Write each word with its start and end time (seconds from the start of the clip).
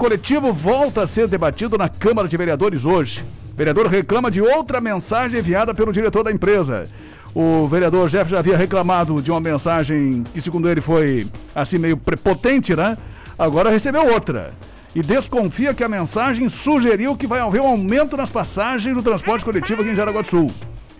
coletivo 0.00 0.50
volta 0.50 1.02
a 1.02 1.06
ser 1.06 1.28
debatido 1.28 1.76
na 1.76 1.86
Câmara 1.86 2.26
de 2.26 2.34
Vereadores 2.34 2.86
hoje. 2.86 3.22
O 3.52 3.56
vereador 3.56 3.86
reclama 3.86 4.30
de 4.30 4.40
outra 4.40 4.80
mensagem 4.80 5.38
enviada 5.38 5.74
pelo 5.74 5.92
diretor 5.92 6.24
da 6.24 6.32
empresa. 6.32 6.88
O 7.34 7.66
vereador 7.66 8.08
Jeff 8.08 8.30
já 8.30 8.38
havia 8.38 8.56
reclamado 8.56 9.20
de 9.20 9.30
uma 9.30 9.40
mensagem 9.40 10.24
que, 10.32 10.40
segundo 10.40 10.70
ele, 10.70 10.80
foi 10.80 11.26
assim 11.54 11.76
meio 11.76 11.98
prepotente, 11.98 12.74
né? 12.74 12.96
Agora 13.38 13.68
recebeu 13.68 14.10
outra. 14.10 14.54
E 14.94 15.02
desconfia 15.02 15.74
que 15.74 15.84
a 15.84 15.88
mensagem 15.88 16.48
sugeriu 16.48 17.14
que 17.14 17.26
vai 17.26 17.40
haver 17.40 17.60
um 17.60 17.66
aumento 17.66 18.16
nas 18.16 18.30
passagens 18.30 18.96
do 18.96 19.02
transporte 19.02 19.44
coletivo 19.44 19.82
aqui 19.82 19.90
em 19.90 19.94
Jaraguá 19.94 20.22
do 20.22 20.28
Sul. 20.28 20.50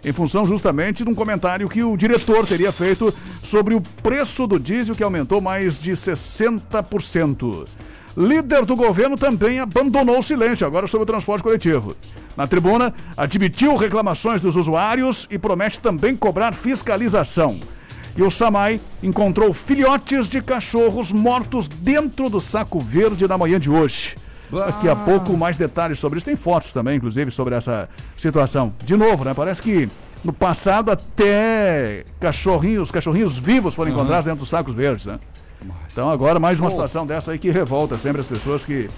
Em 0.04 0.12
função 0.12 0.46
justamente 0.46 1.04
de 1.04 1.08
um 1.10 1.14
comentário 1.14 1.70
que 1.70 1.82
o 1.82 1.96
diretor 1.96 2.46
teria 2.46 2.70
feito 2.70 3.12
sobre 3.42 3.74
o 3.74 3.80
preço 3.80 4.46
do 4.46 4.60
diesel 4.60 4.94
que 4.94 5.02
aumentou 5.02 5.40
mais 5.40 5.78
de 5.78 5.92
60%. 5.92 7.66
Líder 8.16 8.64
do 8.64 8.74
governo 8.74 9.16
também 9.16 9.60
abandonou 9.60 10.18
o 10.18 10.22
silêncio 10.22 10.66
agora 10.66 10.86
sobre 10.86 11.04
o 11.04 11.06
transporte 11.06 11.42
coletivo. 11.42 11.96
Na 12.36 12.46
tribuna, 12.46 12.92
admitiu 13.16 13.76
reclamações 13.76 14.40
dos 14.40 14.56
usuários 14.56 15.28
e 15.30 15.38
promete 15.38 15.80
também 15.80 16.16
cobrar 16.16 16.52
fiscalização. 16.52 17.60
E 18.16 18.22
o 18.22 18.30
Samai 18.30 18.80
encontrou 19.02 19.52
filhotes 19.52 20.28
de 20.28 20.42
cachorros 20.42 21.12
mortos 21.12 21.68
dentro 21.68 22.28
do 22.28 22.40
saco 22.40 22.80
verde 22.80 23.26
na 23.28 23.38
manhã 23.38 23.58
de 23.58 23.70
hoje. 23.70 24.16
Daqui 24.50 24.88
a 24.88 24.96
pouco 24.96 25.36
mais 25.36 25.56
detalhes 25.56 25.98
sobre 25.98 26.18
isso. 26.18 26.26
Tem 26.26 26.34
fotos 26.34 26.72
também, 26.72 26.96
inclusive, 26.96 27.30
sobre 27.30 27.54
essa 27.54 27.88
situação. 28.16 28.74
De 28.84 28.96
novo, 28.96 29.24
né? 29.24 29.32
Parece 29.32 29.62
que 29.62 29.88
no 30.24 30.32
passado 30.32 30.90
até 30.90 32.04
cachorrinhos, 32.18 32.90
cachorrinhos 32.90 33.38
vivos 33.38 33.74
foram 33.74 33.92
encontrados 33.92 34.26
dentro 34.26 34.40
dos 34.40 34.48
sacos 34.48 34.74
verdes, 34.74 35.06
né? 35.06 35.20
Então 35.92 36.10
agora 36.10 36.38
mais 36.38 36.60
uma 36.60 36.70
situação 36.70 37.06
dessa 37.06 37.32
aí 37.32 37.38
que 37.38 37.50
revolta 37.50 37.98
sempre 37.98 38.20
as 38.20 38.28
pessoas 38.28 38.64
que. 38.64 38.88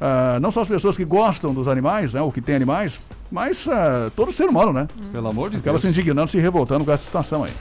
ah, 0.00 0.38
não 0.40 0.50
só 0.50 0.60
as 0.60 0.68
pessoas 0.68 0.96
que 0.96 1.04
gostam 1.04 1.52
dos 1.52 1.68
animais, 1.68 2.14
né, 2.14 2.22
ou 2.22 2.30
que 2.32 2.40
têm 2.40 2.54
animais, 2.54 3.00
mas 3.30 3.68
ah, 3.68 4.10
todo 4.14 4.32
ser 4.32 4.48
humano, 4.48 4.72
né? 4.72 4.88
Pelo 5.12 5.28
amor 5.28 5.50
de 5.50 5.56
Acaba 5.56 5.72
Deus. 5.72 5.82
se 5.82 5.88
indignando, 5.88 6.28
se 6.28 6.38
revoltando 6.38 6.84
com 6.84 6.92
essa 6.92 7.04
situação 7.04 7.44
aí. 7.44 7.52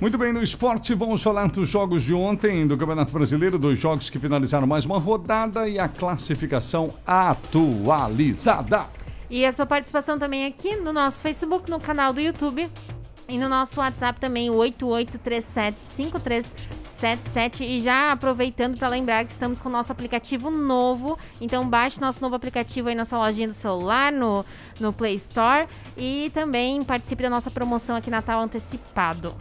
Muito 0.00 0.16
bem, 0.16 0.32
no 0.32 0.40
esporte 0.40 0.94
vamos 0.94 1.22
falar 1.22 1.48
dos 1.48 1.68
jogos 1.68 2.04
de 2.04 2.14
ontem 2.14 2.66
do 2.68 2.76
Campeonato 2.76 3.12
Brasileiro, 3.12 3.58
dois 3.58 3.78
jogos 3.80 4.08
que 4.08 4.16
finalizaram 4.18 4.64
mais 4.64 4.84
uma 4.84 4.96
rodada 4.98 5.68
e 5.68 5.76
a 5.76 5.88
classificação 5.88 6.88
atualizada. 7.04 8.86
E 9.28 9.44
a 9.44 9.50
sua 9.50 9.66
participação 9.66 10.16
também 10.16 10.46
aqui 10.46 10.76
no 10.76 10.92
nosso 10.92 11.20
Facebook, 11.20 11.68
no 11.68 11.80
canal 11.80 12.12
do 12.12 12.20
YouTube 12.20 12.70
e 13.28 13.36
no 13.36 13.48
nosso 13.48 13.80
WhatsApp 13.80 14.20
também, 14.20 14.48
o 14.50 14.64
88375377. 16.98 17.60
E 17.60 17.80
já 17.80 18.12
aproveitando 18.12 18.76
para 18.76 18.88
lembrar 18.88 19.24
que 19.24 19.32
estamos 19.32 19.60
com 19.60 19.68
o 19.68 19.72
nosso 19.72 19.92
aplicativo 19.92 20.50
novo. 20.50 21.18
Então 21.40 21.68
baixe 21.68 22.00
nosso 22.00 22.20
novo 22.22 22.34
aplicativo 22.34 22.88
aí 22.88 22.94
na 22.94 23.04
sua 23.04 23.18
lojinha 23.18 23.48
do 23.48 23.54
celular, 23.54 24.12
no, 24.12 24.44
no 24.80 24.92
Play 24.92 25.14
Store. 25.14 25.66
E 25.96 26.30
também 26.34 26.82
participe 26.82 27.22
da 27.22 27.30
nossa 27.30 27.50
promoção 27.50 27.96
aqui 27.96 28.10
Natal 28.10 28.40
Antecipado. 28.40 29.34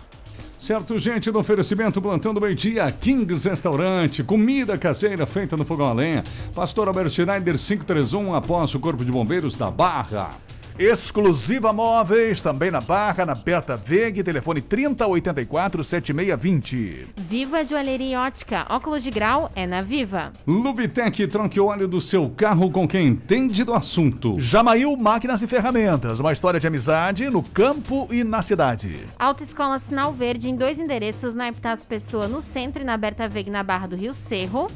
Certo, 0.58 0.98
gente, 0.98 1.32
no 1.32 1.40
oferecimento 1.40 2.02
Plantão 2.02 2.34
do 2.34 2.42
Meio 2.42 2.56
Dia, 2.56 2.92
Kings 2.92 3.48
Restaurante, 3.48 4.24
comida 4.24 4.76
caseira 4.76 5.28
feita 5.28 5.56
no 5.56 5.64
fogão 5.64 5.86
a 5.86 5.94
lenha. 5.94 6.24
Pastor 6.56 6.88
Albert 6.88 7.12
Schneider 7.12 7.56
531, 7.56 8.34
após 8.34 8.74
o 8.74 8.80
Corpo 8.80 9.06
de 9.06 9.12
Bombeiros 9.12 9.56
da 9.56 9.70
Barra. 9.70 10.36
Exclusiva 10.80 11.73
Móveis, 11.73 12.39
também 12.39 12.70
na 12.70 12.80
Barra, 12.80 13.25
na 13.25 13.33
Berta 13.33 13.75
Veg, 13.75 14.22
telefone 14.22 14.61
3084-7620. 14.61 17.08
Viva 17.17 17.64
Joalheria 17.64 18.14
e 18.14 18.16
Ótica. 18.16 18.64
Óculos 18.70 19.03
de 19.03 19.09
grau 19.09 19.52
é 19.55 19.66
na 19.66 19.81
Viva. 19.81 20.31
Lubitec, 20.45 21.25
troque 21.25 21.59
o 21.59 21.66
óleo 21.66 21.88
do 21.88 22.00
seu 22.00 22.30
carro 22.30 22.70
com 22.70 22.88
quem 22.88 23.08
entende 23.08 23.64
do 23.64 23.73
assunto. 23.73 24.39
Jamail 24.39 24.95
Máquinas 24.95 25.42
e 25.42 25.48
Ferramentas, 25.48 26.20
uma 26.20 26.31
história 26.31 26.59
de 26.59 26.67
amizade 26.67 27.28
no 27.28 27.42
campo 27.42 28.08
e 28.11 28.23
na 28.23 28.44
cidade. 28.44 29.00
Autoescola 29.17 29.80
Sinal 29.80 30.14
Verde 30.14 30.48
em 30.48 30.55
dois 30.55 30.77
endereços, 30.77 31.33
na 31.33 31.48
Epitácio 31.48 31.87
Pessoa 31.87 32.27
no 32.27 32.39
centro 32.39 32.83
e 32.83 32.86
na 32.86 32.98
Berta 32.98 33.27
Veg 33.27 33.49
na 33.49 33.64
Barra 33.64 33.87
do 33.87 33.95
Rio 33.95 34.14
Cerro. 34.14 34.70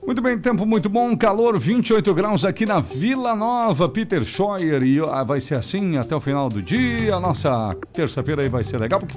Muito 0.07 0.23
bem, 0.23 0.39
tempo 0.39 0.65
muito 0.65 0.89
bom, 0.89 1.15
calor 1.15 1.59
28 1.59 2.15
graus 2.15 2.45
aqui 2.45 2.65
na 2.65 2.81
Vila 2.81 3.35
Nova, 3.37 3.87
Peter 3.87 4.25
Scheuer, 4.25 4.83
e 4.83 4.99
ah, 4.99 5.23
vai 5.23 5.41
ser 5.41 5.59
assim 5.59 5.99
até 5.99 6.17
o 6.17 6.21
final 6.21 6.49
do 6.49 6.63
dia. 6.63 7.17
A 7.17 7.21
nossa 7.21 7.77
terça-feira 7.93 8.43
aí 8.43 8.49
vai 8.49 8.65
ser 8.65 8.79
legal, 8.79 8.99
porque 8.99 9.15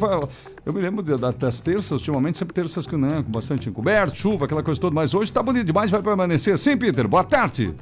eu 0.66 0.74
me 0.74 0.82
lembro 0.82 1.02
das 1.02 1.62
terças, 1.62 1.92
ultimamente 1.92 2.38
sempre 2.38 2.54
terças 2.54 2.86
que, 2.86 2.98
né, 2.98 3.24
com 3.24 3.32
bastante 3.32 3.70
encoberto, 3.70 4.18
chuva, 4.18 4.44
aquela 4.44 4.62
coisa 4.62 4.82
toda, 4.82 4.94
mas 4.94 5.14
hoje 5.14 5.32
tá 5.32 5.42
bonito 5.42 5.68
demais, 5.68 5.90
vai 5.90 6.02
permanecer 6.02 6.56
assim, 6.56 6.76
Peter. 6.76 7.08
Boa 7.08 7.24
tarde. 7.24 7.74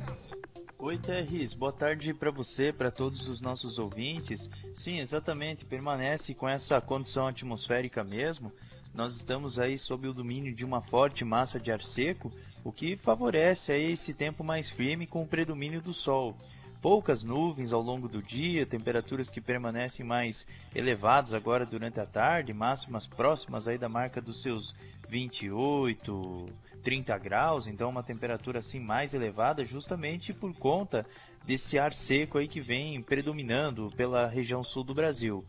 Oi, 0.84 0.98
Terris. 0.98 1.54
Boa 1.54 1.72
tarde 1.72 2.12
para 2.12 2.32
você, 2.32 2.74
para 2.74 2.90
todos 2.90 3.28
os 3.28 3.40
nossos 3.40 3.78
ouvintes. 3.78 4.50
Sim, 4.74 4.98
exatamente, 4.98 5.64
permanece 5.64 6.34
com 6.34 6.50
essa 6.50 6.82
condição 6.82 7.28
atmosférica 7.28 8.04
mesmo. 8.04 8.52
Nós 8.92 9.16
estamos 9.16 9.60
aí 9.60 9.78
sob 9.78 10.08
o 10.08 10.14
domínio 10.14 10.56
de 10.56 10.66
uma 10.66 10.82
forte 10.82 11.24
massa 11.24 11.60
de 11.60 11.72
ar 11.72 11.84
seco, 11.84 12.32
o 12.64 12.72
que 12.72 12.98
favorece 12.98 13.72
aí 13.72 13.92
esse 13.92 14.16
tempo 14.16 14.44
mais 14.44 14.72
firme 14.72 15.06
com 15.06 15.22
o 15.22 15.28
predomínio 15.28 15.84
do 15.84 15.94
sol. 15.94 16.36
Poucas 16.82 17.24
nuvens 17.24 17.72
ao 17.72 17.82
longo 17.84 18.08
do 18.08 18.20
dia, 18.20 18.66
temperaturas 18.66 19.30
que 19.30 19.40
permanecem 19.40 20.04
mais 20.04 20.48
elevadas 20.74 21.36
agora 21.36 21.64
durante 21.64 22.00
a 22.00 22.08
tarde, 22.08 22.56
máximas 22.56 23.06
próximas 23.06 23.68
aí 23.68 23.78
da 23.78 23.88
marca 23.88 24.20
dos 24.20 24.42
seus 24.42 24.74
28, 25.08 26.50
30 26.82 27.18
graus, 27.18 27.68
então 27.68 27.90
uma 27.90 28.04
temperatura 28.04 28.60
assim 28.60 28.80
mais 28.80 29.14
elevada 29.14 29.64
justamente 29.64 30.34
por 30.34 30.54
conta 30.54 31.06
desse 31.46 31.78
ar 31.80 31.94
seco 31.94 32.38
aí 32.38 32.48
que 32.48 32.62
vem 32.62 33.02
predominando 33.02 33.92
pela 33.96 34.28
região 34.28 34.64
sul 34.64 34.84
do 34.84 34.94
Brasil. 34.94 35.46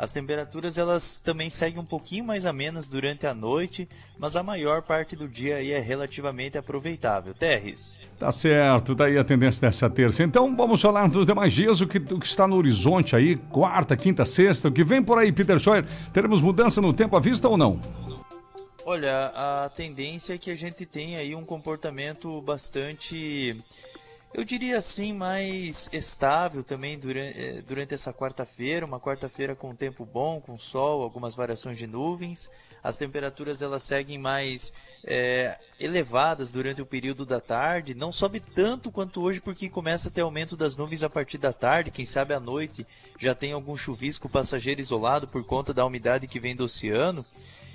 As 0.00 0.14
temperaturas 0.14 0.78
elas 0.78 1.18
também 1.18 1.50
seguem 1.50 1.78
um 1.78 1.84
pouquinho 1.84 2.24
mais 2.24 2.46
amenas 2.46 2.88
durante 2.88 3.26
a 3.26 3.34
noite, 3.34 3.86
mas 4.18 4.34
a 4.34 4.42
maior 4.42 4.82
parte 4.82 5.14
do 5.14 5.28
dia 5.28 5.56
aí 5.56 5.72
é 5.72 5.78
relativamente 5.78 6.56
aproveitável. 6.56 7.34
Terres. 7.34 7.98
Tá 8.18 8.32
certo, 8.32 8.96
tá 8.96 9.04
aí 9.04 9.18
a 9.18 9.24
tendência 9.24 9.60
dessa 9.60 9.90
terça. 9.90 10.22
Então 10.22 10.56
vamos 10.56 10.80
falar 10.80 11.06
dos 11.06 11.26
demais 11.26 11.52
dias, 11.52 11.82
o 11.82 11.86
que, 11.86 11.98
o 11.98 12.18
que 12.18 12.26
está 12.26 12.48
no 12.48 12.56
horizonte 12.56 13.14
aí, 13.14 13.36
quarta, 13.36 13.94
quinta, 13.94 14.24
sexta, 14.24 14.68
o 14.68 14.72
que 14.72 14.84
vem 14.84 15.02
por 15.02 15.18
aí, 15.18 15.30
Peter 15.30 15.58
Scheuer. 15.58 15.84
Teremos 16.14 16.40
mudança 16.40 16.80
no 16.80 16.94
tempo 16.94 17.14
à 17.14 17.20
vista 17.20 17.46
ou 17.46 17.58
não? 17.58 17.78
Olha, 18.92 19.26
a 19.36 19.68
tendência 19.68 20.34
é 20.34 20.38
que 20.38 20.50
a 20.50 20.56
gente 20.56 20.84
tenha 20.84 21.20
aí 21.20 21.32
um 21.32 21.44
comportamento 21.44 22.40
bastante, 22.42 23.56
eu 24.34 24.42
diria 24.42 24.78
assim, 24.78 25.12
mais 25.12 25.88
estável 25.92 26.64
também 26.64 26.98
durante, 26.98 27.62
durante 27.68 27.94
essa 27.94 28.12
quarta-feira, 28.12 28.84
uma 28.84 28.98
quarta-feira 28.98 29.54
com 29.54 29.76
tempo 29.76 30.04
bom, 30.04 30.40
com 30.40 30.58
sol, 30.58 31.02
algumas 31.02 31.36
variações 31.36 31.78
de 31.78 31.86
nuvens. 31.86 32.50
As 32.82 32.96
temperaturas 32.96 33.62
elas 33.62 33.84
seguem 33.84 34.18
mais 34.18 34.72
é, 35.04 35.56
elevadas 35.78 36.50
durante 36.50 36.82
o 36.82 36.86
período 36.86 37.24
da 37.24 37.38
tarde, 37.38 37.94
não 37.94 38.10
sobe 38.10 38.40
tanto 38.40 38.90
quanto 38.90 39.22
hoje 39.22 39.40
porque 39.40 39.68
começa 39.68 40.08
a 40.08 40.10
ter 40.10 40.22
aumento 40.22 40.56
das 40.56 40.74
nuvens 40.74 41.04
a 41.04 41.08
partir 41.08 41.38
da 41.38 41.52
tarde, 41.52 41.92
quem 41.92 42.04
sabe 42.04 42.34
à 42.34 42.40
noite 42.40 42.84
já 43.20 43.36
tem 43.36 43.52
algum 43.52 43.76
chuvisco 43.76 44.28
passageiro 44.28 44.80
isolado 44.80 45.28
por 45.28 45.44
conta 45.44 45.72
da 45.72 45.86
umidade 45.86 46.26
que 46.26 46.40
vem 46.40 46.56
do 46.56 46.64
oceano. 46.64 47.24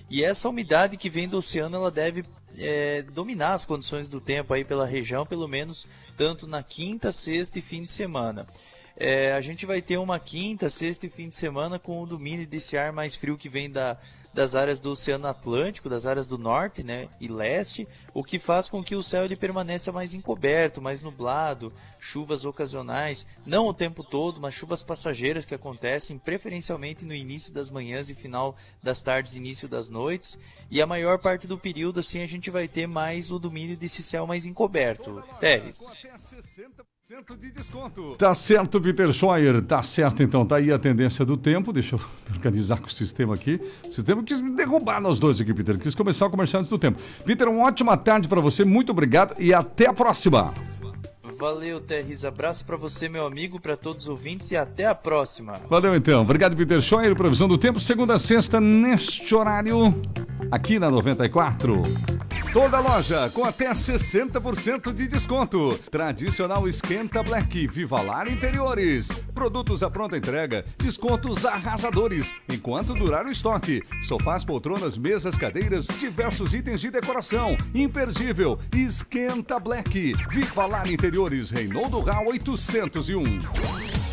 E 0.10 0.24
essa 0.24 0.50
umidade 0.50 0.98
que 0.98 1.10
vem 1.10 1.28
do 1.28 1.38
oceano, 1.38 1.76
ela 1.76 1.92
deve 1.92 2.24
é, 2.58 3.02
dominar 3.14 3.54
as 3.54 3.66
condições 3.66 4.10
do 4.10 4.22
tempo 4.22 4.54
aí 4.54 4.64
pela 4.64 4.86
região, 4.86 5.26
pelo 5.26 5.48
menos 5.48 5.88
tanto 6.16 6.48
na 6.48 6.62
quinta, 6.64 7.12
sexta 7.12 7.60
e 7.60 7.62
fim 7.62 7.84
de 7.84 7.92
semana. 7.92 8.46
É, 8.98 9.34
a 9.34 9.42
gente 9.42 9.66
vai 9.66 9.82
ter 9.82 9.98
uma 9.98 10.20
quinta, 10.20 10.70
sexta 10.70 11.06
e 11.06 11.10
fim 11.10 11.30
de 11.30 11.36
semana 11.36 11.78
com 11.78 12.02
o 12.02 12.06
domínio 12.06 12.48
desse 12.48 12.78
ar 12.78 12.94
mais 12.94 13.16
frio 13.16 13.38
que 13.38 13.50
vem 13.50 13.70
da, 13.70 13.98
das 14.36 14.54
áreas 14.54 14.82
do 14.82 14.92
Oceano 14.92 15.28
Atlântico, 15.28 15.88
das 15.88 16.06
áreas 16.06 16.28
do 16.28 16.38
norte 16.38 16.84
né, 16.84 17.08
e 17.22 17.30
leste, 17.30 17.88
o 18.14 18.22
que 18.22 18.38
faz 18.38 18.68
com 18.68 18.84
que 18.84 18.94
o 18.94 19.02
céu 19.02 19.24
ele 19.24 19.38
permaneça 19.38 19.94
mais 19.94 20.14
encoberto, 20.14 20.82
mais 20.82 21.02
nublado, 21.02 21.72
chuvas 22.02 22.44
ocasionais, 22.44 23.26
não 23.46 23.66
o 23.66 23.74
tempo 23.74 24.04
todo, 24.04 24.42
mas 24.42 24.54
chuvas 24.54 24.84
passageiras 24.84 25.46
que 25.46 25.56
acontecem 25.56 26.18
preferencialmente 26.18 27.06
no 27.06 27.14
início 27.14 27.54
das 27.54 27.70
manhãs 27.70 28.10
e 28.10 28.14
final 28.14 28.54
das 28.84 29.02
tardes, 29.02 29.36
início 29.36 29.70
das 29.70 29.88
noites, 29.88 30.38
e 30.70 30.82
a 30.82 30.86
maior 30.86 31.18
parte 31.18 31.48
do 31.48 31.58
período 31.58 32.02
assim 32.02 32.22
a 32.22 32.28
gente 32.28 32.52
vai 32.52 32.68
ter 32.68 32.88
mais 32.88 33.32
o 33.32 33.40
domínio 33.40 33.78
desse 33.78 34.04
céu 34.04 34.28
mais 34.28 34.46
encoberto. 34.46 35.24
Teres. 35.40 35.86
De 37.40 37.52
desconto. 37.52 38.16
Tá 38.18 38.34
certo, 38.34 38.82
Peter 38.82 39.14
Scheuer. 39.14 39.62
Tá 39.62 39.84
certo, 39.84 40.24
então. 40.24 40.44
Tá 40.44 40.56
aí 40.56 40.72
a 40.72 40.80
tendência 40.80 41.24
do 41.24 41.38
tempo. 41.38 41.72
Deixa 41.72 41.98
eu 41.98 42.00
organizar 42.34 42.80
com 42.80 42.88
o 42.88 42.92
sistema 42.92 43.36
aqui. 43.36 43.62
O 43.88 43.94
sistema 43.94 44.24
quis 44.24 44.42
me 44.42 44.56
derrubar 44.56 45.00
nós 45.00 45.20
dois 45.20 45.40
aqui, 45.40 45.54
Peter. 45.54 45.78
Quis 45.78 45.94
começar 45.94 46.26
o 46.26 46.32
comercial 46.32 46.62
antes 46.62 46.70
do 46.72 46.80
tempo. 46.80 47.00
Peter, 47.24 47.48
uma 47.48 47.64
ótima 47.64 47.96
tarde 47.96 48.28
para 48.28 48.42
você. 48.42 48.66
Muito 48.66 48.92
obrigado 48.92 49.40
e 49.40 49.54
até 49.54 49.88
a 49.88 49.94
próxima. 49.94 50.52
Valeu, 51.38 51.80
Terris. 51.80 52.26
Abraço 52.26 52.66
para 52.66 52.76
você, 52.76 53.08
meu 53.08 53.28
amigo, 53.28 53.60
para 53.60 53.78
todos 53.78 54.06
os 54.06 54.10
ouvintes 54.10 54.50
e 54.50 54.58
até 54.58 54.88
a 54.88 54.96
próxima. 54.96 55.62
Valeu, 55.70 55.94
então. 55.94 56.24
Obrigado, 56.24 56.56
Peter 56.56 56.82
Scheuer. 56.82 57.16
Previsão 57.16 57.48
do 57.48 57.58
tempo, 57.58 57.80
segunda 57.80 58.16
a 58.16 58.20
sexta, 58.20 58.60
neste 58.60 59.36
horário, 59.36 59.94
aqui 60.50 60.80
na 60.80 60.90
94. 60.90 61.84
Toda 62.56 62.80
loja 62.80 63.30
com 63.32 63.44
até 63.44 63.70
60% 63.70 64.94
de 64.94 65.10
desconto. 65.10 65.78
Tradicional 65.92 66.66
Esquenta 66.70 67.22
Black, 67.22 67.68
Vivalar 67.68 68.32
Interiores. 68.32 69.10
Produtos 69.34 69.84
à 69.84 69.90
pronta 69.90 70.16
entrega, 70.16 70.64
descontos 70.78 71.46
arrasadores, 71.46 72.34
enquanto 72.50 72.94
durar 72.94 73.26
o 73.26 73.30
estoque. 73.30 73.84
Sofás, 74.02 74.46
poltronas, 74.46 74.98
mesas, 74.98 75.36
cadeiras, 75.36 75.86
diversos 76.00 76.54
itens 76.54 76.80
de 76.80 76.90
decoração. 76.90 77.58
Imperdível. 77.74 78.58
Esquenta 78.74 79.60
Black, 79.60 80.14
Vivalar 80.30 80.90
Interiores, 80.90 81.52
Reinaldo 81.52 82.00
Rau 82.00 82.28
801. 82.28 84.05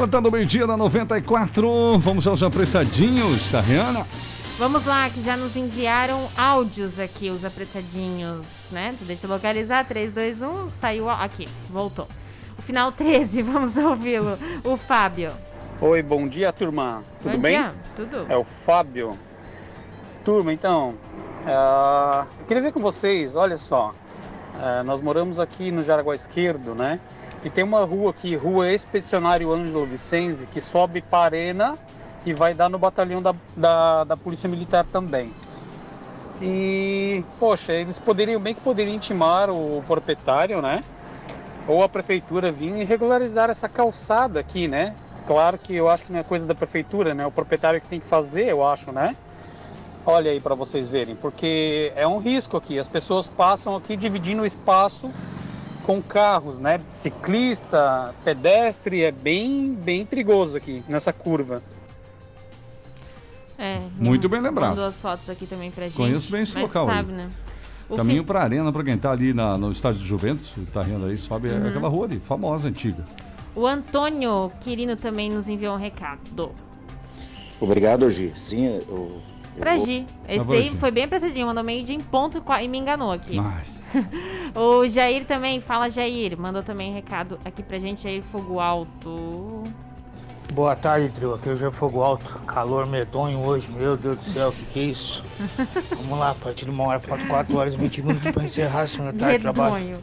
Contando 0.00 0.32
meio-dia 0.32 0.66
na 0.66 0.78
94, 0.78 1.98
vamos 1.98 2.26
aos 2.26 2.42
apressadinhos 2.42 3.50
da 3.50 3.60
Rihanna. 3.60 4.06
Vamos 4.58 4.86
lá, 4.86 5.10
que 5.10 5.20
já 5.20 5.36
nos 5.36 5.54
enviaram 5.56 6.26
áudios 6.38 6.98
aqui, 6.98 7.28
os 7.28 7.44
apressadinhos, 7.44 8.46
né? 8.72 8.94
Deixa 9.02 9.26
eu 9.26 9.30
localizar, 9.30 9.84
3, 9.84 10.14
2, 10.14 10.40
1, 10.40 10.70
saiu, 10.70 11.10
aqui, 11.10 11.46
voltou. 11.68 12.08
O 12.58 12.62
final 12.62 12.90
13, 12.96 13.42
vamos 13.42 13.76
ouvi-lo. 13.76 14.38
O 14.64 14.74
Fábio. 14.74 15.32
Oi, 15.82 16.02
bom 16.02 16.26
dia, 16.26 16.50
turma. 16.50 17.04
Tudo 17.22 17.32
Bom 17.32 17.42
bem? 17.42 17.58
dia, 17.58 17.74
tudo. 17.94 18.24
É 18.30 18.36
o 18.38 18.42
Fábio. 18.42 19.18
Turma, 20.24 20.50
então, 20.50 20.94
ah, 21.46 22.24
eu 22.38 22.46
queria 22.46 22.62
ver 22.62 22.72
com 22.72 22.80
vocês, 22.80 23.36
olha 23.36 23.58
só. 23.58 23.92
ah, 24.58 24.82
nós 24.82 25.02
moramos 25.02 25.38
aqui 25.38 25.70
no 25.70 25.82
Jaraguá 25.82 26.14
Esquerdo, 26.14 26.74
né? 26.74 26.98
E 27.42 27.48
tem 27.48 27.64
uma 27.64 27.84
rua 27.84 28.10
aqui, 28.10 28.36
Rua 28.36 28.70
Expedicionário 28.70 29.50
Ângelo 29.50 29.86
Vicenzi, 29.86 30.46
que 30.46 30.60
sobe 30.60 31.00
para 31.00 31.24
Arena 31.24 31.78
e 32.26 32.34
vai 32.34 32.52
dar 32.52 32.68
no 32.68 32.78
batalhão 32.78 33.22
da, 33.22 33.34
da, 33.56 34.04
da 34.04 34.16
Polícia 34.16 34.48
Militar 34.48 34.84
também. 34.92 35.32
E, 36.42 37.24
poxa, 37.38 37.72
eles 37.72 37.98
poderiam, 37.98 38.40
bem 38.40 38.54
que 38.54 38.60
poderiam 38.60 38.94
intimar 38.94 39.50
o 39.50 39.82
proprietário, 39.86 40.60
né? 40.60 40.82
Ou 41.66 41.82
a 41.82 41.88
prefeitura 41.88 42.52
vir 42.52 42.74
e 42.76 42.84
regularizar 42.84 43.48
essa 43.48 43.68
calçada 43.68 44.40
aqui, 44.40 44.68
né? 44.68 44.94
Claro 45.26 45.56
que 45.56 45.74
eu 45.74 45.88
acho 45.88 46.04
que 46.04 46.12
não 46.12 46.20
é 46.20 46.22
coisa 46.22 46.46
da 46.46 46.54
prefeitura, 46.54 47.14
né? 47.14 47.26
O 47.26 47.30
proprietário 47.30 47.80
que 47.80 47.86
tem 47.86 48.00
que 48.00 48.06
fazer, 48.06 48.48
eu 48.48 48.66
acho, 48.66 48.92
né? 48.92 49.16
Olha 50.04 50.30
aí 50.30 50.40
para 50.40 50.54
vocês 50.54 50.88
verem, 50.88 51.14
porque 51.14 51.92
é 51.94 52.06
um 52.06 52.18
risco 52.18 52.56
aqui. 52.56 52.78
As 52.78 52.88
pessoas 52.88 53.28
passam 53.28 53.76
aqui 53.76 53.96
dividindo 53.96 54.42
o 54.42 54.46
espaço 54.46 55.10
com 55.80 56.00
carros, 56.02 56.58
né? 56.58 56.80
Ciclista, 56.90 58.14
pedestre, 58.24 59.02
é 59.02 59.10
bem, 59.10 59.72
bem 59.74 60.04
perigoso 60.06 60.56
aqui 60.56 60.82
nessa 60.88 61.12
curva. 61.12 61.62
É, 63.58 63.78
Muito 63.98 64.28
bem 64.28 64.40
lembrado. 64.40 64.70
Mandou 64.70 64.86
as 64.86 65.00
fotos 65.00 65.28
aqui 65.28 65.46
também 65.46 65.70
pra 65.70 65.84
gente. 65.84 65.96
Conheço 65.96 66.30
bem 66.32 66.42
esse 66.42 66.54
mas 66.54 66.62
local 66.62 66.88
aí. 66.88 66.96
sabe, 66.96 67.12
né? 67.12 67.28
O 67.88 67.96
Caminho 67.96 68.22
fi- 68.22 68.26
para 68.26 68.40
a 68.40 68.42
arena, 68.44 68.72
para 68.72 68.84
quem 68.84 68.96
tá 68.96 69.10
ali 69.10 69.34
na- 69.34 69.58
no 69.58 69.70
estádio 69.70 70.00
de 70.00 70.06
Juventus, 70.06 70.54
tá 70.72 70.80
rindo 70.82 71.06
aí, 71.06 71.16
sobe 71.16 71.48
Uhum. 71.48 71.68
aquela 71.68 71.88
rua 71.88 72.06
ali, 72.06 72.20
famosa, 72.20 72.68
antiga. 72.68 73.04
O 73.54 73.66
Antônio 73.66 74.50
Quirino 74.60 74.96
também 74.96 75.28
nos 75.28 75.48
enviou 75.48 75.74
um 75.74 75.78
recado. 75.78 76.52
Obrigado, 77.60 78.08
Gi. 78.10 78.32
Sim, 78.36 78.80
eu 78.88 79.20
Pra 79.60 79.78
Gi. 79.78 80.06
Esse 80.28 80.46
daí 80.46 80.70
Gi. 80.70 80.76
foi 80.76 80.90
bem 80.90 81.04
apressadinho, 81.04 81.46
mandou 81.46 81.62
meio 81.62 81.84
de 81.84 81.92
em 81.92 82.00
ponto 82.00 82.42
e 82.62 82.68
me 82.68 82.78
enganou 82.78 83.12
aqui. 83.12 83.36
Mas, 83.36 83.82
O 84.56 84.88
Jair 84.88 85.24
também, 85.24 85.60
fala 85.60 85.90
Jair, 85.90 86.36
mandou 86.38 86.62
também 86.62 86.92
recado 86.92 87.38
aqui 87.44 87.62
pra 87.62 87.78
gente, 87.78 88.02
Jair 88.02 88.22
Fogo 88.22 88.58
Alto. 88.58 89.62
Boa 90.52 90.74
tarde, 90.74 91.08
trio. 91.10 91.34
Aqui 91.34 91.48
hoje 91.48 91.64
é 91.64 91.70
fogo 91.70 92.02
alto. 92.02 92.42
Calor 92.44 92.84
medonho 92.84 93.38
hoje, 93.38 93.70
meu 93.70 93.96
Deus 93.96 94.16
do 94.16 94.22
céu, 94.22 94.50
que 94.50 94.66
que 94.66 94.80
é 94.80 94.82
isso? 94.82 95.24
Vamos 95.96 96.18
lá, 96.18 96.30
a 96.30 96.34
partir 96.34 96.64
de 96.64 96.72
uma 96.72 96.88
hora, 96.88 96.98
falta 96.98 97.24
4 97.24 97.56
horas 97.56 97.74
e 97.74 97.76
20 97.76 98.02
minutos 98.02 98.30
pra 98.32 98.42
encerrar 98.42 98.80
a 98.80 98.86
segunda 98.88 99.12
tarde 99.12 99.36
de 99.36 99.42
trabalho. 99.42 100.02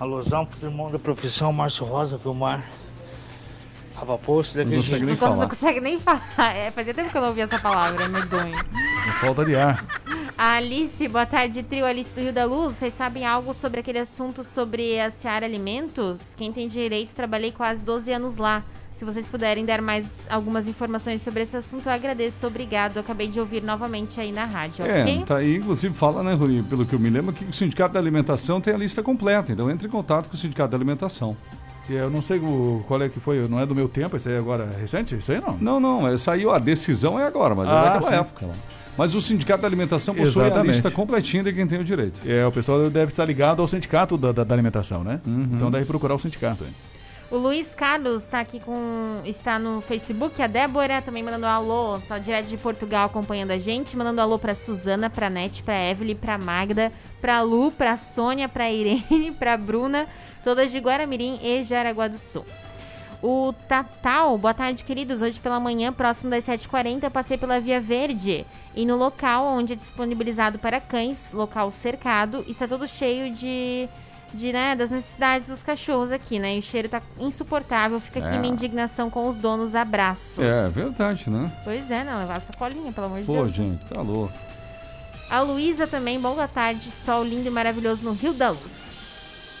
Alusão 0.00 0.46
pro 0.46 0.66
irmão 0.66 0.90
da 0.90 0.98
profissão, 0.98 1.52
Márcio 1.52 1.84
Rosa, 1.84 2.16
Vilmar. 2.16 2.64
Posto 4.06 4.56
não 4.58 4.64
daquele 4.64 4.82
consegue 4.82 5.06
jeito. 5.06 5.06
nem 5.06 5.14
Não, 5.16 5.28
não 5.28 5.34
falar. 5.36 5.48
consegue 5.48 5.80
nem 5.80 5.98
falar. 5.98 6.56
É, 6.56 6.70
fazia 6.70 6.92
tempo 6.94 7.10
que 7.10 7.16
eu 7.16 7.20
não 7.22 7.28
ouvia 7.28 7.44
essa 7.44 7.58
palavra, 7.58 8.08
medonho. 8.08 8.56
Falta 9.20 9.44
de 9.44 9.54
ar. 9.56 9.84
A 10.36 10.54
Alice, 10.54 11.06
boa 11.08 11.24
tarde, 11.26 11.62
trio 11.62 11.84
Alice 11.86 12.14
do 12.14 12.20
Rio 12.20 12.32
da 12.32 12.44
Luz. 12.44 12.74
Vocês 12.74 12.94
sabem 12.94 13.24
algo 13.26 13.54
sobre 13.54 13.80
aquele 13.80 13.98
assunto 14.00 14.42
sobre 14.42 14.98
a 15.00 15.10
Seara 15.10 15.46
Alimentos? 15.46 16.34
Quem 16.36 16.52
tem 16.52 16.66
direito, 16.68 17.14
trabalhei 17.14 17.52
quase 17.52 17.84
12 17.84 18.12
anos 18.12 18.36
lá. 18.36 18.62
Se 18.96 19.04
vocês 19.04 19.26
puderem 19.26 19.64
dar 19.64 19.80
mais 19.80 20.04
algumas 20.28 20.68
informações 20.68 21.22
sobre 21.22 21.42
esse 21.42 21.56
assunto, 21.56 21.86
eu 21.88 21.92
agradeço. 21.92 22.46
Obrigado. 22.46 22.96
Eu 22.96 23.00
acabei 23.00 23.26
de 23.26 23.40
ouvir 23.40 23.62
novamente 23.62 24.20
aí 24.20 24.30
na 24.30 24.44
rádio, 24.44 24.84
É, 24.84 25.02
ok? 25.02 25.24
tá 25.26 25.36
aí, 25.38 25.56
inclusive 25.56 25.94
fala, 25.94 26.22
né, 26.22 26.34
Rui, 26.34 26.62
pelo 26.68 26.84
que 26.84 26.92
eu 26.94 26.98
me 26.98 27.08
lembro, 27.10 27.32
que 27.32 27.44
o 27.44 27.52
Sindicato 27.52 27.94
da 27.94 28.00
Alimentação 28.00 28.60
tem 28.60 28.74
a 28.74 28.76
lista 28.76 29.02
completa, 29.02 29.50
então 29.52 29.70
entre 29.70 29.88
em 29.88 29.90
contato 29.90 30.28
com 30.28 30.34
o 30.34 30.38
Sindicato 30.38 30.70
da 30.72 30.76
Alimentação. 30.76 31.36
Eu 31.88 32.08
não 32.10 32.22
sei 32.22 32.38
o, 32.38 32.82
qual 32.86 33.02
é 33.02 33.08
que 33.08 33.18
foi, 33.20 33.46
não 33.48 33.58
é 33.60 33.66
do 33.66 33.74
meu 33.74 33.88
tempo, 33.88 34.16
esse 34.16 34.28
aí 34.28 34.34
é 34.36 34.38
agora 34.38 34.64
recente? 34.80 35.14
Isso 35.16 35.32
aí 35.32 35.40
não? 35.40 35.56
Não, 35.60 35.80
não, 35.80 36.08
é, 36.08 36.16
saiu, 36.16 36.50
a 36.52 36.58
decisão 36.58 37.18
é 37.18 37.26
agora, 37.26 37.54
mas 37.54 37.68
é 37.68 37.72
Ah, 37.72 37.84
daquela 37.94 38.08
sim. 38.12 38.14
época. 38.18 38.46
lá. 38.46 38.52
Mas 38.96 39.14
o 39.14 39.20
Sindicato 39.20 39.62
da 39.62 39.68
Alimentação 39.68 40.14
possui 40.14 40.42
a 40.42 40.46
Exatamente. 40.46 40.72
lista 40.74 40.90
completinha 40.90 41.42
de 41.42 41.52
quem 41.52 41.66
tem 41.66 41.80
o 41.80 41.84
direito. 41.84 42.20
É, 42.26 42.46
o 42.46 42.52
pessoal 42.52 42.90
deve 42.90 43.10
estar 43.10 43.24
ligado 43.24 43.62
ao 43.62 43.66
sindicato 43.68 44.16
da, 44.18 44.32
da- 44.32 44.44
da 44.44 44.54
alimentação, 44.54 45.02
né? 45.02 45.18
Uhum. 45.26 45.48
Então 45.54 45.70
deve 45.70 45.86
procurar 45.86 46.14
o 46.14 46.18
sindicato. 46.18 46.62
hein? 46.64 46.70
O 47.30 47.38
Luiz 47.38 47.74
Carlos 47.74 48.24
está 48.24 48.40
aqui 48.40 48.60
com. 48.60 49.22
está 49.24 49.58
no 49.58 49.80
Facebook. 49.80 50.42
A 50.42 50.46
Débora 50.46 51.00
também 51.00 51.22
mandando 51.22 51.46
alô. 51.46 51.98
Tá 52.06 52.18
direto 52.18 52.46
de 52.48 52.58
Portugal 52.58 53.06
acompanhando 53.06 53.52
a 53.52 53.58
gente. 53.58 53.96
Mandando 53.96 54.20
alô 54.20 54.38
pra 54.38 54.54
Suzana, 54.54 55.08
pra 55.08 55.30
Nete, 55.30 55.62
pra 55.62 55.80
Evelyn, 55.90 56.14
pra 56.14 56.36
Magda, 56.36 56.92
pra 57.22 57.40
Lu, 57.40 57.70
pra 57.70 57.96
Sônia, 57.96 58.50
pra 58.50 58.70
Irene, 58.70 59.30
pra 59.40 59.56
Bruna, 59.56 60.06
todas 60.44 60.70
de 60.70 60.78
Guaramirim 60.78 61.38
e 61.42 61.62
Jaraguá 61.64 62.08
do 62.08 62.18
Sul. 62.18 62.44
O 63.22 63.54
Tatal, 63.68 64.36
boa 64.36 64.52
tarde, 64.52 64.82
queridos. 64.82 65.22
Hoje 65.22 65.38
pela 65.38 65.60
manhã, 65.60 65.92
próximo 65.92 66.28
das 66.28 66.44
7h40, 66.44 67.04
eu 67.04 67.10
passei 67.10 67.38
pela 67.38 67.60
Via 67.60 67.80
Verde. 67.80 68.44
E 68.74 68.84
no 68.84 68.96
local 68.96 69.44
onde 69.46 69.74
é 69.74 69.76
disponibilizado 69.76 70.58
para 70.58 70.80
cães, 70.80 71.30
local 71.32 71.70
cercado, 71.70 72.44
está 72.48 72.66
todo 72.66 72.84
cheio 72.88 73.32
de, 73.32 73.88
de 74.34 74.52
né, 74.52 74.74
das 74.74 74.90
necessidades 74.90 75.46
dos 75.48 75.62
cachorros 75.62 76.10
aqui, 76.10 76.40
né? 76.40 76.56
E 76.56 76.58
o 76.58 76.62
cheiro 76.62 76.88
tá 76.88 77.00
insuportável. 77.20 78.00
Fica 78.00 78.18
aqui 78.18 78.34
É. 78.34 78.38
minha 78.40 78.52
indignação 78.52 79.08
com 79.08 79.28
os 79.28 79.38
donos. 79.38 79.76
Abraços. 79.76 80.40
É, 80.40 80.68
verdade, 80.70 81.30
né? 81.30 81.48
Pois 81.62 81.88
é, 81.92 82.02
não, 82.02 82.18
levar 82.18 82.38
essa 82.38 82.52
colinha, 82.54 82.90
pelo 82.92 83.06
amor 83.06 83.20
de 83.20 83.26
Pô, 83.26 83.34
Deus. 83.34 83.52
gente, 83.52 83.84
tá 83.84 84.02
louco. 84.02 84.32
A 85.30 85.40
Luísa 85.42 85.86
também, 85.86 86.18
boa 86.18 86.48
tarde. 86.48 86.90
Sol 86.90 87.22
lindo 87.22 87.46
e 87.46 87.50
maravilhoso 87.50 88.04
no 88.04 88.12
Rio 88.14 88.32
da 88.32 88.50
Luz. 88.50 88.91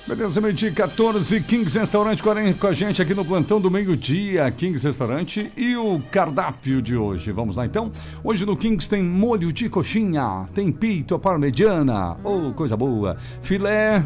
Beleza, 0.06 0.40
meio-dia 0.40 0.72
14, 0.72 1.40
Kings 1.42 1.78
Restaurante 1.78 2.22
com 2.24 2.66
a- 2.66 2.72
gente 2.72 3.00
aqui 3.00 3.14
no 3.14 3.24
plantão 3.24 3.60
do 3.60 3.70
meio-dia, 3.70 4.50
Kings 4.50 4.84
Restaurante 4.84 5.52
e 5.56 5.76
o 5.76 6.00
cardápio 6.10 6.82
de 6.82 6.96
hoje. 6.96 7.30
Vamos 7.30 7.56
lá 7.56 7.64
então? 7.64 7.90
Hoje 8.22 8.44
no 8.44 8.56
Kings 8.56 8.90
tem 8.90 9.00
molho 9.02 9.52
de 9.52 9.68
coxinha, 9.68 10.48
tem 10.54 10.72
peito 10.72 11.14
à 11.14 11.18
parmegiana, 11.20 12.16
oh, 12.24 12.52
coisa 12.52 12.76
boa, 12.76 13.16
filé 13.42 14.04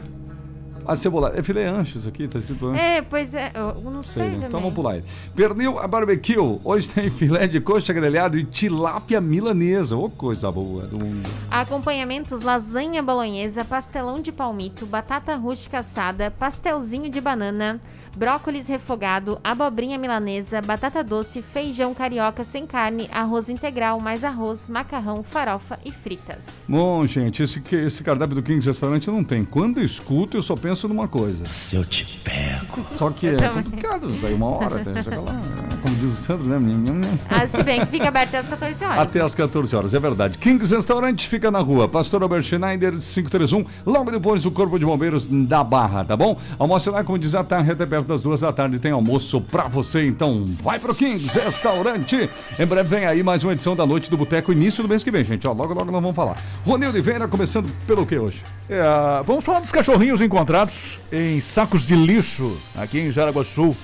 A 0.87 0.97
cebolada. 0.97 1.39
É 1.39 1.43
filé 1.43 1.67
anchos 1.67 2.07
aqui, 2.07 2.29
tá 2.29 2.39
escrito 2.39 2.67
anchos. 2.67 2.83
É, 2.83 3.03
pois 3.03 3.35
é, 3.35 3.53
eu 3.55 3.91
não 3.91 4.03
sei, 4.03 4.15
Sei, 4.15 4.25
né? 4.25 4.31
também. 4.35 4.49
então 4.49 4.61
vamos 4.61 4.75
pular. 4.75 5.01
Pernil 5.35 5.79
a 5.79 5.87
barbecue. 5.87 6.37
Hoje 6.65 6.89
tem 6.89 7.09
filé 7.11 7.47
de 7.47 7.61
coxa 7.61 7.93
grelhado 7.93 8.39
e 8.39 8.45
tilápia 8.45 9.21
milanesa. 9.21 9.97
Ô, 9.97 10.09
coisa 10.11 10.51
boa 10.51 10.85
do 10.85 11.05
mundo. 11.05 11.29
Acompanhamentos: 11.51 12.41
lasanha 12.43 13.03
bolonhesa, 13.03 13.65
pastelão 13.65 14.21
de 14.21 14.33
palmito, 14.33 14.87
batata 14.87 15.35
rústica 15.37 15.79
assada, 15.79 16.31
pastelzinho 16.31 17.09
de 17.11 17.21
banana, 17.21 17.81
brócolis 18.17 18.67
refogado, 18.67 19.39
abobrinha 19.45 19.99
milanesa, 19.99 20.61
batata 20.63 21.05
doce, 21.05 21.43
feijão 21.43 21.93
carioca 21.95 22.43
sem 22.43 22.67
carne, 22.67 23.09
arroz 23.13 23.49
integral, 23.51 24.01
mais 24.01 24.25
arroz, 24.25 24.69
macarrão, 24.69 25.23
farofa 25.23 25.79
e 25.85 25.93
fritas. 25.93 26.47
Bom, 26.67 27.05
gente, 27.07 27.43
esse, 27.43 27.61
que- 27.61 27.77
esse 27.77 28.03
cardápio 28.03 28.35
do 28.35 28.43
Kings 28.43 28.67
Restaurante 28.67 29.11
não 29.11 29.23
tem. 29.23 29.45
Quando 29.45 29.79
eu 29.79 29.85
escuto, 29.85 30.37
eu 30.37 30.43
só 30.43 30.57
penso 30.57 30.89
numa 30.89 31.07
coisa. 31.07 31.45
Se 31.45 31.77
eu 31.77 31.85
te 31.85 32.05
pego. 32.25 32.85
Só 32.95 33.11
que 33.11 33.29
é 33.29 33.37
também. 33.37 33.63
complicado. 33.63 34.09
Aí 34.25 34.35
uma 34.35 34.47
hora, 34.47 34.81
até 34.81 35.03
chegar 35.03 35.21
lá. 35.21 35.41
Como 35.87 35.99
diz 35.99 36.15
o 36.15 36.17
Sandro, 36.17 36.49
né? 36.49 37.09
Ah, 37.31 37.47
se 37.47 37.63
bem 37.63 37.79
que 37.79 37.93
fica 37.93 38.09
aberto 38.09 38.31
até 38.31 38.39
as 38.39 38.49
14 38.49 38.85
horas. 38.85 38.99
Até 38.99 39.21
às 39.21 39.35
14 39.37 39.77
horas, 39.77 39.95
é 39.95 40.01
verdade. 40.01 40.37
Kings 40.37 40.75
Restaurante 40.75 41.29
fica 41.29 41.49
na 41.49 41.61
rua 41.61 41.89
Pastor 41.89 42.25
Albert 42.25 42.43
Schneider, 42.43 42.91
531, 42.91 43.65
logo 43.87 44.11
depois 44.11 44.43
do 44.43 44.51
Corpo 44.51 44.81
de 44.81 44.85
Bombeiros 44.85 45.29
da 45.29 45.63
Barra, 45.63 46.05
tá 46.05 46.17
bom? 46.17 46.37
Almoce 46.59 46.91
lá, 46.91 47.05
como 47.05 47.17
diz 47.21 47.37
a 47.37 47.45
tarde, 47.45 47.71
até 47.71 47.87
perto 47.87 48.09
das 48.09 48.21
duas 48.21 48.41
da 48.41 48.53
tarde 48.53 48.81
tem 48.81 48.91
almoço 48.91 49.41
pra 49.41 49.69
você, 49.69 50.05
então 50.05 50.45
vai 50.61 50.81
pro 50.81 50.93
Kings 50.93 51.39
Restaurante. 51.39 52.29
Em 52.59 52.67
breve 52.67 52.89
vem 52.89 53.07
aí 53.07 53.23
mais 53.23 53.45
uma 53.45 53.53
edição 53.53 53.77
da 53.77 53.87
Noite 53.87 54.11
do 54.11 54.17
Boteco, 54.17 54.51
início 54.51 54.83
do 54.83 54.89
mês 54.89 55.05
que 55.05 55.11
vem, 55.13 55.25
gente, 55.25 55.47
ó, 55.47 55.53
logo 55.53 55.73
logo 55.73 55.93
nós 55.93 56.03
vamos 56.03 56.17
falar. 56.17 56.37
Rony 56.65 56.87
Oliveira, 56.87 57.29
começando 57.29 57.71
pelo 57.87 58.05
que 58.05 58.19
hoje? 58.19 58.43
É, 58.69 58.83
vamos 59.25 59.45
falar 59.45 59.61
dos 59.61 59.71
cachorrinhos 59.71 60.21
encontrados 60.21 60.99
em 61.13 61.41
sacos 61.41 61.87
de 61.87 61.95
lixo 61.95 62.59
aqui 62.75 62.99
em 62.99 63.13
Jaraguá 63.13 63.43
do 63.43 63.49
Sul. 63.49 63.77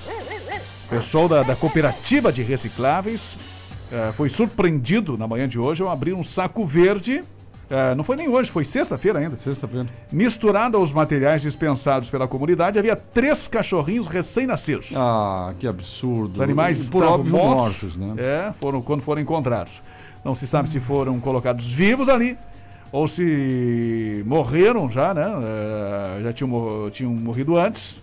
O 0.93 0.95
pessoal 0.97 1.27
da, 1.27 1.41
da 1.41 1.55
cooperativa 1.55 2.31
de 2.31 2.43
recicláveis 2.43 3.35
é, 3.91 4.11
foi 4.11 4.29
surpreendido 4.29 5.17
na 5.17 5.27
manhã 5.27 5.47
de 5.47 5.57
hoje 5.57 5.81
ao 5.81 5.89
abrir 5.89 6.13
um 6.13 6.23
saco 6.23 6.63
verde. 6.63 7.23
é, 7.67 7.95
não 7.95 8.03
foi 8.03 8.15
nem 8.15 8.29
hoje, 8.29 8.51
foi 8.51 8.63
sexta-feira 8.63 9.17
ainda. 9.17 9.35
Sexta-feira. 9.35 9.87
Misturado 10.11 10.77
aos 10.77 10.93
materiais 10.93 11.41
dispensados 11.41 12.11
pela 12.11 12.27
comunidade, 12.27 12.77
havia 12.77 12.95
três 12.95 13.47
cachorrinhos 13.47 14.05
recém-nascidos. 14.05 14.93
Ah, 14.95 15.55
que 15.57 15.67
absurdo. 15.67 16.35
Os 16.35 16.41
animais 16.41 16.87
por 16.91 17.03
óbvio 17.03 17.31
mortos, 17.33 17.81
mortos, 17.81 17.97
né? 17.97 18.13
É, 18.19 18.53
foram 18.61 18.79
quando 18.79 19.01
foram 19.01 19.19
encontrados. 19.19 19.81
Não 20.23 20.35
se 20.35 20.47
sabe 20.47 20.69
se 20.69 20.79
foram 20.79 21.19
colocados 21.19 21.65
vivos 21.65 22.07
ali 22.07 22.37
ou 22.91 23.07
se 23.07 24.21
morreram 24.27 24.91
já, 24.91 25.11
né? 25.11 25.25
É, 25.25 26.21
já 26.21 26.31
tinham, 26.33 26.87
tinham 26.91 27.11
morrido 27.11 27.57
antes. 27.57 27.97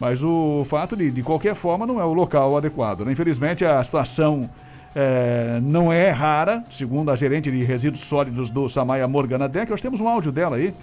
Mas 0.00 0.22
o 0.22 0.64
fato 0.64 0.96
de, 0.96 1.10
de 1.10 1.22
qualquer 1.22 1.54
forma, 1.54 1.86
não 1.86 2.00
é 2.00 2.04
o 2.04 2.12
local 2.12 2.56
adequado. 2.56 3.04
né? 3.04 3.12
Infelizmente, 3.12 3.64
a 3.64 3.82
situação 3.82 4.48
é, 4.94 5.58
não 5.62 5.92
é 5.92 6.10
rara, 6.10 6.62
segundo 6.70 7.10
a 7.10 7.16
gerente 7.16 7.50
de 7.50 7.64
resíduos 7.64 8.02
sólidos 8.02 8.50
do 8.50 8.68
Samaya 8.68 9.08
Morgana 9.08 9.48
Decker. 9.48 9.70
Nós 9.70 9.80
temos 9.80 10.00
um 10.00 10.08
áudio 10.08 10.30
dela 10.30 10.56
aí, 10.56 10.74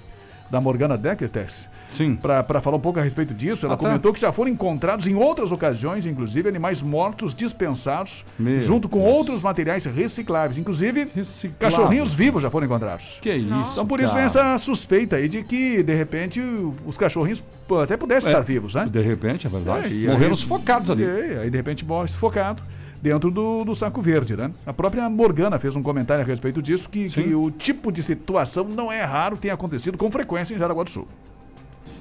da 0.50 0.60
Morgana 0.60 0.98
Decker, 0.98 1.30
Tex. 1.30 1.70
Sim. 1.90 2.16
Para 2.16 2.60
falar 2.62 2.78
um 2.78 2.80
pouco 2.82 3.00
a 3.00 3.02
respeito 3.04 3.34
disso, 3.34 3.66
ela 3.66 3.76
Ah, 3.76 3.78
tá. 3.78 3.84
comentou 3.86 4.12
que 4.14 4.20
já 4.20 4.32
foram 4.32 4.50
encontrados 4.52 5.08
em 5.08 5.16
outras 5.16 5.52
ocasiões, 5.52 6.06
inclusive, 6.06 6.50
animais 6.50 6.82
mortos 6.82 7.34
dispensados, 7.34 8.26
Meu 8.38 8.62
junto 8.62 8.90
com 8.90 9.00
Deus. 9.02 9.16
outros 9.16 9.42
materiais 9.42 9.86
recicláveis. 9.86 10.58
Inclusive, 10.58 11.08
Reciclável. 11.16 11.58
cachorrinhos 11.78 12.14
vivos 12.14 12.42
já 12.44 12.50
foram 12.50 12.66
encontrados. 12.66 13.18
Que 13.22 13.34
isso, 13.34 13.72
Então, 13.74 13.86
por 13.88 14.00
isso 14.00 14.14
vem 14.14 14.28
cara. 14.28 14.52
essa 14.54 14.58
suspeita 14.58 15.16
aí 15.16 15.30
de 15.30 15.44
que, 15.44 15.82
de 15.84 15.94
repente, 15.94 16.42
os 16.86 16.98
cachorrinhos 16.98 17.42
até 17.84 17.96
pudessem 17.96 18.30
É, 18.30 18.34
estar 18.34 18.44
vivos, 18.44 18.76
né? 18.76 18.86
De 18.90 19.02
repente, 19.02 19.48
é 19.48 19.50
verdade. 19.50 19.88
É, 19.88 19.90
e 19.90 20.08
Morreram 20.08 20.32
aí- 20.32 20.38
sufocados 20.38 20.90
ali. 20.90 21.04
É, 21.04 21.40
aí 21.44 21.50
de 21.50 21.58
repente 21.58 21.86
morre 21.86 22.08
sufocado 22.08 22.62
dentro 23.02 23.30
do, 23.32 23.64
do 23.64 23.76
saco 23.76 24.02
verde, 24.02 24.36
né? 24.36 24.52
A 24.66 24.74
própria 24.74 25.08
Morgana 25.10 25.60
fez 25.60 25.76
um 25.76 25.82
comentário 25.84 26.24
a 26.24 26.28
respeito 26.28 26.62
disso, 26.62 26.90
que, 26.90 27.06
que 27.06 27.34
o 27.36 27.52
tipo 27.52 27.92
de 27.92 28.02
situação 28.04 28.64
não 28.66 28.92
é 28.92 29.04
raro, 29.04 29.38
tem 29.38 29.52
acontecido 29.52 29.98
com 29.98 30.10
frequência 30.12 30.56
em 30.56 30.58
Jaraguá 30.58 30.84
do 30.84 30.90
Sul. 30.90 31.08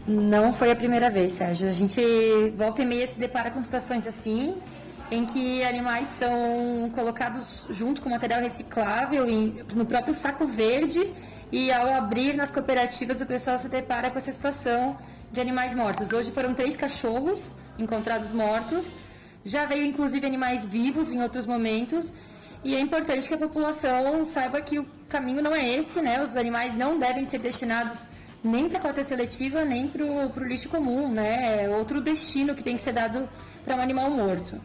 Não 0.07 0.53
foi 0.53 0.71
a 0.71 0.77
primeira 0.77 1.09
vez, 1.09 1.33
Sérgio. 1.33 1.67
A 1.67 1.73
gente 1.73 2.01
volta 2.57 2.83
e 2.83 2.85
meia 2.85 3.07
se 3.07 3.19
depara 3.19 3.51
com 3.51 3.63
situações 3.65 4.07
assim, 4.07 4.55
em 5.11 5.25
que 5.25 5.65
animais 5.65 6.09
são 6.09 6.91
colocados 6.95 7.67
junto 7.71 8.03
com 8.03 8.11
material 8.11 8.43
reciclável 8.43 9.27
no 9.75 9.87
próprio 9.87 10.13
saco 10.13 10.47
verde 10.47 11.11
e 11.51 11.73
ao 11.73 11.89
abrir 11.95 12.35
nas 12.35 12.51
cooperativas 12.51 13.23
o 13.23 13.27
pessoal 13.27 13.59
se 13.59 13.69
depara 13.69 14.11
com 14.11 14.19
essa 14.19 14.31
situação 14.31 14.99
de 15.33 15.41
animais 15.41 15.75
mortos. 15.75 16.13
Hoje 16.13 16.31
foram 16.31 16.53
três 16.53 16.77
cachorros 16.77 17.57
encontrados 17.79 18.31
mortos, 18.31 18.95
já 19.43 19.65
veio 19.65 19.85
inclusive 19.85 20.27
animais 20.27 20.67
vivos 20.67 21.13
em 21.13 21.23
outros 21.23 21.47
momentos. 21.47 22.13
E 22.63 22.75
é 22.75 22.81
importante 22.81 23.29
que 23.29 23.35
a 23.35 23.39
população 23.39 24.25
saiba 24.25 24.61
que 24.61 24.79
o 24.79 24.87
caminho 25.09 25.43
não 25.43 25.55
é 25.55 25.69
esse, 25.69 26.01
né? 26.01 26.23
Os 26.23 26.35
animais 26.35 26.75
não 26.75 26.99
devem 26.99 27.25
ser 27.25 27.39
destinados 27.39 28.07
nem 28.45 28.69
para 28.69 28.79
a 28.79 28.83
coleta 28.83 29.03
seletiva, 29.03 29.65
nem 29.65 29.89
para 29.89 30.05
o 30.05 30.45
lixo 30.45 30.69
comum, 30.69 31.11
né? 31.11 31.65
É 31.65 31.69
outro 31.69 32.01
destino 32.01 32.55
que 32.55 32.63
tem 32.63 32.77
que 32.77 32.83
ser 32.83 32.93
dado 32.93 33.27
para 33.65 33.75
um 33.75 33.81
animal 33.81 34.11
morto. 34.11 34.61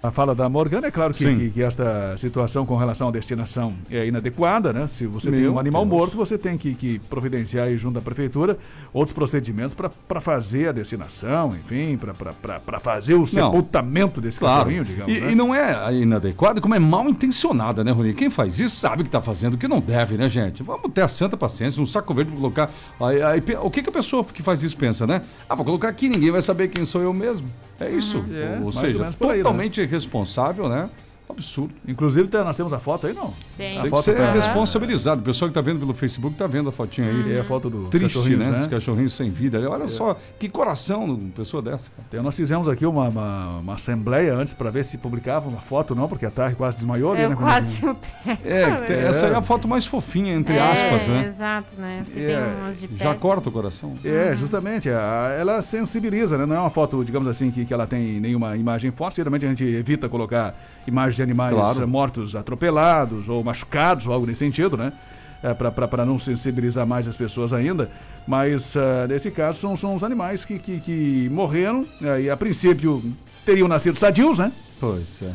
A 0.00 0.12
fala 0.12 0.32
da 0.32 0.48
Morgana 0.48 0.86
é 0.86 0.90
claro 0.92 1.12
que, 1.12 1.24
que, 1.24 1.50
que 1.50 1.60
esta 1.62 2.16
situação 2.18 2.64
com 2.64 2.76
relação 2.76 3.08
à 3.08 3.10
destinação 3.10 3.74
é 3.90 4.06
inadequada, 4.06 4.72
né? 4.72 4.86
Se 4.86 5.06
você 5.06 5.28
tem 5.28 5.40
Meu 5.40 5.54
um 5.54 5.58
animal 5.58 5.84
Deus. 5.84 5.98
morto, 5.98 6.16
você 6.16 6.38
tem 6.38 6.56
que, 6.56 6.72
que 6.76 7.00
providenciar 7.10 7.66
aí 7.66 7.76
junto 7.76 7.98
à 7.98 8.02
prefeitura 8.02 8.56
outros 8.92 9.12
procedimentos 9.12 9.74
para 9.74 10.20
fazer 10.20 10.68
a 10.68 10.72
destinação, 10.72 11.56
enfim, 11.56 11.98
para 11.98 12.78
fazer 12.78 13.14
o 13.14 13.26
sepultamento 13.26 14.20
desse 14.20 14.38
Claro. 14.38 14.70
digamos. 14.70 15.12
e, 15.12 15.20
né? 15.20 15.32
e 15.32 15.34
não 15.34 15.52
é 15.52 15.92
inadequado, 15.92 16.60
como 16.60 16.76
é 16.76 16.78
mal 16.78 17.08
intencionada, 17.08 17.82
né, 17.82 17.90
Rony? 17.90 18.14
Quem 18.14 18.30
faz 18.30 18.60
isso 18.60 18.76
sabe 18.76 19.02
que 19.02 19.10
tá 19.10 19.20
fazendo 19.20 19.54
o 19.54 19.58
que 19.58 19.66
não 19.66 19.80
deve, 19.80 20.16
né, 20.16 20.28
gente? 20.28 20.62
Vamos 20.62 20.92
ter 20.92 21.00
a 21.00 21.08
santa 21.08 21.36
paciência, 21.36 21.82
um 21.82 21.86
saco 21.86 22.14
verde 22.14 22.30
pra 22.30 22.40
colocar. 22.40 22.70
Aí, 23.00 23.20
aí 23.20 23.42
o 23.60 23.68
que, 23.68 23.82
que 23.82 23.88
a 23.88 23.92
pessoa 23.92 24.22
que 24.22 24.44
faz 24.44 24.62
isso 24.62 24.76
pensa, 24.76 25.08
né? 25.08 25.22
Ah, 25.48 25.56
vou 25.56 25.64
colocar 25.64 25.88
aqui, 25.88 26.08
ninguém 26.08 26.30
vai 26.30 26.40
saber 26.40 26.68
quem 26.68 26.84
sou 26.84 27.02
eu 27.02 27.12
mesmo. 27.12 27.48
É 27.80 27.90
isso. 27.90 28.24
É, 28.32 28.58
ou 28.58 28.66
ou 28.66 28.72
seja, 28.72 28.98
aí, 28.98 29.04
né? 29.04 29.14
totalmente 29.18 29.80
irresponsável, 29.80 30.68
né? 30.68 30.90
Absurdo. 31.28 31.72
Inclusive, 31.86 32.26
tá- 32.28 32.42
nós 32.42 32.56
temos 32.56 32.72
a 32.72 32.78
foto 32.78 33.06
aí, 33.06 33.12
não? 33.12 33.32
Tem. 33.56 33.72
A 33.78 33.82
Tem 33.82 33.82
que 33.84 33.90
foto 33.90 34.04
ser 34.04 34.16
tá- 34.16 34.32
responsabilizado. 34.32 35.20
O 35.20 35.24
pessoal 35.24 35.48
que 35.48 35.54
tá 35.54 35.60
vendo 35.60 35.78
pelo 35.78 35.92
Facebook 35.94 36.34
tá 36.36 36.46
vendo 36.46 36.68
a 36.68 36.72
fotinha 36.72 37.08
aí. 37.08 37.36
É 37.36 37.40
a 37.40 37.44
foto 37.44 37.68
do 37.68 37.84
Triste, 37.88 38.34
né? 38.36 38.50
né? 38.50 38.58
Dos 38.60 38.66
cachorrinhos 38.68 39.12
sem 39.14 39.28
vida. 39.30 39.68
Olha 39.70 39.86
só, 39.86 40.16
que 40.38 40.48
coração 40.48 41.04
de 41.06 41.12
uma 41.12 41.30
pessoa 41.30 41.62
dessa. 41.62 41.90
cara. 41.90 42.02
Então, 42.08 42.22
nós 42.22 42.34
fizemos 42.34 42.66
aqui 42.66 42.86
uma, 42.86 43.08
uma, 43.08 43.58
uma 43.58 43.74
assembleia 43.74 44.34
antes 44.34 44.54
para 44.54 44.70
ver 44.70 44.84
se 44.84 44.96
publicava 44.98 45.48
uma 45.48 45.60
foto, 45.60 45.94
não, 45.94 46.08
porque 46.08 46.24
a 46.26 46.30
Tarry 46.30 46.54
quase 46.54 46.76
desmaiou 46.76 47.12
ali, 47.12 47.22
Eu 47.22 47.30
né? 47.30 47.36
quase 47.36 47.76
filtrei. 47.76 48.08
É, 48.44 48.70
que 48.76 48.86
tem- 48.86 48.96
essa 48.98 49.26
é 49.26 49.34
a 49.36 49.42
foto 49.42 49.68
mais 49.68 49.84
fofinha, 49.86 50.34
entre 50.34 50.56
É, 50.56 50.60
aspas, 50.60 51.08
né? 51.08 51.26
Exato, 51.26 51.72
né? 51.78 52.02
Porque 52.04 52.20
É, 52.20 52.40
tem 52.44 52.62
umas 52.62 52.80
de 52.80 52.88
Já 52.96 53.14
corta 53.14 53.48
o 53.48 53.52
coração. 53.52 53.94
É, 54.04 54.34
justamente. 54.36 54.88
a- 54.88 55.36
ela 55.38 55.60
sensibiliza, 55.62 56.38
né? 56.38 56.46
Não 56.46 56.56
é 56.56 56.60
uma 56.60 56.70
foto, 56.70 57.04
digamos 57.04 57.28
assim, 57.28 57.50
que, 57.50 57.64
que 57.64 57.72
ela 57.74 57.86
tem 57.86 58.20
nenhuma 58.20 58.56
imagem 58.56 58.90
forte. 58.90 59.16
Geralmente 59.16 59.44
a 59.44 59.48
gente 59.48 59.64
evita 59.64 60.08
colocar 60.08 60.54
imagens 60.88 61.16
de 61.16 61.22
animais 61.22 61.54
Claro. 61.54 61.82
eh, 61.82 61.86
mortos 61.86 62.34
atropelados 62.34 63.28
ou 63.28 63.44
machucados, 63.44 64.06
ou 64.06 64.12
algo 64.12 64.26
nesse 64.26 64.40
sentido, 64.40 64.76
né? 64.76 64.92
É, 65.40 65.54
para 65.54 66.04
não 66.04 66.18
sensibilizar 66.18 66.84
mais 66.84 67.06
as 67.06 67.16
pessoas 67.16 67.52
ainda. 67.52 67.88
Mas, 68.26 68.76
ah, 68.76 69.06
nesse 69.08 69.30
caso, 69.30 69.60
são, 69.60 69.76
são 69.76 69.94
os 69.94 70.02
animais 70.02 70.44
que, 70.44 70.58
que, 70.58 70.80
que 70.80 71.28
morreram 71.30 71.86
eh, 72.02 72.22
e, 72.22 72.30
a 72.30 72.36
princípio, 72.36 73.00
teriam 73.46 73.68
nascido 73.68 73.96
sadios, 73.96 74.38
né? 74.40 74.50
Pois 74.80 75.22
é. 75.22 75.30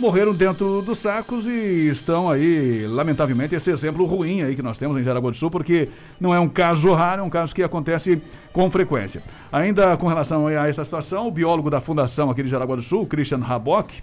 morreram 0.00 0.32
dentro 0.32 0.80
dos 0.82 0.98
sacos 0.98 1.46
e 1.46 1.88
estão 1.92 2.28
aí, 2.30 2.86
lamentavelmente, 2.88 3.54
esse 3.54 3.70
exemplo 3.70 4.04
ruim 4.06 4.42
aí 4.42 4.56
que 4.56 4.62
nós 4.62 4.78
temos 4.78 4.96
em 4.96 5.04
Jaraguá 5.04 5.30
do 5.30 5.36
Sul, 5.36 5.50
porque 5.50 5.88
não 6.18 6.34
é 6.34 6.40
um 6.40 6.48
caso 6.48 6.90
raro, 6.92 7.20
é 7.20 7.24
um 7.24 7.30
caso 7.30 7.54
que 7.54 7.62
acontece 7.62 8.20
com 8.52 8.70
frequência. 8.70 9.22
Ainda 9.52 9.96
com 9.98 10.06
relação 10.08 10.46
a 10.48 10.66
essa 10.66 10.82
situação, 10.82 11.28
o 11.28 11.30
biólogo 11.30 11.68
da 11.70 11.80
Fundação 11.80 12.30
aqui 12.30 12.42
de 12.42 12.48
Jaraguá 12.48 12.74
do 12.74 12.82
Sul, 12.82 13.06
Christian 13.06 13.38
Rabock, 13.38 14.02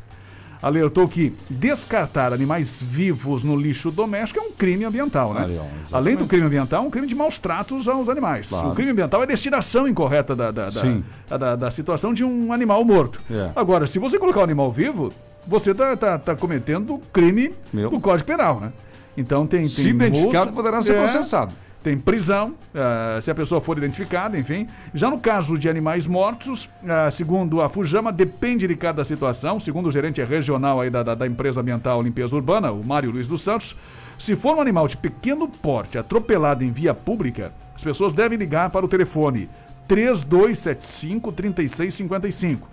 alertou 0.62 1.08
que 1.08 1.34
descartar 1.50 2.34
animais 2.34 2.82
vivos 2.82 3.44
no 3.44 3.56
lixo 3.56 3.92
doméstico 3.92 4.39
é 4.39 4.44
um 4.44 4.51
crime 4.51 4.84
ambiental, 4.86 5.34
né? 5.34 5.46
Exatamente. 5.46 5.74
Além 5.96 6.16
do 6.16 6.25
crime 6.25 6.46
ambiental, 6.46 6.84
é 6.84 6.88
um 6.88 6.89
crime 6.89 7.08
de 7.08 7.16
maus 7.16 7.38
tratos 7.39 7.88
aos 7.88 8.10
animais. 8.10 8.50
Claro. 8.50 8.70
O 8.70 8.75
crime 8.75 8.92
ambiental 8.92 9.22
é 9.22 9.24
a 9.24 9.28
destinação 9.28 9.88
incorreta 9.88 10.36
da, 10.36 10.51
da, 10.51 10.70
da, 10.70 11.38
da- 11.38 11.56
da 11.56 11.72
situação 11.72 12.13
de 12.13 12.24
um 12.24 12.51
animal 12.51 12.84
morto. 12.84 13.22
É. 13.32 13.51
Agora, 13.56 13.88
se 13.88 14.00
você 14.00 14.20
colocar 14.20 14.42
um 14.42 14.44
animal 14.44 14.72
vivo, 14.72 15.12
você 15.48 15.74
tá, 15.74 15.96
tá, 15.96 16.18
tá 16.20 16.36
cometendo 16.36 17.00
crime 17.13 17.54
Meu. 17.72 17.89
do 17.89 18.00
Código 18.00 18.28
Penal, 18.28 18.60
né? 18.60 18.72
Então 19.18 19.48
tem. 19.48 19.62
tem 19.62 19.68
Se 19.70 19.89
identificado, 19.89 20.51
poderá 20.54 20.82
ser 20.82 20.96
é, 20.96 21.00
processado. 21.00 21.54
Tem 21.81 21.98
prisão, 21.98 22.55
ah, 22.75 23.19
se 23.21 23.31
a 23.31 23.36
pessoa 23.36 23.62
for 23.62 23.77
identificada, 23.77 24.38
enfim. 24.38 24.67
Já 24.93 25.09
no 25.09 25.17
caso 25.17 25.57
de 25.57 25.69
animais 25.69 26.05
mortos, 26.05 26.69
ah, 26.86 27.09
segundo 27.09 27.62
a 27.62 27.69
Fujama, 27.69 28.12
depende 28.12 28.67
de 28.67 28.75
cada 28.75 29.05
situação. 29.05 29.59
Segundo 29.59 29.88
o 29.88 29.91
gerente 29.91 30.21
regional 30.21 30.81
aí 30.81 30.89
da, 30.89 31.03
da, 31.03 31.15
da 31.15 31.25
empresa 31.25 31.62
ambiental 31.62 32.01
Limpeza 32.01 32.36
Urbana, 32.36 32.71
o 32.71 32.83
Mário 32.83 33.12
Luiz 33.12 33.27
dos 33.27 33.41
Santos, 33.41 33.75
se 34.17 34.36
for 34.36 34.57
um 34.57 34.62
animal 34.62 34.88
de 34.89 34.98
pequeno 34.98 35.48
porte 35.48 35.98
atropelado 35.98 36.65
em 36.65 36.71
via 36.71 36.93
pública, 36.93 37.53
as 37.74 37.81
pessoas 37.81 38.13
devem 38.13 38.38
ligar 38.38 38.69
para 38.69 38.86
o 38.86 38.89
telefone 38.89 39.50
3275 39.88 41.31
3655. 41.31 42.67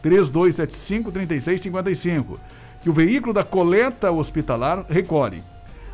3275 0.00 1.10
3655. 1.10 2.40
Que 2.82 2.90
o 2.90 2.92
veículo 2.92 3.32
da 3.32 3.42
coleta 3.42 4.12
hospitalar 4.12 4.84
recolhe. 4.88 5.42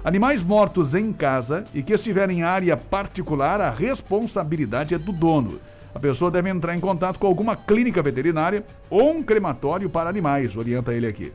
Animais 0.02 0.42
mortos 0.42 0.95
em 0.95 1.12
casa 1.12 1.64
e 1.75 1.83
que 1.83 1.92
estiverem 1.92 2.38
em 2.38 2.42
área 2.42 2.75
particular, 2.76 3.61
a 3.61 3.71
responsabilidade 3.71 4.95
é 4.95 4.99
do 4.99 5.12
dono. 5.12 5.61
A 5.95 5.99
pessoa 5.99 6.30
deve 6.30 6.49
entrar 6.49 6.75
em 6.75 6.80
contato 6.80 7.19
com 7.19 7.26
alguma 7.26 7.54
clínica 7.54 8.02
veterinária 8.02 8.64
ou 8.88 9.11
um 9.11 9.23
crematório 9.23 9.90
para 9.90 10.09
animais, 10.09 10.57
orienta 10.57 10.95
ele 10.95 11.07
aqui. 11.07 11.33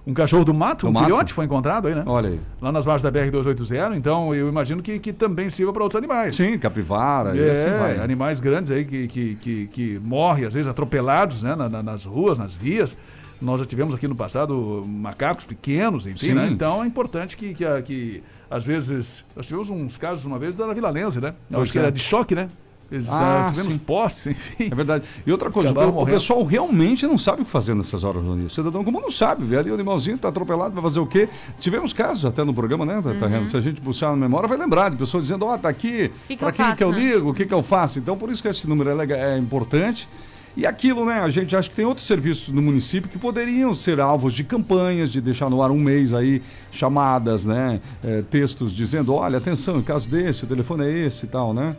Um 0.07 0.13
cachorro 0.13 0.45
do 0.45 0.53
mato, 0.53 0.85
Do 0.85 0.89
um 0.89 0.93
mato? 0.93 1.03
filhote 1.03 1.33
foi 1.33 1.43
encontrado 1.43 1.87
aí, 1.89 1.93
né? 1.93 2.03
Olha 2.05 2.29
aí. 2.29 2.39
Lá 2.61 2.71
nas 2.71 2.85
margens 2.85 3.03
da 3.03 3.11
BR-280, 3.11 3.97
então 3.97 4.33
eu 4.33 4.47
imagino 4.47 4.81
que, 4.81 4.97
que 4.99 5.11
também 5.11 5.49
sirva 5.49 5.73
para 5.73 5.83
outros 5.83 5.97
animais. 5.97 6.35
Sim, 6.37 6.57
capivara, 6.57 7.35
e 7.35 7.41
É, 7.41 7.51
assim 7.51 7.67
vai. 7.77 7.99
animais 7.99 8.39
grandes 8.39 8.71
aí 8.71 8.85
que, 8.85 9.07
que, 9.09 9.35
que, 9.35 9.67
que 9.67 9.99
morrem, 10.01 10.45
às 10.45 10.53
vezes 10.53 10.69
atropelados, 10.69 11.43
né, 11.43 11.55
na- 11.55 11.67
na- 11.67 11.83
nas 11.83 12.05
ruas, 12.05 12.39
nas 12.39 12.55
vias. 12.55 12.95
Nós 13.41 13.59
já 13.59 13.65
tivemos 13.65 13.93
aqui 13.93 14.07
no 14.07 14.15
passado 14.15 14.81
macacos 14.87 15.43
pequenos, 15.45 16.07
enfim, 16.07 16.17
Sim. 16.27 16.33
né? 16.33 16.47
Então 16.49 16.81
é 16.83 16.87
importante 16.87 17.35
que, 17.37 17.53
que, 17.53 17.81
que, 17.83 18.23
às 18.49 18.63
vezes, 18.63 19.23
nós 19.35 19.45
tivemos 19.45 19.69
uns 19.69 19.97
casos 19.97 20.23
uma 20.25 20.39
vez 20.39 20.55
da 20.55 20.73
Vila 20.73 20.89
Lense, 20.89 21.19
né? 21.19 21.33
Pois 21.51 21.63
acho 21.63 21.71
que 21.73 21.77
é. 21.77 21.81
era 21.81 21.91
de 21.91 21.99
choque, 21.99 22.33
né? 22.33 22.47
Eles, 22.91 23.09
Ah, 23.09 23.51
sim. 23.53 23.77
postes, 23.77 24.27
enfim. 24.31 24.69
É 24.71 24.75
verdade. 24.75 25.05
E 25.25 25.31
outra 25.31 25.49
coisa, 25.51 25.73
o, 25.77 26.01
o 26.03 26.05
pessoal 26.05 26.43
realmente 26.43 27.05
não 27.05 27.17
sabe 27.17 27.41
o 27.41 27.45
que 27.45 27.51
fazer 27.51 27.75
nessas 27.75 28.03
horas, 28.03 28.23
Rony. 28.23 28.45
O 28.45 28.49
cidadão 28.49 28.83
comum 28.83 29.01
não 29.01 29.11
sabe, 29.11 29.43
vê 29.43 29.57
ali 29.57 29.69
o 29.71 29.73
animalzinho 29.73 30.17
tá 30.17 30.29
atropelado, 30.29 30.73
vai 30.73 30.83
fazer 30.83 30.99
o 30.99 31.05
quê? 31.05 31.27
Tivemos 31.59 31.91
casos 31.93 32.25
até 32.25 32.43
no 32.43 32.53
programa, 32.53 32.85
né, 32.85 33.01
tá, 33.01 33.13
tá, 33.13 33.45
Se 33.45 33.57
a 33.57 33.61
gente 33.61 33.81
buscar 33.81 34.11
na 34.11 34.15
memória, 34.17 34.47
vai 34.47 34.57
lembrar 34.57 34.89
de 34.89 34.95
pessoas 34.97 35.23
dizendo, 35.23 35.45
ó, 35.45 35.57
tá 35.57 35.67
aqui, 35.69 36.11
Que 36.27 36.35
que 36.35 36.37
pra 36.37 36.49
eu 36.49 36.53
quem 36.53 36.65
faço, 36.65 36.77
que 36.77 36.83
eu 36.83 36.91
né? 36.91 36.99
ligo, 36.99 37.29
o 37.29 37.33
que 37.33 37.45
que 37.45 37.53
eu 37.53 37.61
faço? 37.63 37.99
Então, 37.99 38.17
por 38.17 38.29
isso 38.31 38.41
que 38.41 38.47
esse 38.47 38.67
número 38.67 38.89
é, 39.01 39.33
é 39.33 39.37
importante. 39.37 40.07
E 40.55 40.65
aquilo, 40.65 41.05
né, 41.05 41.19
a 41.19 41.29
gente 41.29 41.55
acha 41.55 41.69
que 41.69 41.75
tem 41.75 41.85
outros 41.85 42.07
serviços 42.07 42.51
no 42.51 42.63
município 42.63 43.07
que 43.07 43.19
poderiam 43.19 43.75
ser 43.75 43.99
alvos 43.99 44.33
de 44.33 44.43
campanhas, 44.43 45.11
de 45.11 45.21
deixar 45.21 45.51
no 45.51 45.61
ar 45.61 45.69
um 45.69 45.77
mês 45.79 46.15
aí, 46.15 46.41
chamadas, 46.71 47.45
né, 47.45 47.79
eh, 48.03 48.23
textos 48.31 48.71
dizendo, 48.75 49.13
olha, 49.13 49.37
atenção, 49.37 49.77
em 49.77 49.83
caso 49.83 50.09
desse, 50.09 50.45
o 50.45 50.47
telefone 50.47 50.85
é 50.85 51.05
esse 51.05 51.25
e 51.25 51.29
tal, 51.29 51.53
né? 51.53 51.75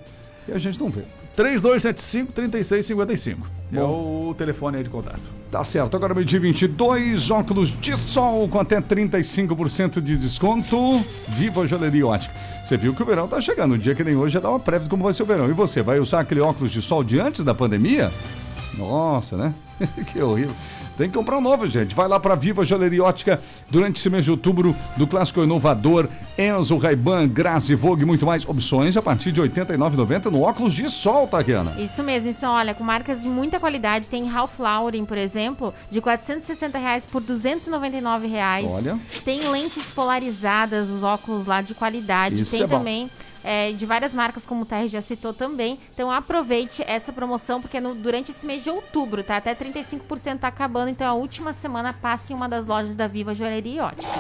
E 0.49 0.53
a 0.53 0.59
gente 0.59 0.81
não 0.81 0.91
vê. 0.91 1.03
3275-3655. 1.37 3.37
É 3.73 3.83
o 3.83 4.35
telefone 4.37 4.79
aí 4.79 4.83
de 4.83 4.91
contato. 4.91 5.21
Tá 5.51 5.63
certo, 5.63 5.97
agora 5.97 6.15
meio-dia 6.15 6.41
22, 6.41 7.31
óculos 7.31 7.71
de 7.81 7.97
sol 7.97 8.49
com 8.49 8.59
até 8.59 8.81
35% 8.81 10.01
de 10.01 10.17
desconto. 10.17 10.99
Viva 11.29 11.63
a 11.63 11.67
Joalheria 11.67 12.07
Ótica. 12.07 12.35
Você 12.65 12.77
viu 12.77 12.95
que 12.95 13.03
o 13.03 13.07
verão 13.07 13.29
tá 13.29 13.41
chegando, 13.41 13.75
um 13.75 13.79
dia 13.79 13.95
que 13.95 14.03
nem 14.03 14.17
hoje 14.17 14.35
já 14.35 14.41
dá 14.41 14.51
uma 14.51 14.59
prévia 14.59 14.85
de 14.85 14.91
como 14.91 15.05
vai 15.05 15.13
ser 15.13 15.23
o 15.23 15.27
verão. 15.27 15.49
E 15.49 15.53
você, 15.53 15.83
vai 15.83 16.01
usar 16.01 16.21
aquele 16.21 16.41
óculos 16.41 16.73
de 16.73 16.83
sol 16.83 17.05
de 17.05 17.21
antes 17.21 17.45
da 17.45 17.55
pandemia? 17.55 18.11
Nossa, 18.77 19.37
né? 19.37 19.55
que 20.13 20.21
horrível. 20.21 20.55
Tem 20.99 21.09
que 21.09 21.17
comprar 21.17 21.39
um 21.39 21.41
novo, 21.41 21.69
gente. 21.69 21.95
Vai 21.95 22.09
lá 22.09 22.19
para 22.19 22.35
Viva 22.35 22.65
Joalheria 22.65 23.05
Ótica 23.05 23.41
durante 23.71 24.01
esse 24.01 24.11
mês 24.11 24.25
de 24.25 24.33
outubro 24.33 24.75
do 24.97 25.07
clássico 25.07 25.41
inovador 25.45 26.09
Enzo, 26.37 26.77
Ray-Ban, 26.77 27.29
Grazi, 27.29 27.77
Vogue 27.77 28.05
muito 28.05 28.27
mais 28.27 28.45
opções 28.45 28.97
a 28.97 29.03
partir 29.03 29.31
de 29.31 29.41
R$ 29.41 29.49
89,90 29.49 30.25
no 30.25 30.43
óculos 30.43 30.75
de 30.75 30.91
sol, 30.91 31.29
Tatiana. 31.29 31.73
Isso 31.79 32.03
mesmo, 32.03 32.31
isso 32.31 32.45
olha, 32.47 32.75
com 32.75 32.83
marcas 32.83 33.23
de 33.23 33.29
muita 33.29 33.61
qualidade. 33.61 34.11
Tem 34.11 34.27
Ralph 34.27 34.59
Lauren, 34.59 35.05
por 35.05 35.17
exemplo, 35.17 35.73
de 35.89 36.01
460 36.01 36.77
reais 36.77 37.07
por 37.07 37.23
299 37.23 38.27
reais. 38.27 38.69
Olha. 38.69 38.99
Tem 39.25 39.49
lentes 39.49 39.95
polarizadas, 39.95 40.91
os 40.91 41.05
óculos 41.05 41.47
lá 41.47 41.63
de 41.63 41.75
qualidade. 41.75 42.41
Isso 42.41 42.51
Tem 42.51 42.63
é 42.63 42.67
bom. 42.67 43.09
É, 43.51 43.73
de 43.73 43.87
várias 43.87 44.13
marcas, 44.13 44.45
como 44.45 44.63
o 44.63 44.67
Terry 44.67 44.89
já 44.89 45.01
citou 45.01 45.33
também. 45.33 45.79
Então 45.95 46.11
aproveite 46.11 46.83
essa 46.87 47.11
promoção, 47.15 47.63
porque 47.63 47.81
no- 47.81 47.95
durante 47.95 48.31
esse 48.31 48.45
mês 48.45 48.63
de 48.63 48.69
outubro, 48.69 49.25
tá? 49.25 49.39
Até 49.39 49.55
35% 49.55 50.41
tá 50.41 50.49
acabando. 50.49 50.91
Então 50.91 51.09
a 51.09 51.15
última 51.15 51.55
semana 51.55 51.95
passe 51.95 52.35
em 52.35 52.37
uma 52.37 52.47
das 52.49 52.67
lojas 52.67 52.95
da 52.95 53.07
Viva 53.09 53.33
Joalheria 53.33 53.75
e 53.75 53.81
Ótica. 53.81 54.13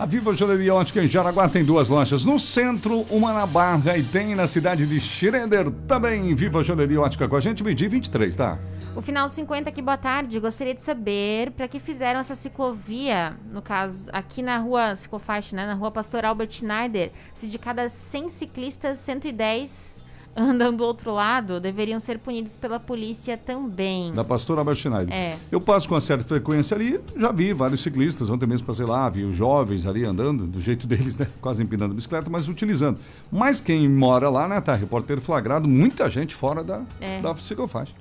A 0.00 0.06
Viva 0.06 0.32
Joalheria 0.32 0.74
Ótica 0.74 1.04
em 1.04 1.06
Jaraguá 1.06 1.46
tem 1.46 1.62
duas 1.62 1.90
lojas. 1.90 2.24
No 2.24 2.38
centro, 2.38 3.02
uma 3.10 3.34
na 3.34 3.44
Barra 3.44 3.98
e 3.98 4.02
tem 4.02 4.34
na 4.34 4.46
cidade 4.46 4.86
de 4.86 4.98
Schroeder 4.98 5.70
também. 5.86 6.34
Viva 6.34 6.62
Joalheria 6.62 7.02
Ótica 7.02 7.28
com 7.28 7.36
a 7.36 7.40
gente, 7.40 7.62
meio-dia 7.62 7.84
e 7.84 7.90
23, 7.90 8.34
tá? 8.34 8.58
O 8.96 9.02
final 9.02 9.28
50 9.28 9.68
aqui, 9.68 9.82
boa 9.82 9.98
tarde. 9.98 10.40
Gostaria 10.40 10.74
de 10.74 10.82
saber 10.82 11.50
para 11.50 11.68
que 11.68 11.78
fizeram 11.78 12.18
essa 12.18 12.34
ciclovia, 12.34 13.36
no 13.52 13.60
caso, 13.60 14.08
aqui 14.10 14.40
na 14.40 14.56
rua 14.56 14.96
ciclofaixa, 14.96 15.54
né? 15.54 15.66
Na 15.66 15.74
rua 15.74 15.90
Pastor 15.90 16.24
Albert 16.24 16.50
Schneider. 16.50 17.12
Se 17.34 17.46
de 17.48 17.58
cada 17.58 17.90
100 17.90 18.30
ciclistas, 18.30 18.96
110 19.00 20.00
andam 20.36 20.74
do 20.74 20.84
outro 20.84 21.12
lado, 21.12 21.60
deveriam 21.60 21.98
ser 22.00 22.18
punidos 22.18 22.56
pela 22.56 22.78
polícia 22.80 23.36
também. 23.36 24.12
Da 24.12 24.24
pastora 24.24 24.60
Albert 24.60 24.76
Schneider. 24.76 25.14
É. 25.14 25.36
Eu 25.50 25.60
passo 25.60 25.88
com 25.88 25.94
uma 25.94 26.00
certa 26.00 26.24
frequência 26.24 26.74
ali, 26.76 27.00
já 27.16 27.32
vi 27.32 27.52
vários 27.52 27.80
ciclistas, 27.80 28.30
ontem 28.30 28.46
mesmo 28.46 28.66
passei 28.66 28.86
lá, 28.86 29.08
vi 29.08 29.24
os 29.24 29.36
jovens 29.36 29.86
ali 29.86 30.04
andando, 30.04 30.46
do 30.46 30.60
jeito 30.60 30.86
deles, 30.86 31.18
né? 31.18 31.26
Quase 31.40 31.62
empinando 31.62 31.92
a 31.92 31.96
bicicleta, 31.96 32.30
mas 32.30 32.48
utilizando. 32.48 32.98
Mas 33.30 33.60
quem 33.60 33.88
mora 33.88 34.28
lá, 34.28 34.46
né, 34.48 34.60
tá? 34.60 34.74
Repórter 34.74 35.20
flagrado, 35.20 35.68
muita 35.68 36.08
gente 36.08 36.34
fora 36.34 36.62
da, 36.62 36.82
É. 37.00 37.20
da 37.20 37.34
ciclofaixa. 37.36 37.92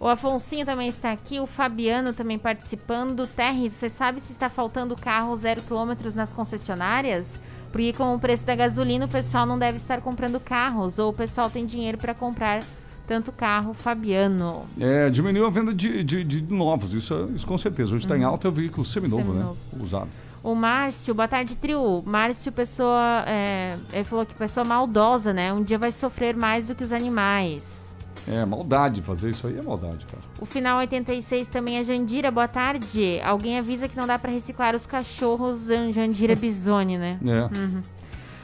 O 0.00 0.08
Afonsinho 0.08 0.64
também 0.64 0.88
está 0.88 1.12
aqui, 1.12 1.38
o 1.38 1.46
Fabiano 1.46 2.14
também 2.14 2.38
participando. 2.38 3.26
Terres, 3.26 3.74
você 3.74 3.90
sabe 3.90 4.18
se 4.18 4.32
está 4.32 4.48
faltando 4.48 4.96
carro 4.96 5.36
zero 5.36 5.60
quilômetros 5.60 6.14
nas 6.14 6.32
concessionárias? 6.32 7.38
Porque 7.70 7.92
com 7.92 8.14
o 8.14 8.18
preço 8.18 8.46
da 8.46 8.56
gasolina, 8.56 9.04
o 9.04 9.08
pessoal 9.08 9.44
não 9.44 9.58
deve 9.58 9.76
estar 9.76 10.00
comprando 10.00 10.40
carros, 10.40 10.98
ou 10.98 11.10
o 11.10 11.12
pessoal 11.12 11.50
tem 11.50 11.66
dinheiro 11.66 11.98
para 11.98 12.14
comprar 12.14 12.64
tanto 13.06 13.30
carro, 13.30 13.74
Fabiano. 13.74 14.64
É, 14.80 15.10
diminuiu 15.10 15.46
a 15.46 15.50
venda 15.50 15.74
de, 15.74 16.02
de, 16.02 16.24
de 16.24 16.42
novos, 16.52 16.94
isso, 16.94 17.28
isso 17.34 17.46
com 17.46 17.58
certeza. 17.58 17.94
Hoje 17.94 18.06
está 18.06 18.16
em 18.16 18.24
alta 18.24 18.48
é 18.48 18.50
o 18.50 18.52
veículo 18.54 18.86
seminovo, 18.86 19.22
Uhum. 19.22 19.32
Seminovo. 19.34 19.56
né? 19.74 19.82
Usado. 19.84 20.08
O 20.42 20.54
Márcio, 20.54 21.14
boa 21.14 21.28
tarde, 21.28 21.54
trio. 21.56 22.02
Márcio, 22.06 22.50
pessoa. 22.50 23.22
é, 23.26 23.76
ele 23.92 24.04
falou 24.04 24.24
que 24.24 24.34
pessoa 24.34 24.64
maldosa, 24.64 25.34
né? 25.34 25.52
Um 25.52 25.62
dia 25.62 25.76
vai 25.78 25.92
sofrer 25.92 26.34
mais 26.34 26.68
do 26.68 26.74
que 26.74 26.82
os 26.82 26.92
animais. 26.92 27.89
É, 28.28 28.44
maldade, 28.44 29.02
fazer 29.02 29.30
isso 29.30 29.46
aí 29.46 29.58
é 29.58 29.62
maldade, 29.62 30.06
cara. 30.06 30.22
O 30.38 30.44
final 30.44 30.78
86 30.78 31.48
também 31.48 31.78
é 31.78 31.82
Jandira, 31.84 32.30
boa 32.30 32.46
tarde. 32.46 33.20
Alguém 33.24 33.58
avisa 33.58 33.88
que 33.88 33.96
não 33.96 34.06
dá 34.06 34.18
pra 34.18 34.30
reciclar 34.30 34.74
os 34.74 34.86
cachorros 34.86 35.66
Jan- 35.66 35.92
Jandira 35.92 36.36
Bisoni, 36.36 36.98
né? 36.98 37.18
É. 37.26 38.00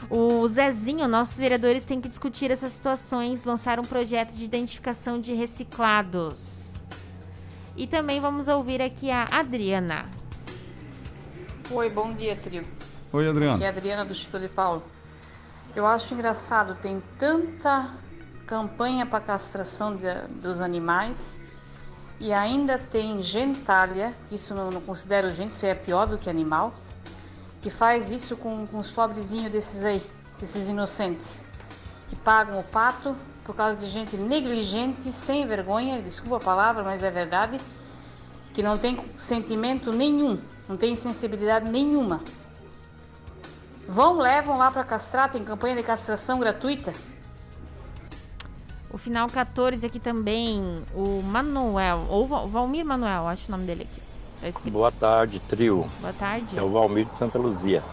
O 0.09 0.47
Zezinho, 0.47 1.05
nossos 1.05 1.37
vereadores 1.37 1.83
têm 1.83 1.99
que 1.99 2.07
discutir 2.07 2.49
essas 2.49 2.71
situações, 2.71 3.43
lançar 3.43 3.77
um 3.77 3.83
projeto 3.83 4.33
de 4.33 4.45
identificação 4.45 5.19
de 5.19 5.33
reciclados. 5.33 6.81
E 7.75 7.85
também 7.85 8.21
vamos 8.21 8.47
ouvir 8.47 8.81
aqui 8.81 9.11
a 9.11 9.25
Adriana. 9.29 10.05
Oi, 11.69 11.89
bom 11.89 12.13
dia, 12.13 12.37
trio. 12.37 12.63
Oi, 13.11 13.27
Adriano. 13.27 13.55
Aqui 13.55 13.63
é 13.65 13.67
a 13.67 13.69
Adriana 13.71 14.05
do 14.05 14.15
Chico 14.15 14.39
de 14.39 14.47
Paulo. 14.47 14.81
Eu 15.75 15.85
acho 15.85 16.13
engraçado, 16.13 16.75
tem 16.75 17.03
tanta 17.19 17.89
campanha 18.47 19.05
para 19.05 19.19
castração 19.19 19.95
de- 19.95 20.27
dos 20.41 20.61
animais 20.61 21.41
e 22.19 22.31
ainda 22.31 22.79
tem 22.79 23.21
gentalha, 23.21 24.15
que 24.27 24.35
isso 24.35 24.55
não, 24.55 24.71
não 24.71 24.81
considero 24.81 25.29
gente, 25.29 25.51
isso 25.51 25.65
é 25.65 25.75
pior 25.75 26.07
do 26.07 26.17
que 26.17 26.29
animal, 26.29 26.73
que 27.61 27.69
faz 27.69 28.09
isso 28.09 28.37
com, 28.37 28.65
com 28.65 28.79
os 28.79 28.89
pobrezinhos 28.89 29.51
desses 29.51 29.83
aí, 29.83 30.01
desses 30.39 30.69
inocentes, 30.69 31.45
que 32.07 32.15
pagam 32.15 32.57
o 32.59 32.63
pato 32.63 33.15
por 33.43 33.53
causa 33.53 33.77
de 33.77 33.85
gente 33.85 34.15
negligente, 34.15 35.11
sem 35.11 35.45
vergonha, 35.45 36.01
desculpa 36.01 36.37
a 36.37 36.39
palavra, 36.39 36.83
mas 36.83 37.03
é 37.03 37.11
verdade, 37.11 37.59
que 38.53 38.63
não 38.63 38.77
tem 38.77 38.97
sentimento 39.17 39.91
nenhum, 39.91 40.39
não 40.69 40.77
tem 40.77 40.95
sensibilidade 40.95 41.69
nenhuma. 41.69 42.23
Vão, 43.87 44.17
levam 44.17 44.57
lá 44.57 44.71
para 44.71 44.83
castrar, 44.83 45.29
tem 45.31 45.43
campanha 45.43 45.75
de 45.75 45.83
castração 45.83 46.39
gratuita. 46.39 46.93
O 48.91 48.97
final 48.97 49.27
14 49.27 49.85
aqui 49.85 49.99
também, 49.99 50.81
o 50.95 51.21
Manuel, 51.21 52.05
ou 52.09 52.25
Val- 52.25 52.47
Valmir 52.47 52.85
Manuel, 52.85 53.27
acho 53.27 53.47
o 53.49 53.51
nome 53.51 53.65
dele 53.65 53.83
aqui. 53.83 54.01
Tá. 54.53 54.69
Boa 54.69 54.91
tarde, 54.91 55.39
trio. 55.41 55.85
Boa 55.99 56.13
tarde. 56.13 56.57
É 56.57 56.61
o 56.61 56.69
Valmir 56.69 57.05
de 57.05 57.15
Santa 57.17 57.37
Luzia. 57.37 57.83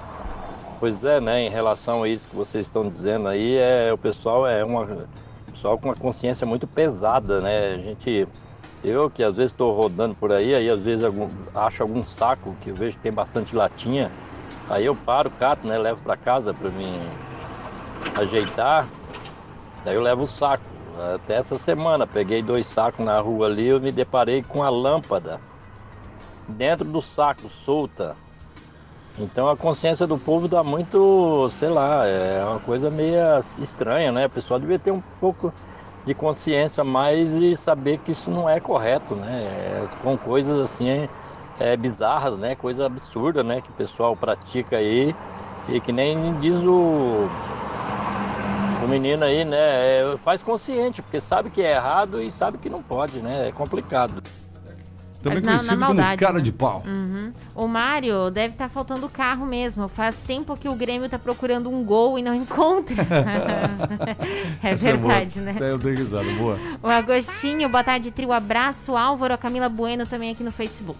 Pois 0.79 1.03
é, 1.03 1.21
né, 1.21 1.41
em 1.43 1.49
relação 1.49 2.03
a 2.03 2.09
isso 2.09 2.29
que 2.29 2.37
vocês 2.37 2.67
estão 2.67 2.89
dizendo 2.89 3.27
aí, 3.29 3.57
é, 3.57 3.93
o 3.93 3.99
pessoal 3.99 4.47
é 4.47 4.63
uma 4.65 5.07
pessoal 5.51 5.79
com 5.79 5.89
uma 5.89 5.95
consciência 5.97 6.47
muito 6.47 6.67
pesada, 6.67 7.41
né? 7.41 7.75
A 7.75 7.79
gente 7.79 8.29
eu 8.83 9.09
que 9.11 9.25
às 9.25 9.35
vezes 9.35 9.53
estou 9.53 9.75
rodando 9.75 10.15
por 10.15 10.31
aí, 10.31 10.55
aí 10.55 10.69
às 10.69 10.81
vezes 10.81 11.03
algum, 11.03 11.29
acho 11.55 11.83
algum 11.83 12.05
saco 12.05 12.55
que 12.61 12.69
eu 12.69 12.75
vejo 12.75 12.97
que 12.99 13.03
tem 13.03 13.13
bastante 13.13 13.57
latinha, 13.57 14.11
aí 14.69 14.85
eu 14.85 14.95
paro, 14.95 15.31
cato, 15.31 15.67
né, 15.67 15.79
levo 15.79 16.03
para 16.03 16.17
casa 16.19 16.53
para 16.53 16.69
mim 16.71 17.01
ajeitar. 18.21 18.87
Daí 19.85 19.95
eu 19.95 20.03
levo 20.03 20.25
o 20.25 20.29
saco. 20.29 20.63
Até 21.15 21.35
essa 21.37 21.59
semana 21.59 22.07
peguei 22.07 22.43
dois 22.43 22.67
sacos 22.67 23.05
na 23.05 23.19
rua 23.21 23.47
ali, 23.47 23.67
eu 23.67 23.81
me 23.81 23.91
deparei 23.91 24.43
com 24.43 24.63
a 24.63 24.71
lâmpada 24.71 25.41
dentro 26.49 26.85
do 26.85 27.03
saco, 27.03 27.49
solta. 27.49 28.17
Então 29.19 29.49
a 29.49 29.57
consciência 29.57 30.07
do 30.07 30.19
povo 30.19 30.49
dá 30.49 30.63
muito, 30.63 31.51
sei 31.53 31.69
lá, 31.69 32.07
é 32.07 32.45
uma 32.45 32.61
coisa 32.61 32.91
meio 32.91 33.17
estranha, 33.59 34.11
né? 34.11 34.27
O 34.27 34.31
pessoal 34.31 34.59
devia 34.59 34.79
ter 34.79 34.91
um 34.91 35.01
pouco 35.21 35.53
de 36.05 36.15
consciência 36.15 36.85
mais 36.85 37.33
e 37.33 37.57
saber 37.57 37.99
que 37.99 38.13
isso 38.13 38.31
não 38.31 38.49
é 38.49 38.61
correto, 38.61 39.15
né? 39.15 39.43
É, 39.45 39.89
são 40.03 40.17
coisas 40.17 40.59
assim 40.61 41.09
é, 41.59 41.77
bizarras, 41.77 42.39
né? 42.39 42.55
Coisa 42.55 42.87
absurda, 42.87 43.43
né? 43.43 43.61
Que 43.61 43.71
o 43.71 43.75
pessoal 43.75 44.17
pratica 44.17 44.77
aí 44.77 45.15
e 45.69 45.81
que 45.81 45.93
nem 45.93 46.39
diz 46.41 46.57
o, 46.65 47.31
o 48.85 48.89
menino 48.89 49.25
aí, 49.25 49.45
né? 49.45 49.57
É, 49.59 50.17
faz 50.25 50.43
consciente, 50.43 51.01
porque 51.03 51.21
sabe 51.21 51.51
que 51.51 51.63
é 51.63 51.73
errado 51.77 52.21
e 52.23 52.31
sabe 52.31 52.59
que 52.59 52.69
não 52.71 52.83
pode, 52.83 53.19
né? 53.19 53.49
É 53.49 53.53
complicado. 53.53 54.23
Também 55.23 55.39
Mas 55.43 55.45
na- 55.47 55.53
na 55.53 55.57
conhecido 55.59 55.81
maldade, 55.81 56.09
como 56.09 56.19
cara 56.19 56.35
né? 56.39 56.41
de 56.45 56.53
pau. 56.53 56.83
Uhum. 56.87 57.33
O 57.55 57.67
Mário 57.67 58.31
deve 58.31 58.53
estar 58.53 58.69
faltando 58.69 59.09
carro 59.09 59.47
mesmo. 59.47 59.89
Faz 59.89 60.17
tempo 60.19 60.55
que 60.55 60.69
o 60.69 60.75
Grêmio 60.75 61.09
tá 61.09 61.19
procurando 61.19 61.71
um 61.71 61.83
gol 61.83 62.19
e 62.19 62.23
não 62.23 62.35
encontra. 62.37 62.95
é 64.63 64.71
Essa 64.71 64.85
verdade, 64.97 65.41
boa. 65.41 65.53
né? 65.53 65.57
É, 65.67 65.71
eu 65.71 65.79
dei 65.79 65.95
risada, 65.95 66.31
boa. 66.35 66.59
O 66.83 66.89
Agostinho, 66.89 67.69
boa 67.71 67.83
tarde, 67.83 68.11
trio. 68.11 68.33
Abraço, 68.33 68.95
Álvaro, 68.97 69.33
a 69.33 69.39
Camila 69.39 69.69
Bueno 69.71 70.07
também 70.07 70.31
aqui 70.31 70.43
no 70.45 70.53
Facebook. 70.53 70.99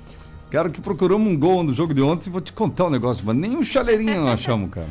Cara, 0.51 0.71
que 0.71 0.81
procuramos 0.81 1.31
um 1.31 1.37
gol 1.39 1.63
no 1.63 1.75
jogo 1.75 1.93
de 1.93 2.01
ontem, 2.01 2.31
vou 2.31 2.41
te 2.41 2.53
contar 2.53 2.87
um 2.87 2.91
negócio, 2.91 3.23
mas 3.27 3.37
nem 3.37 3.57
um 3.57 3.63
chaleirinho 3.63 4.23
nós 4.23 4.35
achamos, 4.41 4.71
cara. 4.71 4.87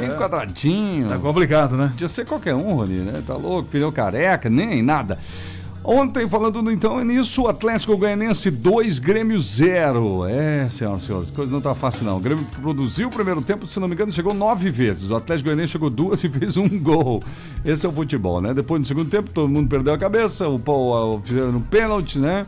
Nem 0.00 0.10
um 0.12 0.16
quadradinho. 0.18 1.08
Tá 1.08 1.18
complicado, 1.18 1.76
né? 1.76 1.88
Podia 1.88 2.08
ser 2.08 2.24
qualquer 2.26 2.54
um, 2.54 2.74
Rony, 2.74 2.94
né? 3.00 3.22
Tá 3.26 3.34
louco, 3.36 3.68
pneu 3.68 3.90
careca, 3.92 4.48
nem 4.50 4.82
nada. 4.82 5.18
Ontem, 5.86 6.26
falando 6.26 6.70
então 6.70 6.98
nisso, 7.04 7.42
o 7.42 7.46
Atlético 7.48 7.94
Goianense 7.98 8.50
2, 8.50 8.98
Grêmio 8.98 9.38
0. 9.38 10.24
É, 10.26 10.66
senhoras 10.70 11.02
e 11.02 11.06
senhores, 11.06 11.30
coisa 11.30 11.52
não 11.52 11.60
tá 11.60 11.74
fácil 11.74 12.06
não. 12.06 12.16
O 12.16 12.20
Grêmio 12.20 12.42
produziu 12.62 13.08
o 13.08 13.10
primeiro 13.10 13.42
tempo, 13.42 13.66
se 13.66 13.78
não 13.78 13.86
me 13.86 13.94
engano, 13.94 14.10
chegou 14.10 14.32
nove 14.32 14.70
vezes. 14.70 15.10
O 15.10 15.16
Atlético 15.16 15.48
Goianense 15.50 15.72
chegou 15.72 15.90
duas 15.90 16.24
e 16.24 16.28
fez 16.30 16.56
um 16.56 16.66
gol. 16.78 17.22
Esse 17.62 17.84
é 17.84 17.88
o 17.88 17.92
futebol, 17.92 18.40
né? 18.40 18.54
Depois 18.54 18.80
no 18.80 18.86
segundo 18.86 19.10
tempo, 19.10 19.28
todo 19.28 19.46
mundo 19.46 19.68
perdeu 19.68 19.92
a 19.92 19.98
cabeça, 19.98 20.48
o, 20.48 20.58
Pau- 20.58 21.20
fizeram 21.22 21.50
um 21.50 21.60
pênalti, 21.60 22.18
né? 22.18 22.46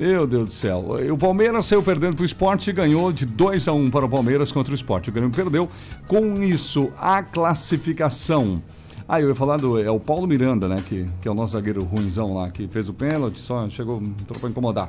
Meu 0.00 0.26
Deus 0.26 0.46
do 0.46 0.52
céu. 0.54 0.82
O 1.12 1.18
Palmeiras 1.18 1.66
saiu 1.66 1.82
perdendo 1.82 2.16
para 2.16 2.22
o 2.22 2.24
esporte 2.24 2.70
e 2.70 2.72
ganhou 2.72 3.12
de 3.12 3.26
2 3.26 3.68
a 3.68 3.74
1 3.74 3.90
para 3.90 4.06
o 4.06 4.08
Palmeiras 4.08 4.50
contra 4.50 4.72
o 4.72 4.74
esporte. 4.74 5.10
O 5.10 5.12
Grêmio 5.12 5.30
perdeu. 5.30 5.68
Com 6.08 6.42
isso, 6.42 6.90
a 6.98 7.22
classificação. 7.22 8.62
Ah, 9.06 9.20
eu 9.20 9.28
ia 9.28 9.34
falar 9.34 9.58
do. 9.58 9.78
É 9.78 9.90
o 9.90 10.00
Paulo 10.00 10.26
Miranda, 10.26 10.66
né? 10.66 10.82
Que, 10.88 11.04
que 11.20 11.28
é 11.28 11.30
o 11.30 11.34
nosso 11.34 11.52
zagueiro 11.52 11.84
ruinzão 11.84 12.32
lá, 12.32 12.48
que 12.48 12.66
fez 12.66 12.88
o 12.88 12.94
pênalti, 12.94 13.40
só 13.40 13.68
chegou 13.68 14.02
para 14.40 14.48
incomodar. 14.48 14.88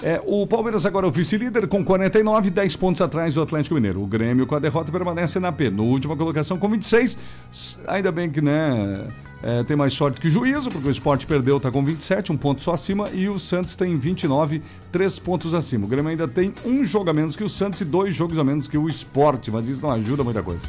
É, 0.00 0.22
o 0.24 0.46
Palmeiras 0.46 0.86
agora 0.86 1.06
é 1.06 1.08
o 1.08 1.12
vice-líder 1.12 1.66
com 1.66 1.84
49, 1.84 2.50
10 2.50 2.76
pontos 2.76 3.00
atrás 3.00 3.34
do 3.34 3.42
Atlético 3.42 3.74
Mineiro. 3.74 4.00
O 4.00 4.06
Grêmio 4.06 4.46
com 4.46 4.54
a 4.54 4.60
derrota 4.60 4.92
permanece 4.92 5.40
na 5.40 5.50
penúltima 5.50 6.16
colocação 6.16 6.56
com 6.56 6.68
26. 6.68 7.18
S- 7.50 7.78
Ainda 7.88 8.12
bem 8.12 8.30
que, 8.30 8.40
né, 8.40 9.08
é, 9.42 9.64
tem 9.64 9.76
mais 9.76 9.92
sorte 9.92 10.20
que 10.20 10.30
juízo, 10.30 10.70
porque 10.70 10.86
o 10.86 10.90
Sport 10.92 11.26
perdeu, 11.26 11.56
está 11.56 11.68
com 11.72 11.84
27, 11.84 12.30
um 12.30 12.36
ponto 12.36 12.62
só 12.62 12.74
acima, 12.74 13.10
e 13.10 13.28
o 13.28 13.40
Santos 13.40 13.74
tem 13.74 13.98
29, 13.98 14.62
três 14.92 15.18
pontos 15.18 15.52
acima. 15.52 15.84
O 15.84 15.88
Grêmio 15.88 16.10
ainda 16.10 16.28
tem 16.28 16.54
um 16.64 16.84
jogo 16.84 17.10
a 17.10 17.12
menos 17.12 17.34
que 17.34 17.42
o 17.42 17.48
Santos 17.48 17.80
e 17.80 17.84
dois 17.84 18.14
jogos 18.14 18.38
a 18.38 18.44
menos 18.44 18.68
que 18.68 18.78
o 18.78 18.88
Sport, 18.88 19.48
mas 19.48 19.68
isso 19.68 19.82
não 19.82 19.90
ajuda 19.90 20.22
muita 20.22 20.44
coisa. 20.44 20.64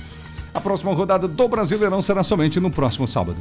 A 0.52 0.60
próxima 0.60 0.92
rodada 0.92 1.28
do 1.28 1.48
Brasileirão 1.48 2.02
será 2.02 2.24
somente 2.24 2.60
no 2.60 2.72
próximo 2.72 3.08
sábado. 3.08 3.38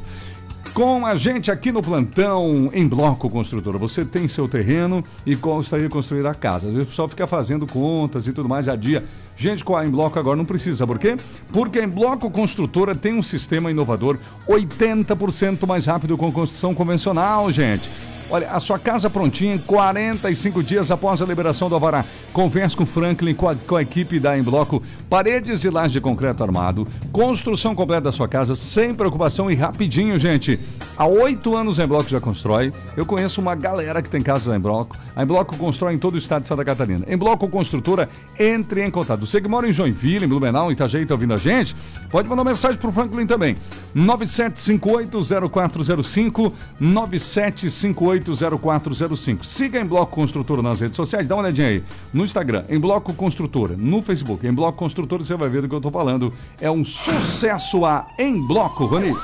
Com 0.74 1.04
a 1.04 1.16
gente 1.16 1.50
aqui 1.50 1.72
no 1.72 1.82
plantão 1.82 2.70
em 2.72 2.86
Bloco 2.86 3.28
Construtora. 3.28 3.78
Você 3.78 4.04
tem 4.04 4.28
seu 4.28 4.46
terreno 4.46 5.04
e 5.26 5.34
gostaria 5.34 5.88
de 5.88 5.92
construir 5.92 6.24
a 6.26 6.34
casa. 6.34 6.68
Às 6.68 6.72
vezes 6.72 6.86
o 6.86 6.90
pessoal 6.90 7.08
fica 7.08 7.26
fazendo 7.26 7.66
contas 7.66 8.26
e 8.26 8.32
tudo 8.32 8.48
mais 8.48 8.68
a 8.68 8.76
dia. 8.76 9.04
Gente, 9.36 9.64
com 9.64 9.76
a 9.76 9.84
Em 9.84 9.90
Bloco 9.90 10.18
agora 10.18 10.36
não 10.36 10.44
precisa. 10.44 10.86
Por 10.86 10.98
quê? 10.98 11.16
Porque 11.52 11.80
a 11.80 11.84
Em 11.84 11.88
Bloco 11.88 12.30
Construtora 12.30 12.94
tem 12.94 13.14
um 13.14 13.22
sistema 13.22 13.70
inovador 13.70 14.18
80% 14.48 15.66
mais 15.66 15.86
rápido 15.86 16.16
com 16.16 16.30
construção 16.30 16.74
convencional, 16.74 17.50
gente. 17.50 17.88
Olha, 18.30 18.50
a 18.50 18.60
sua 18.60 18.78
casa 18.78 19.08
prontinha 19.08 19.54
em 19.54 19.58
45 19.58 20.62
dias 20.62 20.90
após 20.90 21.22
a 21.22 21.24
liberação 21.24 21.70
do 21.70 21.74
Alvará. 21.74 22.04
Converse 22.30 22.76
com 22.76 22.84
Franklin, 22.84 23.34
com 23.34 23.48
a, 23.48 23.54
com 23.54 23.74
a 23.74 23.80
equipe 23.80 24.20
da 24.20 24.38
Embloco. 24.38 24.82
Paredes 25.08 25.60
de 25.60 25.70
laje 25.70 25.94
de 25.94 26.00
concreto 26.00 26.44
armado. 26.44 26.86
Construção 27.10 27.74
completa 27.74 28.02
da 28.02 28.12
sua 28.12 28.28
casa, 28.28 28.54
sem 28.54 28.94
preocupação 28.94 29.50
e 29.50 29.54
rapidinho, 29.54 30.18
gente. 30.18 30.60
Há 30.94 31.06
oito 31.06 31.56
anos 31.56 31.80
a 31.80 31.84
Embloco 31.84 32.10
já 32.10 32.20
constrói. 32.20 32.70
Eu 32.94 33.06
conheço 33.06 33.40
uma 33.40 33.54
galera 33.54 34.02
que 34.02 34.10
tem 34.10 34.20
casa 34.20 34.50
da 34.50 34.56
Embloco. 34.56 34.94
A 35.16 35.22
Embloco 35.22 35.56
constrói 35.56 35.94
em 35.94 35.98
todo 35.98 36.16
o 36.16 36.18
estado 36.18 36.42
de 36.42 36.48
Santa 36.48 36.66
Catarina. 36.66 37.06
Embloco 37.08 37.48
Construtora, 37.48 38.10
entre 38.38 38.84
em 38.84 38.90
contato. 38.90 39.24
Você 39.24 39.40
que 39.40 39.48
mora 39.48 39.66
em 39.66 39.72
Joinville, 39.72 40.26
em 40.26 40.28
Blumenau, 40.28 40.68
em 40.68 40.74
Itajaí, 40.74 41.04
está 41.04 41.14
ouvindo 41.14 41.32
a 41.32 41.38
gente? 41.38 41.74
Pode 42.10 42.28
mandar 42.28 42.44
mensagem 42.44 42.78
pro 42.78 42.92
Franklin 42.92 43.26
também. 43.26 43.56
97580405, 43.96 46.52
97580405. 48.20 49.44
Siga 49.44 49.80
em 49.80 49.84
Bloco 49.86 50.14
Construtora 50.14 50.62
nas 50.62 50.80
redes 50.80 50.96
sociais, 50.96 51.26
dá 51.28 51.34
uma 51.34 51.42
olhadinha 51.42 51.68
aí. 51.68 51.82
No 52.12 52.24
Instagram, 52.24 52.64
em 52.68 52.78
Bloco 52.78 53.12
Construtora, 53.14 53.74
no 53.76 54.02
Facebook, 54.02 54.46
em 54.46 54.52
Bloco 54.52 54.78
Construtora, 54.78 55.24
você 55.24 55.36
vai 55.36 55.48
ver 55.48 55.62
do 55.62 55.68
que 55.68 55.74
eu 55.74 55.80
tô 55.80 55.90
falando. 55.90 56.32
É 56.60 56.70
um 56.70 56.84
sucesso 56.84 57.84
a 57.84 58.06
Em 58.18 58.46
Bloco, 58.46 58.86
Rony. 58.86 59.14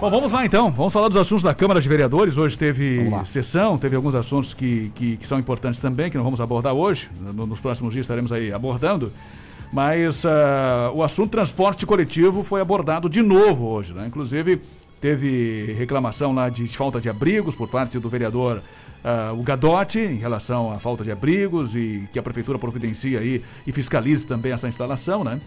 Bom, 0.00 0.10
vamos 0.10 0.32
lá 0.32 0.46
então. 0.46 0.70
Vamos 0.70 0.92
falar 0.92 1.08
dos 1.08 1.16
assuntos 1.16 1.42
da 1.42 1.52
Câmara 1.52 1.80
de 1.80 1.88
Vereadores. 1.88 2.36
Hoje 2.36 2.56
teve 2.56 3.04
sessão, 3.26 3.76
teve 3.76 3.96
alguns 3.96 4.14
assuntos 4.14 4.54
que, 4.54 4.92
que, 4.94 5.16
que 5.16 5.26
são 5.26 5.38
importantes 5.40 5.80
também, 5.80 6.08
que 6.08 6.16
não 6.16 6.22
vamos 6.24 6.40
abordar 6.40 6.72
hoje. 6.72 7.10
No- 7.34 7.46
nos 7.46 7.58
próximos 7.58 7.92
dias 7.92 8.04
estaremos 8.04 8.30
aí 8.30 8.52
abordando. 8.52 9.12
Mas 9.72 10.24
ah, 10.24 10.92
o 10.94 11.02
assunto 11.02 11.30
transporte 11.32 11.84
coletivo 11.84 12.44
foi 12.44 12.60
abordado 12.60 13.08
de 13.08 13.20
novo 13.22 13.66
hoje, 13.66 13.92
né? 13.92 14.04
Inclusive, 14.06 14.62
teve 15.00 15.74
reclamação 15.78 16.34
lá 16.34 16.48
de 16.48 16.66
falta 16.68 17.00
de 17.00 17.08
abrigos 17.08 17.54
por 17.54 17.68
parte 17.68 17.98
do 17.98 18.08
vereador 18.08 18.60
ah, 19.04 19.32
o 19.32 19.42
Gadotti 19.42 20.00
em 20.00 20.16
relação 20.18 20.72
à 20.72 20.76
falta 20.76 21.04
de 21.04 21.12
abrigos 21.12 21.74
e 21.76 22.08
que 22.12 22.18
a 22.18 22.22
prefeitura 22.22 22.58
providencia 22.58 23.20
aí 23.20 23.42
e 23.66 23.72
fiscalize 23.72 24.26
também 24.26 24.52
essa 24.52 24.66
instalação, 24.68 25.22
né? 25.22 25.40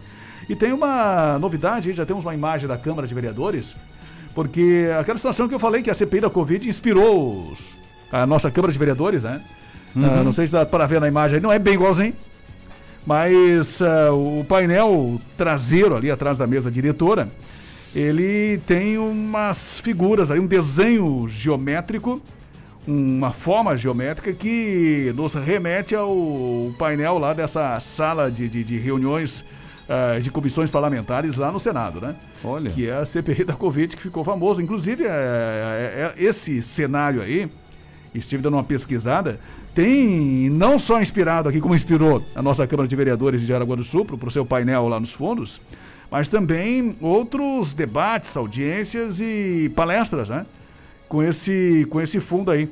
E 0.48 0.56
tem 0.56 0.72
uma 0.72 1.38
novidade, 1.38 1.92
já 1.92 2.04
temos 2.06 2.24
uma 2.24 2.34
imagem 2.34 2.66
da 2.66 2.76
Câmara 2.76 3.06
de 3.06 3.14
Vereadores, 3.14 3.76
porque 4.34 4.88
aquela 4.98 5.18
situação 5.18 5.46
que 5.48 5.54
eu 5.54 5.60
falei 5.60 5.82
que 5.82 5.90
a 5.90 5.94
CPI 5.94 6.20
da 6.22 6.30
Covid 6.30 6.66
inspirou 6.68 7.50
os- 7.52 7.76
a 8.10 8.26
nossa 8.26 8.50
Câmara 8.50 8.72
de 8.72 8.78
Vereadores, 8.78 9.22
né? 9.22 9.40
Ah, 9.94 10.22
não 10.24 10.32
sei 10.32 10.46
se 10.46 10.52
dá 10.52 10.64
para 10.64 10.86
ver 10.86 11.00
na 11.00 11.06
imagem 11.08 11.38
não 11.38 11.52
é 11.52 11.58
bem 11.58 11.74
igualzinho, 11.74 12.14
mas 13.06 13.80
ah, 13.82 14.12
o 14.12 14.44
painel 14.44 15.20
traseiro 15.36 15.94
ali 15.96 16.10
atrás 16.10 16.38
da 16.38 16.46
mesa 16.46 16.70
diretora, 16.70 17.28
ele 17.94 18.58
tem 18.66 18.98
umas 18.98 19.78
figuras 19.78 20.30
aí, 20.30 20.40
um 20.40 20.46
desenho 20.46 21.26
geométrico, 21.28 22.20
uma 22.86 23.32
forma 23.32 23.76
geométrica 23.76 24.32
que 24.32 25.12
nos 25.14 25.34
remete 25.34 25.94
ao 25.94 26.72
painel 26.78 27.18
lá 27.18 27.32
dessa 27.32 27.78
sala 27.80 28.30
de, 28.30 28.48
de, 28.48 28.64
de 28.64 28.78
reuniões 28.78 29.44
ah, 29.88 30.18
de 30.20 30.30
comissões 30.30 30.70
parlamentares 30.70 31.36
lá 31.36 31.52
no 31.52 31.60
Senado, 31.60 32.00
né? 32.00 32.14
Olha. 32.42 32.70
Que 32.70 32.88
é 32.88 32.94
a 32.96 33.04
CPI 33.04 33.44
da 33.44 33.52
Covid, 33.52 33.94
que 33.94 34.02
ficou 34.02 34.24
famoso. 34.24 34.62
Inclusive, 34.62 35.04
é, 35.04 35.08
é- 35.08 36.14
é- 36.18 36.24
esse 36.24 36.62
cenário 36.62 37.20
aí, 37.20 37.48
estive 38.14 38.42
dando 38.42 38.54
uma 38.54 38.64
pesquisada, 38.64 39.38
tem 39.74 40.48
não 40.50 40.78
só 40.78 41.00
inspirado 41.00 41.48
aqui, 41.48 41.60
como 41.60 41.74
inspirou 41.74 42.24
a 42.34 42.40
nossa 42.40 42.66
Câmara 42.66 42.88
de 42.88 42.96
Vereadores 42.96 43.42
de 43.42 43.52
Aragua 43.52 43.76
do 43.76 43.84
Sul, 43.84 44.04
para 44.04 44.28
o 44.28 44.30
seu 44.30 44.46
painel 44.46 44.88
lá 44.88 44.98
nos 44.98 45.12
fundos, 45.12 45.60
mas 46.12 46.28
também 46.28 46.94
outros 47.00 47.72
debates, 47.72 48.36
audiências 48.36 49.18
e 49.18 49.72
palestras, 49.74 50.28
né? 50.28 50.44
Com 51.08 51.22
esse, 51.22 51.86
com 51.88 51.98
esse 51.98 52.20
fundo 52.20 52.50
aí. 52.50 52.68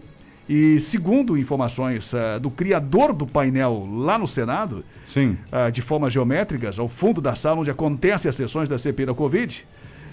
E 0.46 0.78
segundo 0.78 1.38
informações 1.38 2.12
ah, 2.12 2.36
do 2.36 2.50
criador 2.50 3.14
do 3.14 3.26
painel 3.26 3.88
lá 3.90 4.18
no 4.18 4.26
Senado, 4.26 4.84
Sim. 5.06 5.38
ah, 5.50 5.70
de 5.70 5.80
formas 5.80 6.12
geométricas, 6.12 6.78
ao 6.78 6.86
fundo 6.86 7.18
da 7.22 7.34
sala 7.34 7.60
onde 7.60 7.70
acontecem 7.70 8.28
as 8.28 8.36
sessões 8.36 8.68
da 8.68 8.78
CPI 8.78 9.06
da 9.06 9.14
Covid, 9.14 9.66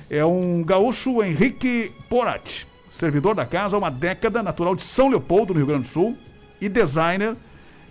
é 0.09 0.23
um 0.23 0.63
gaúcho 0.63 1.21
Henrique 1.21 1.91
Porat, 2.09 2.63
servidor 2.89 3.35
da 3.35 3.45
casa 3.45 3.75
há 3.75 3.79
uma 3.79 3.91
década, 3.91 4.41
natural 4.41 4.73
de 4.73 4.83
São 4.83 5.09
Leopoldo, 5.09 5.53
no 5.53 5.59
Rio 5.59 5.67
Grande 5.67 5.81
do 5.81 5.87
Sul, 5.87 6.17
e 6.61 6.69
designer 6.69 7.35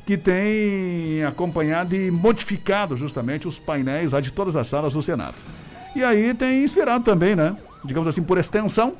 que 0.06 0.16
tem 0.16 1.24
acompanhado 1.24 1.94
e 1.94 2.10
modificado 2.10 2.96
justamente 2.96 3.46
os 3.48 3.58
painéis 3.58 4.12
lá 4.12 4.20
de 4.20 4.30
todas 4.30 4.54
as 4.56 4.68
salas 4.68 4.92
do 4.94 5.02
Senado. 5.02 5.34
E 5.96 6.04
aí 6.04 6.32
tem 6.32 6.62
inspirado 6.62 7.04
também, 7.04 7.34
né? 7.34 7.56
Digamos 7.84 8.08
assim, 8.08 8.22
por 8.22 8.38
extensão, 8.38 8.94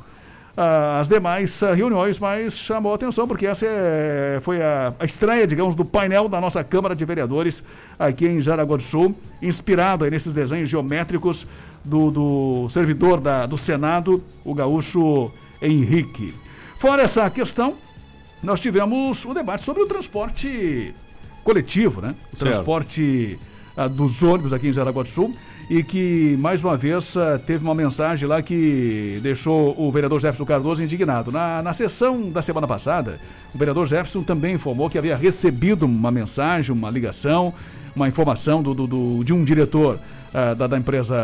ah, 0.57 0.99
as 1.01 1.07
demais 1.07 1.63
ah, 1.63 1.73
reuniões, 1.75 2.19
mas 2.19 2.59
chamou 2.59 2.91
a 2.93 2.97
atenção, 2.97 3.29
porque 3.29 3.47
essa 3.47 3.65
é- 3.67 4.39
foi 4.43 4.61
a, 4.63 4.93
a 4.99 5.05
estreia, 5.05 5.47
digamos, 5.47 5.75
do 5.77 5.85
painel 5.85 6.29
da 6.29 6.41
nossa 6.41 6.65
Câmara 6.65 6.97
de 6.97 7.05
Vereadores 7.05 7.63
aqui 7.99 8.27
em 8.27 8.41
Jaraguá 8.41 8.77
do 8.77 8.83
Sul, 8.83 9.17
inspirado 9.41 10.09
nesses 10.11 10.33
desenhos 10.33 10.69
geométricos 10.69 11.47
do, 11.85 12.11
do 12.11 12.69
servidor 12.69 13.21
da- 13.21 13.47
do 13.47 13.57
Senado, 13.57 14.25
o 14.45 14.53
gaúcho 14.55 15.31
Henrique. 15.63 16.35
Fora 16.79 17.03
essa 17.03 17.29
questão, 17.31 17.75
nós 18.43 18.61
tivemos 18.61 19.25
o 19.25 19.35
debate 19.35 19.65
sobre 19.65 19.83
o 19.83 19.87
transporte 19.87 20.95
coletivo, 21.43 22.01
né? 22.01 22.15
O 22.33 22.37
Certo. 22.37 22.53
transporte 22.53 23.39
ah, 23.77 23.89
dos 23.89 24.23
ônibus 24.23 24.53
aqui 24.53 24.69
em 24.69 24.73
Jaraguá 24.73 25.03
do 25.03 25.09
Sul 25.09 25.35
e 25.69 25.83
que, 25.83 26.37
mais 26.39 26.63
uma 26.63 26.77
vez, 26.77 27.17
ah, 27.17 27.41
teve 27.45 27.65
uma 27.65 27.75
mensagem 27.75 28.29
lá 28.29 28.41
que 28.43 29.19
deixou 29.23 29.75
o 29.81 29.91
vereador 29.91 30.21
Jefferson 30.21 30.45
Cardoso 30.45 30.83
indignado. 30.83 31.33
Na, 31.33 31.63
na 31.63 31.73
sessão 31.73 32.31
da 32.31 32.43
semana 32.43 32.67
passada, 32.69 33.19
o 33.55 33.59
vereador 33.59 33.87
Jefferson 33.87 34.23
também 34.23 34.55
informou 34.55 34.89
que 34.91 34.99
havia 34.99 35.17
recebido 35.17 35.85
uma 35.87 36.11
mensagem, 36.11 36.75
uma 36.75 36.91
ligação, 36.91 37.53
uma 37.95 38.07
informação 38.09 38.63
do, 38.63 38.75
do- 38.75 38.87
do- 38.87 39.25
de 39.25 39.33
um 39.33 39.43
diretor 39.45 39.99
ah, 40.35 40.55
da, 40.55 40.67
da 40.67 40.79
empresa 40.79 41.15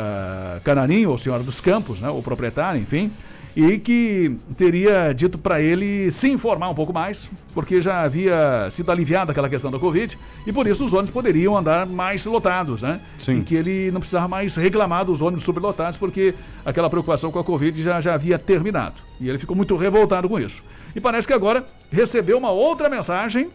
Canarinho, 0.64 1.10
ou 1.10 1.18
Senhora 1.18 1.42
dos 1.42 1.60
Campos, 1.60 2.00
né? 2.00 2.08
o 2.10 2.22
proprietário, 2.22 2.80
enfim, 2.80 3.12
e 3.54 3.78
que 3.78 4.36
teria 4.56 5.12
dito 5.12 5.36
para 5.38 5.60
ele 5.60 6.10
se 6.10 6.30
informar 6.30 6.70
um 6.70 6.74
pouco 6.74 6.92
mais, 6.92 7.28
porque 7.54 7.80
já 7.80 8.02
havia 8.02 8.68
sido 8.70 8.90
aliviada 8.90 9.32
aquela 9.32 9.48
questão 9.48 9.70
da 9.70 9.78
Covid 9.78 10.18
e 10.46 10.52
por 10.52 10.66
isso 10.66 10.84
os 10.84 10.92
ônibus 10.92 11.10
poderiam 11.10 11.56
andar 11.56 11.86
mais 11.86 12.24
lotados, 12.24 12.82
né? 12.82 13.00
Sim. 13.18 13.40
E 13.40 13.42
que 13.42 13.54
ele 13.54 13.90
não 13.90 14.00
precisava 14.00 14.26
mais 14.26 14.56
reclamar 14.56 15.04
dos 15.04 15.20
ônibus 15.20 15.44
sublotados, 15.44 15.98
porque 15.98 16.34
aquela 16.64 16.88
preocupação 16.88 17.30
com 17.30 17.38
a 17.38 17.44
Covid 17.44 17.82
já, 17.82 18.00
já 18.00 18.14
havia 18.14 18.38
terminado. 18.38 18.96
E 19.20 19.28
ele 19.28 19.38
ficou 19.38 19.56
muito 19.56 19.76
revoltado 19.76 20.28
com 20.28 20.38
isso. 20.40 20.62
E 20.96 21.00
parece 21.00 21.26
que 21.26 21.32
agora 21.32 21.64
recebeu 21.90 22.38
uma 22.38 22.50
outra 22.50 22.88
mensagem 22.88 23.50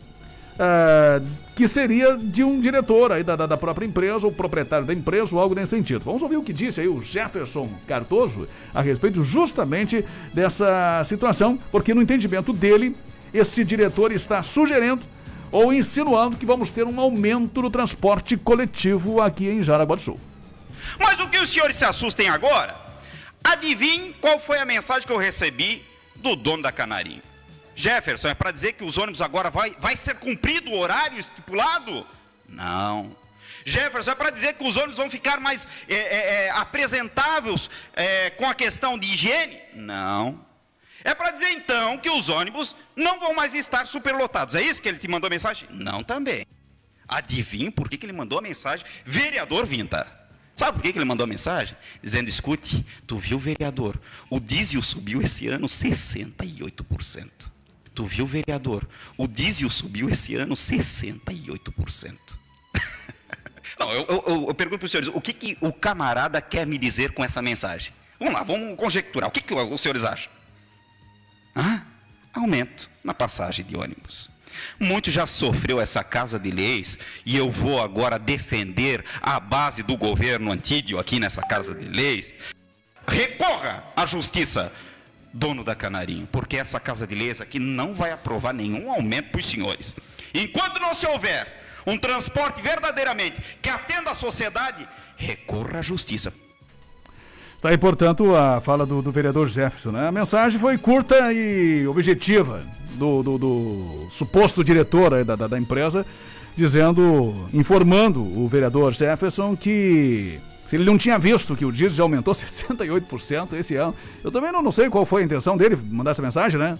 ah, 0.59 1.21
que 1.55 1.67
seria 1.67 2.15
de 2.17 2.43
um 2.43 2.59
diretor 2.59 3.11
aí 3.11 3.23
da, 3.23 3.35
da, 3.35 3.47
da 3.47 3.57
própria 3.57 3.85
empresa, 3.85 4.25
ou 4.25 4.31
proprietário 4.31 4.85
da 4.85 4.93
empresa, 4.93 5.33
ou 5.33 5.41
algo 5.41 5.55
nesse 5.55 5.71
sentido. 5.71 6.03
Vamos 6.03 6.21
ouvir 6.21 6.37
o 6.37 6.43
que 6.43 6.53
disse 6.53 6.81
aí 6.81 6.87
o 6.87 7.01
Jefferson 7.01 7.69
Cardoso 7.87 8.47
a 8.73 8.81
respeito 8.81 9.23
justamente 9.23 10.05
dessa 10.33 11.01
situação, 11.03 11.57
porque 11.71 11.93
no 11.93 12.01
entendimento 12.01 12.53
dele, 12.53 12.95
esse 13.33 13.63
diretor 13.63 14.11
está 14.11 14.41
sugerindo 14.41 15.01
ou 15.51 15.73
insinuando 15.73 16.37
que 16.37 16.45
vamos 16.45 16.71
ter 16.71 16.85
um 16.85 16.99
aumento 16.99 17.61
no 17.61 17.71
transporte 17.71 18.35
coletivo 18.37 19.21
aqui 19.21 19.47
em 19.47 19.63
Jaraguá 19.63 19.95
do 19.95 20.01
Sul. 20.01 20.19
Mas 20.99 21.19
o 21.19 21.27
que 21.29 21.37
os 21.37 21.49
senhores 21.49 21.75
se 21.75 21.85
assustem 21.85 22.29
agora? 22.29 22.75
Adivinhe 23.43 24.13
qual 24.19 24.39
foi 24.39 24.59
a 24.59 24.65
mensagem 24.65 25.07
que 25.07 25.13
eu 25.13 25.17
recebi 25.17 25.83
do 26.17 26.35
dono 26.35 26.63
da 26.63 26.71
Canarinho. 26.71 27.21
Jefferson, 27.77 28.29
é 28.29 28.33
para 28.33 28.49
dizer 28.49 28.73
que 28.73 28.83
os 28.83 28.97
ônibus 28.97 29.21
agora 29.21 29.51
vai, 29.51 29.75
vai 29.77 29.95
ser 29.95 30.15
cumprido 30.15 30.71
o 30.71 30.79
horário 30.79 31.19
estipulado? 31.19 32.07
Não. 32.49 33.15
Jefferson, 33.63 34.09
é 34.09 34.15
para 34.15 34.31
dizer 34.31 34.55
que 34.55 34.63
os 34.63 34.75
ônibus 34.75 34.97
vão 34.97 35.11
ficar 35.11 35.39
mais 35.39 35.67
é, 35.87 35.93
é, 35.93 36.45
é, 36.45 36.49
apresentáveis 36.49 37.69
é, 37.93 38.31
com 38.31 38.47
a 38.47 38.55
questão 38.55 38.97
de 38.97 39.05
higiene? 39.05 39.59
Não. 39.75 40.43
É 41.03 41.13
para 41.13 41.29
dizer 41.29 41.51
então 41.51 41.99
que 41.99 42.09
os 42.09 42.29
ônibus 42.29 42.75
não 42.95 43.19
vão 43.19 43.35
mais 43.35 43.53
estar 43.53 43.85
superlotados. 43.85 44.55
É 44.55 44.61
isso 44.63 44.81
que 44.81 44.89
ele 44.89 44.97
te 44.97 45.07
mandou 45.07 45.29
mensagem? 45.29 45.69
Não 45.71 46.03
também. 46.03 46.47
Adivinha 47.07 47.71
por 47.71 47.87
que, 47.87 47.97
que 47.99 48.07
ele 48.07 48.13
mandou 48.13 48.39
a 48.39 48.41
mensagem? 48.41 48.87
Vereador 49.05 49.67
Vinta. 49.67 50.11
Sabe 50.55 50.73
por 50.73 50.81
que, 50.81 50.91
que 50.91 50.97
ele 50.97 51.05
mandou 51.05 51.25
a 51.25 51.27
mensagem? 51.27 51.77
Dizendo, 52.01 52.27
escute, 52.27 52.83
tu 53.05 53.17
viu, 53.17 53.37
vereador, 53.37 53.99
o 54.31 54.39
diesel 54.39 54.81
subiu 54.81 55.21
esse 55.21 55.47
ano 55.47 55.67
68%. 55.67 57.56
Tu 57.97 58.05
viu, 58.05 58.27
vereador, 58.27 58.87
o 59.17 59.27
diesel 59.27 59.71
subiu 59.71 60.07
esse 60.07 60.35
ano 60.35 60.53
68%. 60.53 62.13
Não, 63.79 63.91
eu, 63.91 64.05
eu- 64.07 64.45
eu- 64.49 64.53
pergunto 64.53 64.77
para 64.77 64.85
os 64.85 64.91
senhores, 64.91 65.09
o 65.11 65.19
que, 65.19 65.33
que 65.33 65.57
o 65.61 65.73
camarada 65.73 66.39
quer 66.39 66.67
me 66.67 66.77
dizer 66.77 67.13
com 67.13 67.25
essa 67.25 67.41
mensagem? 67.41 67.91
Vamos 68.19 68.35
lá, 68.35 68.43
vamos 68.43 68.77
conjecturar. 68.77 69.27
O 69.27 69.31
que, 69.31 69.41
que 69.41 69.51
os 69.51 69.81
senhores 69.81 70.03
acham? 70.03 70.31
Hã? 71.55 71.81
Aumento 72.35 72.87
na 73.03 73.15
passagem 73.15 73.65
de 73.65 73.75
ônibus. 73.75 74.29
Muito 74.79 75.09
já 75.09 75.25
sofreu 75.25 75.81
essa 75.81 76.03
casa 76.03 76.37
de 76.37 76.51
leis 76.51 76.99
e 77.25 77.35
eu 77.35 77.49
vou 77.49 77.81
agora 77.81 78.19
defender 78.19 79.03
a 79.23 79.39
base 79.39 79.81
do 79.81 79.97
governo 79.97 80.51
antídio 80.51 80.99
aqui 80.99 81.19
nessa 81.19 81.41
casa 81.41 81.73
de 81.73 81.87
leis. 81.87 82.31
Recorra 83.07 83.83
à 83.95 84.05
justiça, 84.05 84.71
dono 85.33 85.63
da 85.63 85.75
Canarinho, 85.75 86.27
porque 86.31 86.57
essa 86.57 86.79
casa 86.79 87.05
de 87.05 87.13
leis 87.15 87.39
aqui 87.41 87.59
não 87.59 87.93
vai 87.93 88.11
aprovar 88.11 88.53
nenhum 88.53 88.91
aumento 88.91 89.29
para 89.31 89.39
os 89.39 89.47
senhores. 89.47 89.95
Enquanto 90.33 90.79
não 90.79 90.93
se 90.93 91.05
houver 91.07 91.47
um 91.85 91.97
transporte 91.97 92.61
verdadeiramente 92.61 93.41
que 93.61 93.69
atenda 93.69 94.11
à 94.11 94.15
sociedade, 94.15 94.87
recorra 95.15 95.79
à 95.79 95.81
justiça. 95.81 96.33
Está 97.55 97.69
aí, 97.69 97.77
portanto, 97.77 98.35
a 98.35 98.61
fala 98.61 98.85
do, 98.85 99.01
do 99.01 99.11
vereador 99.11 99.47
Jefferson. 99.47 99.91
Né? 99.91 100.07
A 100.07 100.11
mensagem 100.11 100.59
foi 100.59 100.77
curta 100.77 101.33
e 101.33 101.87
objetiva 101.87 102.61
do, 102.95 103.23
do- 103.23 103.37
do 103.37 104.07
suposto 104.11 104.63
diretor 104.63 105.23
da, 105.23 105.35
da, 105.35 105.47
da 105.47 105.57
empresa, 105.57 106.05
dizendo, 106.55 107.47
informando 107.53 108.21
o 108.21 108.47
vereador 108.47 108.93
Jefferson 108.93 109.55
que 109.55 110.39
se 110.67 110.75
ele 110.75 110.83
não 110.85 110.97
tinha 110.97 111.17
visto 111.17 111.55
que 111.55 111.65
o 111.65 111.71
diesel 111.71 111.95
já 111.97 112.03
aumentou 112.03 112.33
68% 112.35 113.53
esse 113.53 113.75
ano. 113.75 113.95
Eu 114.23 114.31
também 114.31 114.51
não, 114.51 114.61
não 114.61 114.71
sei 114.71 114.89
qual 114.89 115.05
foi 115.05 115.21
a 115.21 115.25
intenção 115.25 115.55
dele 115.57 115.77
mandar 115.89 116.11
essa 116.11 116.21
mensagem, 116.21 116.59
né? 116.59 116.75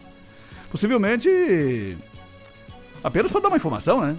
Possivelmente 0.72 1.98
apenas 3.04 3.32
para 3.32 3.42
dar 3.42 3.48
uma 3.50 3.58
informação, 3.58 4.02
né? 4.02 4.16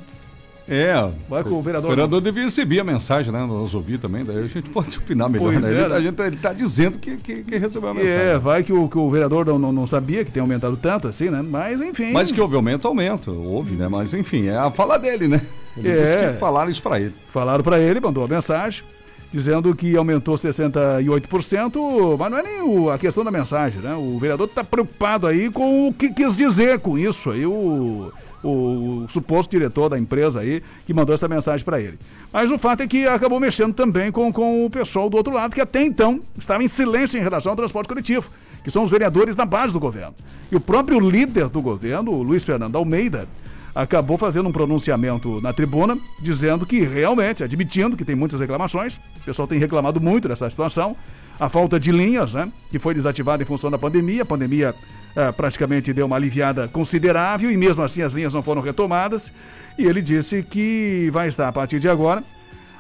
É. 0.71 0.93
Vai 1.31 1.43
com 1.45 1.55
o 1.55 1.63
vereador. 1.63 1.89
O 1.91 1.95
vereador 1.95 2.21
devia 2.21 2.45
receber 2.45 2.81
a 2.81 2.85
mensagem, 2.85 3.33
né? 3.33 3.43
Nós 3.47 3.73
ouvir 3.73 3.99
também, 3.99 4.23
daí 4.23 4.39
a 4.39 4.47
gente 4.47 4.69
pode 4.71 4.99
opinar 4.99 5.29
melhor, 5.31 5.53
Pois 5.53 5.63
né? 5.63 5.69
é, 5.71 5.73
Ele, 5.81 5.89
né? 5.89 5.97
a 5.97 6.01
gente, 6.01 6.21
ele 6.23 6.37
tá 6.37 6.53
dizendo 6.53 6.99
que, 6.99 7.17
que, 7.17 7.43
que 7.43 7.57
recebeu 7.57 7.89
a 7.89 7.93
E 7.93 7.97
mensagem. 7.97 8.19
É, 8.19 8.39
vai 8.39 8.63
que 8.63 8.73
o, 8.73 8.87
que 8.87 8.99
o 8.99 9.11
vereador 9.11 9.47
não, 9.47 9.59
não, 9.59 9.73
não 9.73 9.87
sabia 9.87 10.25
que 10.27 10.31
tem 10.31 10.43
aumentado 10.43 10.77
tanto 10.77 11.09
assim, 11.09 11.31
né? 11.31 11.41
Mas 11.43 11.81
enfim. 11.81 12.13
Mas 12.13 12.31
que 12.31 12.39
houve 12.39 12.55
aumento, 12.55 12.87
aumento. 12.87 13.31
Houve, 13.33 13.77
né? 13.77 13.89
Mas 13.89 14.13
enfim, 14.13 14.47
é 14.49 14.59
a 14.59 14.71
fala 14.71 14.99
dele, 14.99 15.27
né? 15.27 15.41
Ele 15.75 15.89
É. 15.89 16.03
disse 16.03 16.17
que 16.35 16.39
falaram 16.39 16.71
isso 16.71 16.83
pra 16.83 17.01
ele. 17.01 17.15
Falaram 17.33 17.65
para 17.65 17.79
ele, 17.81 17.99
mandou 17.99 18.23
a 18.25 18.29
mensagem, 18.29 18.85
dizendo 19.33 19.75
que 19.75 19.97
aumentou 19.97 20.37
68%, 20.37 22.17
mas 22.19 22.31
não 22.31 22.39
é 22.39 22.43
nem 22.43 22.63
o- 22.63 22.91
a 22.91 22.99
questão 22.99 23.25
da 23.25 23.31
mensagem, 23.31 23.81
né? 23.81 23.95
O 23.95 24.19
vereador 24.19 24.47
está 24.47 24.65
preocupado 24.65 25.27
aí 25.27 25.51
com 25.51 25.89
o 25.89 25.93
que 25.93 26.11
quis 26.11 26.37
dizer 26.37 26.81
com 26.81 26.97
isso 26.99 27.31
aí, 27.31 27.45
o, 27.45 28.11
o 28.43 29.07
suposto 29.09 29.51
diretor 29.51 29.89
da 29.89 29.99
empresa 29.99 30.41
aí, 30.41 30.63
que 30.87 30.95
mandou 30.95 31.15
essa 31.15 31.29
mensagem 31.29 31.65
para 31.65 31.81
ele. 31.81 31.99
Mas 32.33 32.51
o 32.51 32.59
fato 32.59 32.83
é 32.83 32.87
que 32.87 33.07
acabou 33.07 33.41
mexendo 33.41 33.75
também 33.75 34.11
com, 34.13 34.33
com 34.33 34.65
o 34.65 34.71
pessoal 34.71 35.09
do 35.11 35.17
outro 35.17 35.33
lado, 35.33 35.55
que 35.55 35.61
até 35.61 35.83
então 35.83 36.21
estava 36.39 36.63
em 36.63 36.69
silêncio 36.69 37.19
em 37.19 37.23
relação 37.23 37.51
ao 37.53 37.57
transporte 37.57 37.89
coletivo, 37.89 38.27
que 38.63 38.71
são 38.71 38.83
os 38.83 38.91
vereadores 38.91 39.35
da 39.37 39.45
base 39.45 39.73
do 39.73 39.81
governo. 39.81 40.15
E 40.51 40.57
o 40.57 40.61
próprio 40.61 40.99
líder 41.01 41.49
do 41.49 41.61
governo, 41.61 42.13
o 42.13 42.23
Luiz 42.23 42.45
Fernando 42.45 42.77
Almeida, 42.77 43.27
acabou 43.75 44.19
fazendo 44.19 44.49
um 44.49 44.53
pronunciamento 44.53 45.41
na 45.41 45.53
tribuna, 45.53 45.97
dizendo 46.21 46.67
que 46.67 46.81
realmente, 46.81 47.45
admitindo 47.45 47.97
que 47.97 48.05
tem 48.05 48.17
muitas 48.17 48.41
reclamações, 48.41 48.97
o 49.21 49.25
pessoal 49.25 49.47
tem 49.47 49.59
reclamado 49.59 50.01
muito 50.01 50.29
dessa 50.29 50.49
situação, 50.49 50.97
a 51.39 51.49
falta 51.49 51.79
de 51.79 51.93
linhas, 51.93 52.33
né, 52.33 52.51
que 52.71 52.79
foi 52.79 52.95
desativada 52.95 53.43
em 53.43 53.47
função 53.47 53.71
da 53.71 53.79
pandemia, 53.79 54.23
a 54.23 54.27
pandemia 54.27 54.75
eh, 55.15 55.33
praticamente 55.33 55.93
deu 55.93 56.07
uma 56.07 56.17
aliviada 56.17 56.67
considerável 56.69 57.51
e 57.51 57.57
mesmo 57.57 57.83
assim 57.83 58.03
as 58.03 58.13
linhas 58.13 58.35
não 58.35 58.43
foram 58.43 58.61
retomadas, 58.61 59.31
e 59.79 59.87
ele 59.87 60.03
disse 60.03 60.43
que 60.43 61.09
vai 61.13 61.29
estar 61.29 61.47
a 61.47 61.53
partir 61.53 61.79
de 61.79 61.89
agora 61.89 62.25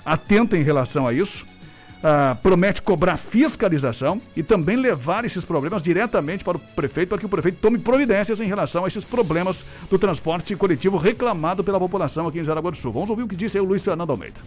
atento 0.04 0.56
em 0.56 0.62
relação 0.62 1.06
a 1.06 1.12
isso, 1.12 1.46
ah, 2.02 2.36
promete 2.42 2.80
cobrar 2.80 3.16
fiscalização 3.16 4.20
e 4.36 4.42
também 4.42 4.76
levar 4.76 5.24
esses 5.24 5.44
problemas 5.44 5.82
diretamente 5.82 6.44
para 6.44 6.56
o 6.56 6.60
prefeito, 6.60 7.08
para 7.08 7.18
que 7.18 7.26
o 7.26 7.28
prefeito 7.28 7.58
tome 7.58 7.78
providências 7.78 8.40
em 8.40 8.46
relação 8.46 8.84
a 8.84 8.88
esses 8.88 9.04
problemas 9.04 9.64
do 9.90 9.98
transporte 9.98 10.54
coletivo 10.54 10.96
reclamado 10.96 11.64
pela 11.64 11.78
população 11.78 12.26
aqui 12.26 12.38
em 12.38 12.44
Jaraguá 12.44 12.70
do 12.70 12.76
Sul. 12.76 12.92
Vamos 12.92 13.10
ouvir 13.10 13.22
o 13.22 13.28
que 13.28 13.36
disse 13.36 13.58
aí 13.58 13.62
o 13.62 13.66
Luiz 13.66 13.82
Fernando 13.82 14.10
Almeida. 14.10 14.40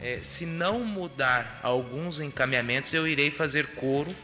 É, 0.00 0.16
se 0.16 0.44
não 0.44 0.80
mudar 0.80 1.60
alguns 1.62 2.20
encaminhamentos, 2.20 2.92
eu 2.92 3.06
irei 3.06 3.30
fazer 3.30 3.66
coro 3.68 4.14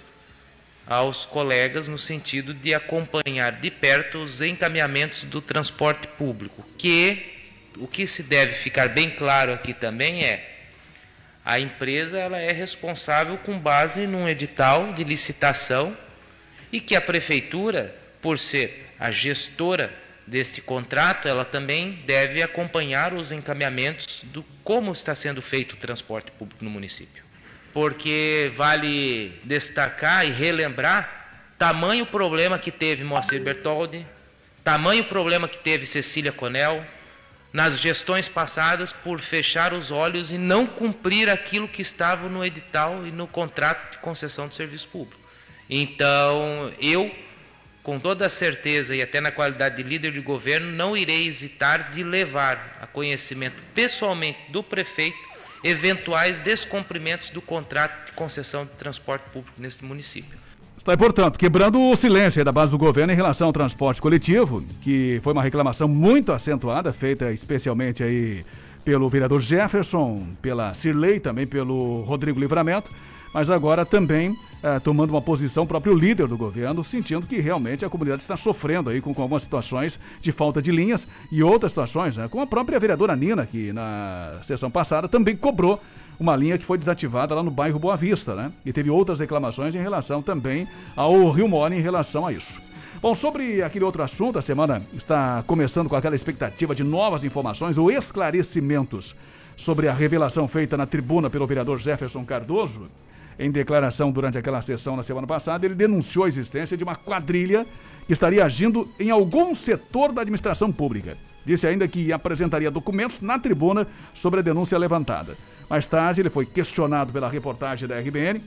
aos 0.87 1.25
colegas 1.25 1.89
no 1.89 1.97
sentido 1.97 2.53
de 2.53 2.75
acompanhar 2.75 3.53
de 3.53 3.71
perto 3.71 4.19
os 4.19 4.41
encaminhamentos 4.41 5.25
do 5.25 5.41
transporte 5.41 6.09
público, 6.09 6.65
que 6.77 7.23
o 7.79 7.87
que 7.87 8.07
se 8.07 8.23
deve 8.23 8.53
ficar 8.53 8.89
bem 8.89 9.09
claro 9.09 9.53
aqui 9.53 9.73
também 9.73 10.25
é 10.25 10.60
a 11.51 11.59
empresa 11.59 12.17
ela 12.17 12.39
é 12.39 12.53
responsável 12.53 13.37
com 13.39 13.59
base 13.59 14.07
num 14.07 14.29
edital 14.29 14.93
de 14.93 15.03
licitação 15.03 15.97
e 16.71 16.81
que 16.81 16.95
a 16.95 17.01
prefeitura, 17.01 17.93
por 18.23 18.39
ser 18.39 18.89
a 19.01 19.11
gestora 19.11 19.93
deste 20.25 20.61
contrato, 20.61 21.27
ela 21.27 21.45
também 21.45 22.05
deve 22.07 22.41
acompanhar 22.41 23.13
os 23.13 23.33
encaminhamentos 23.33 24.23
do 24.27 24.45
como 24.63 24.93
está 24.93 25.13
sendo 25.13 25.43
feito 25.43 25.73
o 25.73 25.77
transporte 25.77 26.31
público 26.31 26.65
no 26.65 26.71
município. 26.71 27.25
Porque 27.73 28.53
vale 28.55 29.33
destacar 29.43 30.25
e 30.25 30.31
relembrar 30.31 31.43
tamanho 31.59 32.07
problema 32.07 32.61
que 32.61 32.71
teve 32.71 33.03
Moacir 33.03 33.43
Bertoldi, 33.43 34.07
tamanho 34.63 35.03
problema 35.03 35.49
que 35.49 35.59
teve 35.59 35.85
Cecília 35.85 36.31
Conel 36.31 36.87
nas 37.53 37.79
gestões 37.79 38.29
passadas 38.29 38.93
por 38.93 39.21
fechar 39.21 39.73
os 39.73 39.91
olhos 39.91 40.33
e 40.33 40.39
não 40.39 40.67
cumprir 40.67 41.29
aquilo 41.29 41.67
que 41.67 41.83
estava 41.83 42.29
no 42.29 42.45
edital 42.45 43.07
e 43.07 43.11
no 43.11 43.27
contrato 43.27 43.93
de 43.93 43.99
concessão 43.99 44.49
de 44.49 44.55
serviço 44.55 44.89
público. 44.89 45.21
Então, 45.69 46.73
eu 46.81 47.11
com 47.83 47.99
toda 47.99 48.27
a 48.27 48.29
certeza 48.29 48.95
e 48.95 49.03
até 49.03 49.21
na 49.21 49.31
qualidade 49.31 49.77
de 49.77 49.83
líder 49.83 50.13
de 50.13 50.21
governo, 50.21 50.71
não 50.71 50.97
irei 50.97 51.27
hesitar 51.27 51.91
de 51.91 52.03
levar 52.05 52.79
a 52.81 52.87
conhecimento 52.87 53.63
pessoalmente 53.75 54.39
do 54.51 54.63
prefeito 54.63 55.19
eventuais 55.65 56.39
descumprimentos 56.39 57.31
do 57.31 57.41
contrato 57.41 58.07
de 58.07 58.13
concessão 58.13 58.65
de 58.65 58.73
transporte 58.73 59.25
público 59.31 59.61
neste 59.61 59.85
município. 59.85 60.39
Está 60.81 60.93
aí, 60.93 60.97
portanto, 60.97 61.39
quebrando 61.39 61.79
o 61.79 61.95
silêncio 61.95 62.43
da 62.43 62.51
base 62.51 62.73
do 62.73 62.79
governo 62.79 63.13
em 63.13 63.15
relação 63.15 63.49
ao 63.49 63.53
transporte 63.53 64.01
coletivo, 64.01 64.65
que 64.81 65.21
foi 65.23 65.35
uma 65.35 65.43
reclamação 65.43 65.87
muito 65.87 66.33
acentuada, 66.33 66.91
feita 66.91 67.31
especialmente 67.31 68.03
aí 68.03 68.47
pelo 68.83 69.07
vereador 69.11 69.43
Jefferson, 69.43 70.27
pela 70.41 70.73
Cirlei, 70.73 71.21
também 71.21 71.47
pelo 71.47 72.01
Rodrigo 72.05 72.41
Livramento 72.41 72.91
mas 73.33 73.49
agora 73.49 73.87
também 73.87 74.37
eh, 74.63 74.79
tomando 74.81 75.11
uma 75.11 75.23
posição 75.23 75.67
próprio 75.67 75.95
líder 75.95 76.27
do 76.27 76.37
governo, 76.37 76.85
sentindo 76.85 77.27
que 77.27 77.39
realmente 77.39 77.85
a 77.85 77.89
comunidade 77.89 78.23
está 78.23 78.37
sofrendo 78.37 78.91
aí 78.91 79.01
com, 79.01 79.15
com 79.15 79.23
algumas 79.23 79.43
situações 79.43 79.99
de 80.21 80.33
falta 80.33 80.61
de 80.61 80.71
linhas 80.71 81.07
e 81.31 81.43
outras 81.43 81.73
situações, 81.73 82.17
né, 82.17 82.29
como 82.29 82.43
a 82.43 82.47
própria 82.47 82.79
vereadora 82.79 83.15
Nina, 83.15 83.47
que 83.47 83.73
na 83.73 84.41
sessão 84.43 84.71
passada 84.71 85.09
também 85.09 85.37
cobrou 85.37 85.81
uma 86.21 86.37
linha 86.37 86.59
que 86.59 86.67
foi 86.67 86.77
desativada 86.77 87.35
lá 87.35 87.43
no 87.43 87.51
bairro 87.51 87.79
Boa 87.79 87.97
Vista, 87.97 88.35
né? 88.35 88.53
E 88.65 88.75
teve 88.75 88.91
outras 88.91 89.19
reclamações 89.21 89.75
em 89.75 89.79
relação 89.79 90.21
também 90.21 90.69
ao 90.95 91.31
Rio 91.31 91.49
Mole 91.49 91.75
em 91.75 91.81
relação 91.81 92.27
a 92.27 92.33
isso. 92.33 92.61
Bom, 93.01 93.15
sobre 93.15 93.63
aquele 93.63 93.87
outro 93.87 94.03
assunto, 94.03 94.39
a 94.39 94.43
semana 94.43 94.83
está 94.93 95.43
começando 95.47 95.89
com 95.89 95.97
aquela 95.97 96.15
expectativa 96.15 96.75
de 96.75 96.85
novas 96.85 97.25
informações 97.25 97.79
ou 97.79 97.91
esclarecimentos 97.91 99.17
sobre 99.57 99.89
a 99.89 99.95
revelação 99.95 100.47
feita 100.47 100.77
na 100.77 100.85
tribuna 100.85 101.31
pelo 101.31 101.47
vereador 101.47 101.81
Jefferson 101.81 102.23
Cardoso. 102.23 102.91
Em 103.39 103.51
declaração 103.51 104.13
durante 104.13 104.37
aquela 104.37 104.61
sessão 104.61 104.97
na 104.97 105.03
semana 105.03 105.27
passada, 105.27 105.65
ele 105.65 105.75
denunciou 105.75 106.27
a 106.27 106.29
existência 106.29 106.77
de 106.77 106.85
uma 106.85 106.95
quadrilha 106.95 107.67
que 108.07 108.13
estaria 108.13 108.45
agindo 108.45 108.87
em 109.01 109.09
algum 109.09 109.55
setor 109.55 110.13
da 110.13 110.21
administração 110.21 110.71
pública. 110.71 111.17
Disse 111.47 111.67
ainda 111.67 111.89
que 111.89 112.13
apresentaria 112.13 112.71
documentos 112.71 113.23
na 113.23 113.39
tribuna 113.39 113.87
sobre 114.15 114.41
a 114.41 114.43
denúncia 114.43 114.77
levantada. 114.77 115.35
Mais 115.71 115.87
tarde, 115.87 116.21
ele 116.21 116.31
foi 116.31 116.45
questionado 116.45 117.13
pela 117.13 117.29
reportagem 117.29 117.87
da 117.87 117.97
RBN. 117.97 118.43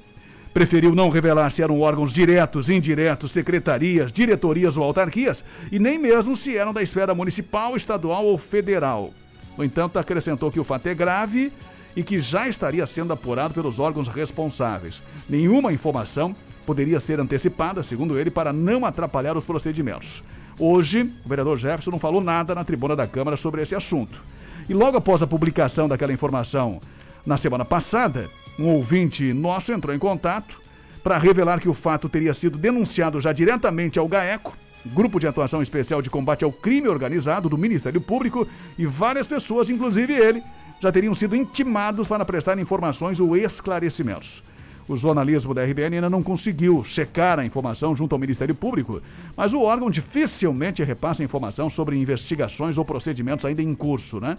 Preferiu 0.54 0.94
não 0.94 1.10
revelar 1.10 1.50
se 1.52 1.64
eram 1.64 1.80
órgãos 1.80 2.12
diretos, 2.12 2.70
indiretos, 2.70 3.32
secretarias, 3.32 4.12
diretorias 4.12 4.76
ou 4.76 4.84
autarquias, 4.84 5.42
e 5.72 5.80
nem 5.80 5.98
mesmo 5.98 6.36
se 6.36 6.58
eram 6.58 6.74
da 6.74 6.84
esfera 6.84 7.16
municipal, 7.16 7.78
estadual 7.78 8.26
ou 8.26 8.38
federal. 8.38 9.14
No 9.58 9.64
entanto, 9.64 9.98
acrescentou 9.98 10.52
que 10.52 10.60
o 10.60 10.66
fato 10.66 10.88
é 10.88 10.94
grave 10.94 11.50
e 11.96 12.04
que 12.04 12.20
já 12.20 12.48
estaria 12.48 12.86
sendo 12.86 13.14
apurado 13.14 13.54
pelos 13.54 13.80
órgãos 13.80 14.10
responsáveis. 14.10 15.02
Nenhuma 15.30 15.72
informação 15.72 16.36
poderia 16.66 17.00
ser 17.00 17.22
antecipada, 17.22 17.84
segundo 17.84 18.20
ele, 18.20 18.30
para 18.30 18.52
não 18.52 18.86
atrapalhar 18.86 19.38
os 19.38 19.46
procedimentos. 19.46 20.22
Hoje, 20.60 21.10
o 21.26 21.30
vereador 21.30 21.58
Jefferson 21.58 21.92
não 21.92 22.00
falou 22.00 22.22
nada 22.22 22.54
na 22.54 22.66
tribuna 22.66 22.96
da 22.96 23.08
Câmara 23.08 23.38
sobre 23.38 23.62
esse 23.62 23.74
assunto. 23.74 24.22
E 24.68 24.74
logo 24.74 24.98
após 24.98 25.22
a 25.22 25.28
publicação 25.28 25.88
daquela 25.88 26.14
informação 26.14 26.80
na 27.26 27.38
semana 27.38 27.64
passada, 27.64 28.30
um 28.60 28.68
ouvinte 28.68 29.34
nosso 29.34 29.72
entrou 29.72 29.96
em 29.96 30.00
contato 30.00 30.62
para 31.04 31.18
revelar 31.18 31.60
que 31.60 31.70
o 31.70 31.74
fato 31.74 32.08
teria 32.08 32.34
sido 32.34 32.58
denunciado 32.58 33.20
já 33.20 33.34
diretamente 33.34 34.00
ao 34.00 34.08
GAECO, 34.08 34.56
Grupo 34.86 35.20
de 35.20 35.28
Atuação 35.28 35.62
Especial 35.62 36.02
de 36.02 36.10
Combate 36.10 36.44
ao 36.44 36.52
Crime 36.52 36.90
Organizado 36.90 37.48
do 37.48 37.58
Ministério 37.58 38.02
Público, 38.02 38.48
e 38.78 38.86
várias 38.86 39.26
pessoas, 39.26 39.70
inclusive 39.70 40.14
ele, 40.14 40.44
já 40.82 40.92
teriam 40.92 41.16
sido 41.16 41.36
intimados 41.36 42.08
para 42.08 42.26
prestar 42.26 42.60
informações 42.60 43.20
ou 43.20 43.38
esclarecimentos. 43.38 44.44
O 44.86 44.98
jornalismo 44.98 45.54
da 45.54 45.64
RBN 45.64 45.96
ainda 45.96 46.10
não 46.10 46.22
conseguiu 46.22 46.84
checar 46.84 47.40
a 47.40 47.46
informação 47.46 47.96
junto 47.96 48.14
ao 48.14 48.20
Ministério 48.20 48.54
Público, 48.54 49.02
mas 49.38 49.54
o 49.54 49.62
órgão 49.62 49.90
dificilmente 49.90 50.84
repassa 50.84 51.24
informação 51.24 51.70
sobre 51.70 51.96
investigações 51.96 52.78
ou 52.78 52.84
procedimentos 52.84 53.46
ainda 53.46 53.62
em 53.62 53.74
curso, 53.74 54.20
né? 54.20 54.36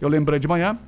Eu 0.00 0.08
lembrei 0.08 0.38
de 0.38 0.46
manhã, 0.46 0.78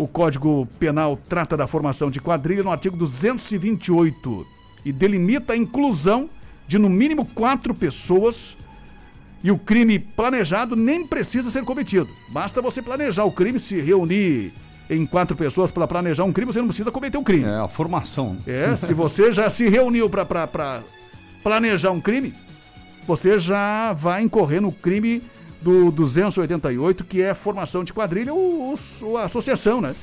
o 0.00 0.08
Código 0.08 0.66
Penal 0.78 1.18
trata 1.28 1.58
da 1.58 1.66
formação 1.66 2.10
de 2.10 2.22
quadrilha 2.22 2.62
no 2.62 2.72
artigo 2.72 2.96
228 2.96 4.46
e 4.82 4.90
delimita 4.90 5.52
a 5.52 5.56
inclusão 5.56 6.30
de 6.66 6.78
no 6.78 6.88
mínimo 6.88 7.26
quatro 7.26 7.74
pessoas 7.74 8.56
e 9.44 9.50
o 9.50 9.58
crime 9.58 9.98
planejado 9.98 10.74
nem 10.74 11.06
precisa 11.06 11.50
ser 11.50 11.64
cometido. 11.64 12.08
Basta 12.30 12.62
você 12.62 12.80
planejar 12.80 13.24
o 13.24 13.30
crime, 13.30 13.60
se 13.60 13.78
reunir 13.78 14.54
em 14.88 15.04
quatro 15.04 15.36
pessoas 15.36 15.70
para 15.70 15.86
planejar 15.86 16.24
um 16.24 16.32
crime, 16.32 16.50
você 16.50 16.60
não 16.60 16.68
precisa 16.68 16.90
cometer 16.90 17.18
um 17.18 17.22
crime. 17.22 17.44
É, 17.44 17.56
a 17.56 17.68
formação. 17.68 18.38
É, 18.46 18.74
se 18.76 18.94
você 18.94 19.30
já 19.30 19.50
se 19.50 19.68
reuniu 19.68 20.08
para 20.08 20.82
planejar 21.42 21.90
um 21.90 22.00
crime, 22.00 22.32
você 23.06 23.38
já 23.38 23.92
vai 23.92 24.22
incorrer 24.22 24.62
no 24.62 24.72
crime 24.72 25.22
do 25.60 25.90
288, 25.90 27.04
que 27.04 27.22
é 27.22 27.34
formação 27.34 27.84
de 27.84 27.92
quadrilha 27.92 28.32
ou, 28.32 28.74
ou 29.02 29.18
associação, 29.18 29.80
né? 29.80 29.94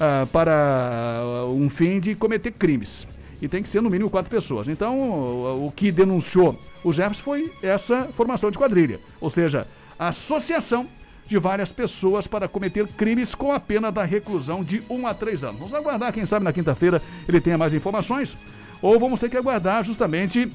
Ah, 0.00 0.26
para 0.32 1.22
um 1.54 1.70
fim 1.70 2.00
de 2.00 2.14
cometer 2.16 2.50
crimes 2.50 3.06
e 3.40 3.48
tem 3.48 3.62
que 3.62 3.68
ser 3.68 3.80
no 3.80 3.90
mínimo 3.90 4.10
quatro 4.10 4.30
pessoas. 4.30 4.66
Então, 4.68 4.98
o, 4.98 5.66
o 5.66 5.72
que 5.72 5.92
denunciou 5.92 6.58
o 6.82 6.92
Jefferson 6.92 7.22
foi 7.22 7.52
essa 7.62 8.08
formação 8.12 8.50
de 8.50 8.58
quadrilha, 8.58 8.98
ou 9.20 9.30
seja, 9.30 9.66
associação 9.98 10.86
de 11.26 11.38
várias 11.38 11.72
pessoas 11.72 12.26
para 12.26 12.48
cometer 12.48 12.86
crimes 12.88 13.34
com 13.34 13.52
a 13.52 13.60
pena 13.60 13.90
da 13.90 14.04
reclusão 14.04 14.62
de 14.62 14.82
um 14.90 15.06
a 15.06 15.14
três 15.14 15.42
anos. 15.44 15.58
Vamos 15.58 15.74
aguardar, 15.74 16.12
quem 16.12 16.26
sabe 16.26 16.44
na 16.44 16.52
quinta-feira 16.52 17.00
ele 17.28 17.40
tenha 17.40 17.56
mais 17.56 17.72
informações, 17.72 18.36
ou 18.82 18.98
vamos 18.98 19.20
ter 19.20 19.30
que 19.30 19.36
aguardar 19.36 19.84
justamente 19.84 20.50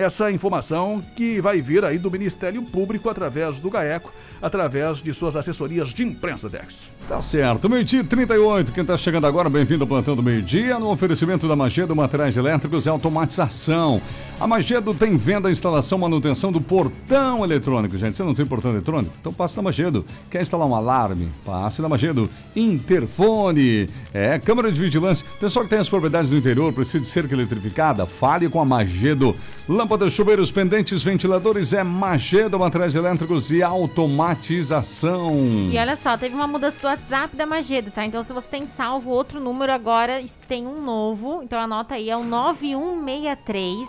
essa 0.00 0.30
informação 0.30 1.02
que 1.14 1.40
vai 1.40 1.60
vir 1.60 1.84
aí 1.84 1.98
do 1.98 2.10
Ministério 2.10 2.62
Público 2.62 3.10
através 3.10 3.58
do 3.58 3.68
GAECO, 3.68 4.10
através 4.40 5.02
de 5.02 5.12
suas 5.12 5.36
assessorias 5.36 5.90
de 5.90 6.02
imprensa, 6.02 6.48
Dex. 6.48 6.90
Tá 7.08 7.20
certo. 7.20 7.68
Meio-dia 7.68 8.02
38. 8.02 8.72
Quem 8.72 8.84
tá 8.84 8.96
chegando 8.96 9.26
agora, 9.26 9.50
bem-vindo 9.50 9.84
ao 9.84 9.88
Plantão 9.88 10.16
do 10.16 10.22
Meio-Dia, 10.22 10.78
no 10.78 10.90
oferecimento 10.90 11.46
da 11.46 11.54
Magedo 11.54 11.94
Materiais 11.94 12.36
Elétricos 12.36 12.86
e 12.86 12.88
Automatização. 12.88 14.00
A 14.40 14.46
Magedo 14.46 14.94
tem 14.94 15.16
venda, 15.16 15.50
instalação, 15.50 15.98
manutenção 15.98 16.50
do 16.50 16.60
portão 16.60 17.44
eletrônico. 17.44 17.96
Gente, 17.98 18.16
você 18.16 18.24
não 18.24 18.34
tem 18.34 18.46
portão 18.46 18.70
eletrônico? 18.70 19.14
Então 19.20 19.32
passe 19.32 19.56
na 19.56 19.62
Magedo. 19.62 20.04
Quer 20.30 20.40
instalar 20.40 20.66
um 20.66 20.74
alarme? 20.74 21.28
Passe 21.44 21.82
na 21.82 21.88
Magedo. 21.88 22.30
Interfone. 22.56 23.88
É, 24.12 24.38
câmera 24.38 24.72
de 24.72 24.80
vigilância. 24.80 25.26
Pessoal 25.38 25.64
que 25.64 25.70
tem 25.70 25.78
as 25.78 25.88
propriedades 25.88 26.30
do 26.30 26.36
interior, 26.36 26.72
precisa 26.72 26.98
de 26.98 27.06
cerca 27.06 27.34
eletrificada? 27.34 28.06
Fale 28.06 28.48
com 28.48 28.60
a 28.60 28.64
Magedo. 28.64 29.36
Lâmpadas, 29.82 30.12
chuveiros, 30.12 30.52
pendentes, 30.52 31.02
ventiladores 31.02 31.72
é 31.72 31.82
Magedo 31.82 32.56
Materiais 32.56 32.94
Elétricos 32.94 33.50
e 33.50 33.64
Automatização. 33.64 35.34
E 35.72 35.76
olha 35.76 35.96
só, 35.96 36.16
teve 36.16 36.36
uma 36.36 36.46
mudança 36.46 36.80
do 36.80 36.86
WhatsApp 36.86 37.34
da 37.34 37.44
Magedo, 37.44 37.90
tá? 37.90 38.06
Então 38.06 38.22
se 38.22 38.32
você 38.32 38.48
tem 38.48 38.68
salvo 38.68 39.10
outro 39.10 39.40
número 39.40 39.72
agora, 39.72 40.22
tem 40.46 40.68
um 40.68 40.80
novo. 40.80 41.40
Então 41.42 41.58
anota 41.58 41.94
aí, 41.94 42.08
é 42.08 42.16
o 42.16 42.22
9163 42.22 43.88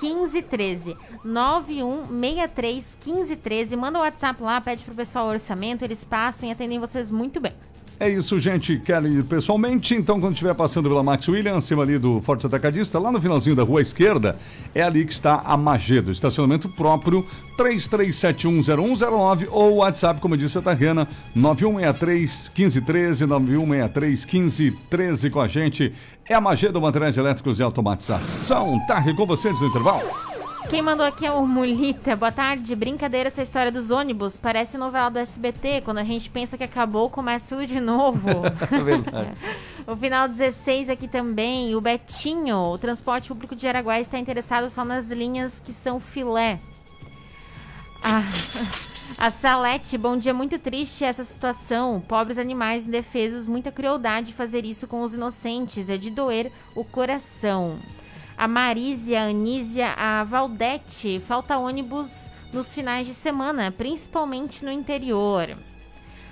1513. 0.00 0.96
9163 1.22 2.96
1513. 3.04 3.76
Manda 3.76 3.98
o 3.98 4.02
WhatsApp 4.02 4.42
lá, 4.42 4.62
pede 4.62 4.82
pro 4.82 4.94
pessoal 4.94 5.26
o 5.26 5.30
orçamento, 5.30 5.84
eles 5.84 6.04
passam 6.04 6.48
e 6.48 6.52
atendem 6.52 6.78
vocês 6.78 7.10
muito 7.10 7.38
bem. 7.38 7.52
É 7.98 8.08
isso, 8.08 8.38
gente. 8.40 8.78
Quer 8.78 9.02
ir 9.04 9.24
pessoalmente? 9.24 9.94
Então, 9.94 10.20
quando 10.20 10.34
estiver 10.34 10.54
passando 10.54 10.88
pela 10.88 11.02
Max 11.02 11.26
William, 11.28 11.56
acima 11.56 11.82
ali 11.82 11.98
do 11.98 12.20
Forte 12.20 12.46
Atacadista, 12.46 12.98
lá 12.98 13.10
no 13.12 13.22
finalzinho 13.22 13.54
da 13.54 13.62
rua 13.62 13.80
esquerda, 13.80 14.36
é 14.74 14.82
ali 14.82 15.06
que 15.06 15.12
está 15.12 15.42
a 15.44 15.56
Magedo. 15.56 16.10
Estacionamento 16.10 16.68
próprio, 16.68 17.24
33710109 17.56 19.46
ou 19.50 19.76
WhatsApp, 19.76 20.20
como 20.20 20.36
disse 20.36 20.58
a 20.58 20.62
Tarrena, 20.62 21.06
9163-1513, 21.36 23.28
9163-1513 23.28 25.30
com 25.30 25.40
a 25.40 25.46
gente. 25.46 25.92
É 26.28 26.34
a 26.34 26.40
Magedo 26.40 26.80
Materiais 26.80 27.16
Elétricos 27.16 27.60
e 27.60 27.62
Automatização. 27.62 28.84
Tarre 28.88 29.14
com 29.14 29.24
vocês 29.24 29.60
no 29.60 29.68
intervalo. 29.68 30.33
Quem 30.70 30.82
mandou 30.82 31.04
aqui 31.04 31.26
é 31.26 31.30
o 31.30 31.46
Mulita. 31.46 32.16
Boa 32.16 32.32
tarde. 32.32 32.74
Brincadeira 32.74 33.28
essa 33.28 33.42
história 33.42 33.70
dos 33.70 33.90
ônibus. 33.90 34.36
Parece 34.36 34.78
novela 34.78 35.10
do 35.10 35.18
SBT. 35.18 35.82
Quando 35.84 35.98
a 35.98 36.04
gente 36.04 36.30
pensa 36.30 36.56
que 36.56 36.64
acabou, 36.64 37.10
começa 37.10 37.54
tudo 37.54 37.66
de 37.66 37.80
novo. 37.80 38.28
É 38.70 38.80
verdade. 38.80 39.32
o 39.86 39.94
final 39.96 40.26
16 40.26 40.88
aqui 40.88 41.06
também. 41.06 41.74
O 41.74 41.80
Betinho. 41.80 42.56
O 42.56 42.78
transporte 42.78 43.28
público 43.28 43.54
de 43.54 43.68
Araguá 43.68 44.00
está 44.00 44.18
interessado 44.18 44.68
só 44.70 44.84
nas 44.84 45.08
linhas 45.08 45.60
que 45.60 45.72
são 45.72 46.00
filé. 46.00 46.58
Ah, 48.02 48.22
A 49.18 49.30
Salete, 49.30 49.96
bom 49.96 50.16
dia, 50.16 50.34
muito 50.34 50.58
triste 50.58 51.04
essa 51.04 51.22
situação. 51.22 52.00
Pobres 52.00 52.38
animais 52.38 52.86
indefesos, 52.86 53.46
muita 53.46 53.70
crueldade 53.70 54.32
fazer 54.32 54.64
isso 54.64 54.88
com 54.88 55.02
os 55.02 55.14
inocentes, 55.14 55.88
é 55.88 55.96
de 55.96 56.10
doer 56.10 56.50
o 56.74 56.84
coração. 56.84 57.78
A 58.36 58.48
Marísia, 58.48 59.22
a 59.22 59.26
Anísia, 59.28 59.88
a 59.96 60.24
Valdete, 60.24 61.20
falta 61.20 61.56
ônibus 61.56 62.28
nos 62.52 62.74
finais 62.74 63.06
de 63.06 63.14
semana, 63.14 63.70
principalmente 63.72 64.64
no 64.64 64.72
interior. 64.72 65.56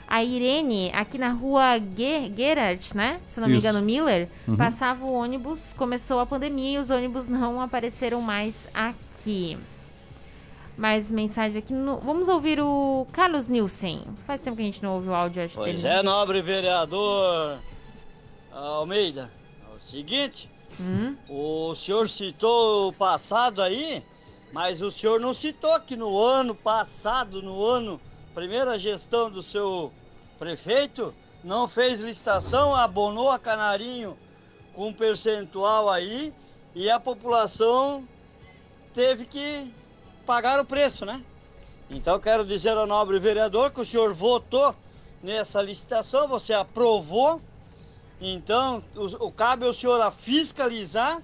A 0.08 0.22
Irene, 0.22 0.90
aqui 0.94 1.16
na 1.16 1.32
rua 1.32 1.78
Ge- 1.78 2.30
Gerard, 2.36 2.94
né? 2.94 3.20
Se 3.26 3.40
não 3.40 3.48
me 3.48 3.56
Isso. 3.56 3.66
engano, 3.66 3.84
Miller, 3.84 4.28
Uhum. 4.46 4.56
passava 4.56 5.04
o 5.04 5.12
ônibus, 5.12 5.72
começou 5.78 6.18
a 6.20 6.26
pandemia 6.26 6.76
e 6.78 6.80
os 6.80 6.90
ônibus 6.90 7.28
não 7.28 7.60
apareceram 7.60 8.20
mais 8.20 8.68
aqui. 8.74 9.56
Mais 10.76 11.10
mensagem 11.10 11.58
aqui. 11.58 11.72
no- 11.72 11.98
Vamos 11.98 12.28
ouvir 12.28 12.60
o 12.60 13.06
Carlos 13.12 13.46
Nielsen. 13.48 14.02
Faz 14.26 14.40
tempo 14.40 14.56
que 14.56 14.62
a 14.62 14.66
gente 14.66 14.82
não 14.82 14.94
ouve 14.94 15.08
o 15.08 15.14
áudio, 15.14 15.44
acho 15.44 15.54
Pois 15.54 15.82
dele. 15.82 15.94
é, 15.94 16.02
nobre 16.02 16.42
vereador 16.42 17.58
Almeida. 18.52 19.30
É 19.70 19.76
o 19.76 19.80
seguinte, 19.80 20.50
Hum? 20.80 21.16
o 21.28 21.74
senhor 21.74 22.08
citou 22.08 22.88
o 22.88 22.92
passado 22.92 23.62
aí, 23.62 24.02
mas 24.52 24.80
o 24.80 24.90
senhor 24.90 25.20
não 25.20 25.34
citou 25.34 25.78
que 25.80 25.96
no 25.96 26.18
ano 26.18 26.54
passado, 26.54 27.42
no 27.42 27.64
ano, 27.64 28.00
primeira 28.34 28.78
gestão 28.78 29.30
do 29.30 29.42
seu 29.42 29.92
prefeito, 30.38 31.14
não 31.44 31.68
fez 31.68 32.00
licitação, 32.00 32.74
abonou 32.74 33.30
a 33.30 33.38
Canarinho 33.38 34.16
com 34.74 34.88
um 34.88 34.92
percentual 34.92 35.90
aí 35.90 36.32
e 36.74 36.90
a 36.90 36.98
população 36.98 38.06
teve 38.94 39.26
que 39.26 39.72
pagar 40.26 40.60
o 40.60 40.64
preço, 40.64 41.04
né? 41.04 41.22
Então 41.90 42.18
quero 42.18 42.44
dizer 42.44 42.76
ao 42.76 42.86
nobre 42.86 43.18
vereador 43.18 43.70
que 43.70 43.80
o 43.80 43.84
senhor 43.84 44.14
votou 44.14 44.74
nessa 45.22 45.60
licitação, 45.62 46.26
você 46.26 46.52
aprovou. 46.52 47.40
Então 48.22 48.82
o, 48.94 49.26
o 49.26 49.32
cabe 49.32 49.66
ao 49.66 49.74
senhor 49.74 50.00
a 50.00 50.12
fiscalizar 50.12 51.20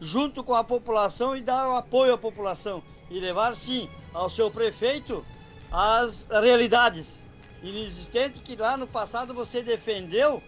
junto 0.00 0.44
com 0.44 0.54
a 0.54 0.62
população 0.62 1.36
e 1.36 1.40
dar 1.40 1.66
o 1.66 1.74
apoio 1.74 2.14
à 2.14 2.18
população 2.18 2.80
e 3.10 3.18
levar 3.18 3.56
sim 3.56 3.88
ao 4.14 4.30
seu 4.30 4.48
prefeito 4.48 5.26
as 5.72 6.28
realidades 6.30 7.18
inexistentes 7.62 8.40
que 8.42 8.54
lá 8.54 8.76
no 8.76 8.86
passado 8.86 9.34
você 9.34 9.62
defendeu 9.62 10.40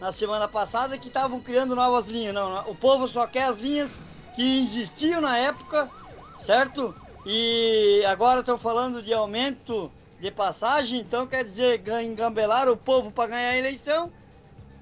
na 0.00 0.10
semana 0.10 0.48
passada 0.48 0.96
que 0.96 1.08
estavam 1.08 1.38
criando 1.40 1.76
novas 1.76 2.08
linhas. 2.08 2.34
Não, 2.34 2.54
não, 2.54 2.70
o 2.70 2.74
povo 2.74 3.06
só 3.06 3.26
quer 3.26 3.44
as 3.44 3.60
linhas 3.60 4.00
que 4.34 4.62
existiam 4.62 5.20
na 5.20 5.36
época, 5.36 5.90
certo? 6.38 6.94
E 7.26 8.02
agora 8.06 8.40
estão 8.40 8.56
falando 8.56 9.02
de 9.02 9.12
aumento 9.12 9.92
de 10.18 10.30
passagem, 10.30 11.00
então 11.00 11.26
quer 11.26 11.44
dizer 11.44 11.82
engambelar 12.02 12.68
o 12.68 12.76
povo 12.76 13.12
para 13.12 13.28
ganhar 13.28 13.50
a 13.50 13.58
eleição 13.58 14.10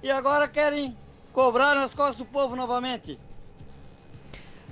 e 0.02 0.10
agora 0.10 0.48
querem 0.48 0.96
cobrar 1.32 1.74
nas 1.74 1.94
costas 1.94 2.16
do 2.16 2.24
povo 2.24 2.56
novamente. 2.56 3.18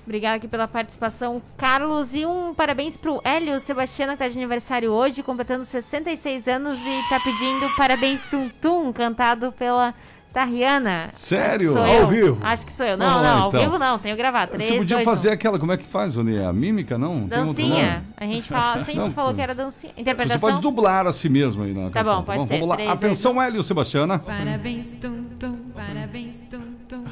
Obrigada 0.05 0.37
aqui 0.37 0.49
pela 0.49 0.67
participação, 0.67 1.41
Carlos. 1.57 2.15
E 2.15 2.27
um 2.27 2.53
parabéns 2.53 2.97
pro 2.97 3.21
Hélio 3.25 3.61
Sebastiana, 3.61 4.15
que 4.15 4.19
tá 4.19 4.29
de 4.29 4.37
aniversário 4.37 4.91
hoje, 4.91 5.23
completando 5.23 5.65
66 5.65 6.49
anos 6.49 6.79
e 6.81 7.09
tá 7.09 7.21
pedindo 7.21 7.69
parabéns 7.77 8.27
Tum 8.27 8.49
Tum, 8.49 8.93
cantado 8.93 9.53
pela 9.53 9.95
Tariana. 10.33 11.11
Sério? 11.15 11.71
Acho 11.71 11.73
que 11.73 11.73
sou 11.73 11.83
Ao 11.83 11.95
eu. 11.95 12.07
vivo? 12.07 12.39
Acho 12.43 12.67
que 12.67 12.73
sou 12.73 12.87
eu. 12.87 12.97
Não, 12.97 13.07
lá, 13.07 13.23
não, 13.23 13.43
ao 13.43 13.49
então. 13.49 13.61
vivo 13.61 13.79
não, 13.79 13.99
tenho 13.99 14.17
gravado. 14.17 14.53
Três, 14.53 14.69
Você 14.69 14.79
podia 14.79 14.97
dois, 14.99 15.05
fazer 15.05 15.31
um. 15.31 15.33
aquela, 15.33 15.59
como 15.59 15.73
é 15.73 15.77
que 15.77 15.85
faz, 15.85 16.17
Oni? 16.17 16.39
A 16.39 16.53
mímica, 16.53 16.97
não? 16.97 17.29
Tem 17.29 17.39
outro 17.41 17.55
Dancinha. 17.63 17.93
nome? 17.95 18.05
A 18.17 18.25
gente 18.25 18.49
fala, 18.49 18.79
sempre 18.85 18.95
Não, 18.97 19.13
falou 19.13 19.35
que 19.35 19.41
era 19.41 19.55
dancinha. 19.55 19.93
Você 19.95 20.01
Interpretação? 20.01 20.41
pode 20.41 20.61
dublar 20.61 21.07
a 21.07 21.13
si 21.13 21.29
mesmo 21.29 21.65
aí 21.65 21.73
na 21.75 21.91
Tá 21.91 22.01
canção. 22.01 22.17
bom, 22.19 22.23
pode 22.23 22.39
Bom, 22.39 22.47
ser. 22.47 22.55
Vamos 22.55 22.69
lá. 22.69 22.77
Três, 22.77 22.91
Atenção, 22.91 23.43
Hélio 23.43 23.63
Sebastiana. 23.63 24.19
Parabéns, 24.21 24.95
tum, 25.01 25.23
tum, 25.39 25.57
parabéns, 25.75 26.43
tum, 26.51 26.63
tum. 26.89 27.05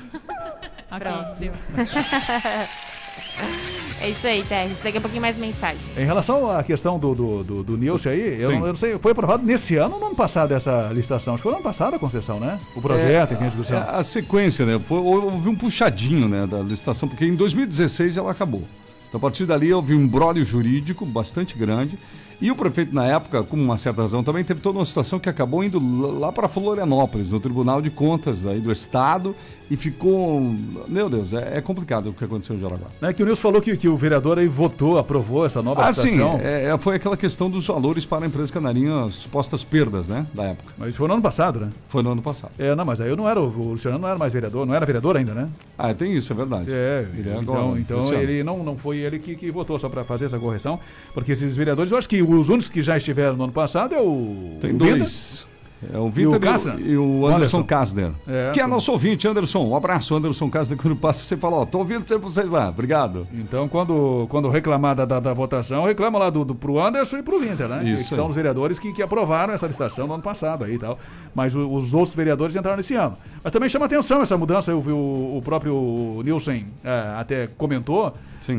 Pronto. 0.99 1.53
é 4.01 4.11
isso 4.11 4.27
aí, 4.27 4.45
Terres. 4.45 4.77
Daqui 4.83 4.99
a 4.99 5.01
pouquinho 5.01 5.23
mais 5.23 5.37
mensagem. 5.37 5.81
Em 5.97 6.05
relação 6.05 6.51
à 6.51 6.63
questão 6.63 6.99
do, 6.99 7.15
do, 7.15 7.45
do, 7.45 7.63
do 7.65 7.79
Nilce 7.79 8.09
aí, 8.09 8.41
eu 8.41 8.53
não, 8.53 8.61
eu 8.61 8.69
não 8.69 8.77
sei, 8.77 8.99
foi 8.99 9.13
aprovado 9.13 9.45
nesse 9.45 9.77
ano 9.77 9.95
ou 9.95 10.01
no 10.01 10.07
ano 10.07 10.15
passado 10.15 10.53
essa 10.53 10.91
licitação? 10.93 11.35
Acho 11.35 11.43
que 11.43 11.49
foi 11.49 11.53
no 11.53 11.59
ano 11.59 11.65
passado 11.65 11.95
a 11.95 11.99
concessão, 11.99 12.39
né? 12.39 12.59
O 12.75 12.81
projeto, 12.81 13.35
enfim, 13.35 13.45
a 13.45 13.49
discussão. 13.49 13.79
É, 13.79 13.99
a 13.99 14.03
sequência, 14.03 14.65
né? 14.65 14.81
Foi, 14.87 14.99
houve 14.99 15.49
um 15.49 15.55
puxadinho 15.55 16.29
né, 16.29 16.47
da 16.47 16.59
licitação, 16.59 17.09
porque 17.09 17.25
em 17.25 17.35
2016 17.35 18.17
ela 18.17 18.31
acabou. 18.31 18.63
Então, 19.09 19.19
a 19.19 19.21
partir 19.21 19.47
dali 19.47 19.73
houve 19.73 19.95
um 19.95 20.07
brólio 20.07 20.45
jurídico 20.45 21.05
bastante 21.07 21.57
grande. 21.57 21.99
E 22.41 22.51
o 22.51 22.55
prefeito, 22.55 22.95
na 22.95 23.05
época, 23.05 23.43
com 23.43 23.57
uma 23.57 23.77
certa 23.77 24.03
razão, 24.03 24.23
também 24.23 24.45
teve 24.45 24.61
toda 24.61 24.79
uma 24.79 24.85
situação 24.85 25.19
que 25.19 25.29
acabou 25.29 25.65
indo 25.65 25.81
lá 26.19 26.31
para 26.31 26.47
Florianópolis, 26.47 27.31
no 27.31 27.41
Tribunal 27.41 27.83
de 27.83 27.91
Contas 27.91 28.47
aí 28.47 28.61
do 28.61 28.71
Estado, 28.71 29.35
e 29.71 29.77
ficou. 29.77 30.41
Meu 30.87 31.11
Deus, 31.11 31.33
é, 31.33 31.59
é 31.59 31.61
complicado 31.61 32.11
o 32.11 32.13
que 32.13 32.25
aconteceu 32.25 32.57
em 32.57 32.59
Jaraguá. 32.59 32.87
Né, 33.01 33.13
que 33.13 33.23
o 33.23 33.27
Nilson 33.27 33.43
falou 33.43 33.61
que, 33.61 33.77
que 33.77 33.89
o 33.89 33.97
vereador 33.97 34.39
aí 34.39 34.49
votou, 34.49 34.99
aprovou 34.99 35.45
essa 35.45 35.61
nova 35.61 35.85
Ah, 35.85 35.93
sim, 35.93 36.19
é, 36.41 36.67
é, 36.67 36.79
foi 36.79 36.97
aquela 36.97 37.17
questão 37.17 37.51
dos 37.51 37.67
valores 37.67 38.07
para 38.07 38.25
a 38.25 38.29
empresa 38.29 38.53
Canarinho, 38.53 39.07
as 39.07 39.15
supostas 39.15 39.65
perdas, 39.65 40.09
né, 40.09 40.27
da 40.33 40.45
época. 40.45 40.73
Mas 40.79 40.97
foi 40.97 41.07
no 41.09 41.15
ano 41.15 41.23
passado, 41.23 41.61
né? 41.61 41.69
Foi 41.89 42.03
no 42.03 42.13
ano 42.13 42.23
passado. 42.23 42.53
É, 42.59 42.75
não, 42.75 42.85
mas 42.85 43.01
aí 43.01 43.11
eu 43.11 43.17
não 43.17 43.29
era, 43.29 43.41
o 43.41 43.73
Luciano 43.73 43.99
não 43.99 44.09
era 44.09 44.19
mais 44.19 44.33
vereador, 44.33 44.65
não 44.65 44.75
era 44.75 44.87
vereador 44.87 45.17
ainda, 45.17 45.35
né? 45.35 45.49
Ah, 45.77 45.93
tem 45.93 46.17
isso, 46.17 46.33
é 46.33 46.37
verdade. 46.37 46.67
É, 46.71 47.07
Ele 47.15 47.29
é 47.29 47.33
então, 47.33 47.55
agora, 47.55 47.81
então 47.81 47.99
Luciano. 47.99 48.23
ele 48.23 48.43
não, 48.43 48.63
não 48.63 48.77
foi 48.79 48.99
ele 48.99 49.19
que, 49.19 49.35
que 49.37 49.51
votou 49.51 49.79
só 49.79 49.89
para 49.89 50.03
fazer 50.05 50.27
essa 50.27 50.39
correção, 50.39 50.81
porque 51.13 51.33
esses 51.33 51.55
vereadores, 51.57 51.93
eu 51.93 51.99
acho 51.99 52.09
que 52.09 52.23
os 52.35 52.49
únicos 52.49 52.69
que 52.69 52.83
já 52.83 52.97
estiveram 52.97 53.37
no 53.37 53.45
ano 53.45 53.53
passado 53.53 53.95
é 53.95 54.01
o 54.01 54.57
Tem 54.61 54.75
dois. 54.75 55.48
É 55.95 55.97
o 55.97 56.11
Vitor 56.11 56.41
e, 56.81 56.91
e 56.91 56.97
o 56.97 57.25
Anderson. 57.27 57.63
Kasner. 57.63 58.11
É, 58.27 58.51
que 58.53 58.61
é 58.61 58.67
nosso 58.67 58.91
ouvinte, 58.91 59.29
Anderson. 59.29 59.65
Um 59.65 59.77
abraço, 59.77 60.15
Anderson 60.15 60.51
Kasner. 60.51 60.77
Quando 60.77 60.97
passa, 60.97 61.25
você 61.25 61.37
fala, 61.37 61.59
ó, 61.59 61.65
tô 61.65 61.79
ouvindo 61.79 62.07
sempre 62.09 62.25
vocês 62.29 62.51
lá. 62.51 62.69
Obrigado. 62.69 63.27
Então, 63.33 63.69
quando, 63.69 64.27
quando 64.29 64.49
reclamar 64.49 64.97
da, 64.97 65.05
da, 65.05 65.21
da 65.21 65.33
votação, 65.33 65.85
reclama 65.85 66.19
lá 66.19 66.31
do, 66.31 66.45
do, 66.45 66.55
pro 66.55 66.81
Anderson 66.81 67.19
e 67.19 67.23
pro 67.23 67.39
Winter, 67.39 67.69
né? 67.69 67.85
Isso 67.85 68.09
que 68.09 68.15
são 68.17 68.29
os 68.29 68.35
vereadores 68.35 68.79
que, 68.79 68.93
que 68.93 69.01
aprovaram 69.03 69.55
essa 69.55 69.67
licitação 69.69 70.07
no 70.09 70.15
ano 70.15 70.23
passado 70.23 70.65
aí 70.65 70.75
e 70.75 70.79
tal. 70.79 70.99
Mas 71.33 71.55
o- 71.55 71.71
os 71.71 71.95
outros 71.95 72.15
vereadores 72.15 72.57
entraram 72.57 72.77
nesse 72.77 72.95
ano. 72.95 73.15
Mas 73.45 73.53
também 73.53 73.69
chama 73.69 73.87
atenção 73.87 74.21
essa 74.21 74.37
mudança. 74.37 74.73
Eu 74.73 74.83
vi 74.83 74.91
o, 74.91 75.37
o 75.37 75.43
próprio 75.45 76.21
Nilson 76.25 76.65
é, 76.83 77.15
até 77.19 77.47
comentou 77.47 78.13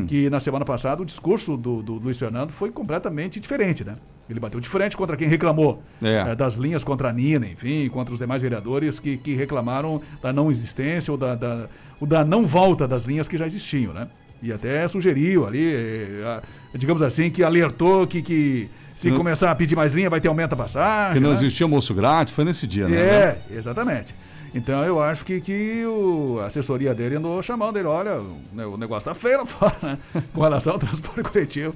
que 0.06 0.30
na 0.30 0.40
semana 0.40 0.64
passada 0.64 1.02
o 1.02 1.04
discurso 1.04 1.56
do, 1.56 1.82
do 1.82 1.94
Luiz 1.94 2.16
Fernando 2.16 2.50
foi 2.50 2.70
completamente 2.70 3.38
diferente, 3.40 3.84
né? 3.84 3.94
Ele 4.30 4.38
bateu 4.40 4.60
de 4.60 4.68
frente 4.68 4.96
contra 4.96 5.16
quem 5.16 5.26
reclamou 5.28 5.82
É. 6.02 6.30
é, 6.30 6.34
das 6.36 6.54
linhas 6.54 6.84
contra 6.84 7.08
a 7.08 7.12
Nina, 7.12 7.46
enfim, 7.46 7.88
contra 7.88 8.12
os 8.14 8.20
demais 8.20 8.40
vereadores 8.40 9.00
que, 9.00 9.16
que 9.16 9.34
reclamaram 9.34 10.00
da 10.22 10.32
não 10.32 10.50
existência 10.50 11.10
ou 11.10 11.18
da, 11.18 11.34
da, 11.34 11.66
ou 12.00 12.06
da 12.06 12.24
não 12.24 12.46
volta 12.46 12.86
das 12.86 13.04
linhas 13.04 13.26
que 13.26 13.36
já 13.36 13.46
existiam, 13.46 13.92
né? 13.92 14.06
E 14.42 14.52
até 14.52 14.86
sugeriu 14.88 15.46
ali, 15.46 15.74
eh, 15.74 16.40
digamos 16.74 17.02
assim, 17.02 17.28
que 17.28 17.42
alertou 17.42 18.06
que, 18.06 18.22
que 18.22 18.70
se 18.96 19.10
Não- 19.10 19.16
começar 19.18 19.50
a 19.50 19.54
pedir 19.54 19.74
mais 19.76 19.94
linha 19.94 20.08
vai 20.08 20.20
ter 20.20 20.28
aumento 20.28 20.52
a 20.52 20.56
passagem. 20.56 21.14
que 21.14 21.20
não 21.20 21.30
né? 21.30 21.34
existia 21.36 21.64
almoço 21.66 21.92
grátis, 21.92 22.32
foi 22.32 22.44
nesse 22.44 22.66
dia, 22.66 22.86
né? 22.88 22.96
É, 22.96 23.38
exatamente. 23.50 24.14
Então 24.54 24.84
eu 24.84 25.00
acho 25.02 25.24
que, 25.24 25.40
que 25.40 25.84
o, 25.86 26.38
a 26.42 26.46
assessoria 26.46 26.94
dele 26.94 27.16
andou 27.16 27.40
chamando 27.42 27.76
ele, 27.78 27.86
olha, 27.86 28.16
o 28.66 28.76
negócio 28.76 29.08
tá 29.10 29.14
feio 29.14 29.38
lá 29.38 29.46
fora, 29.46 29.76
né? 29.82 29.98
Com 30.32 30.40
relação 30.40 30.72
ao 30.74 30.78
transporte 30.78 31.22
coletivo. 31.22 31.74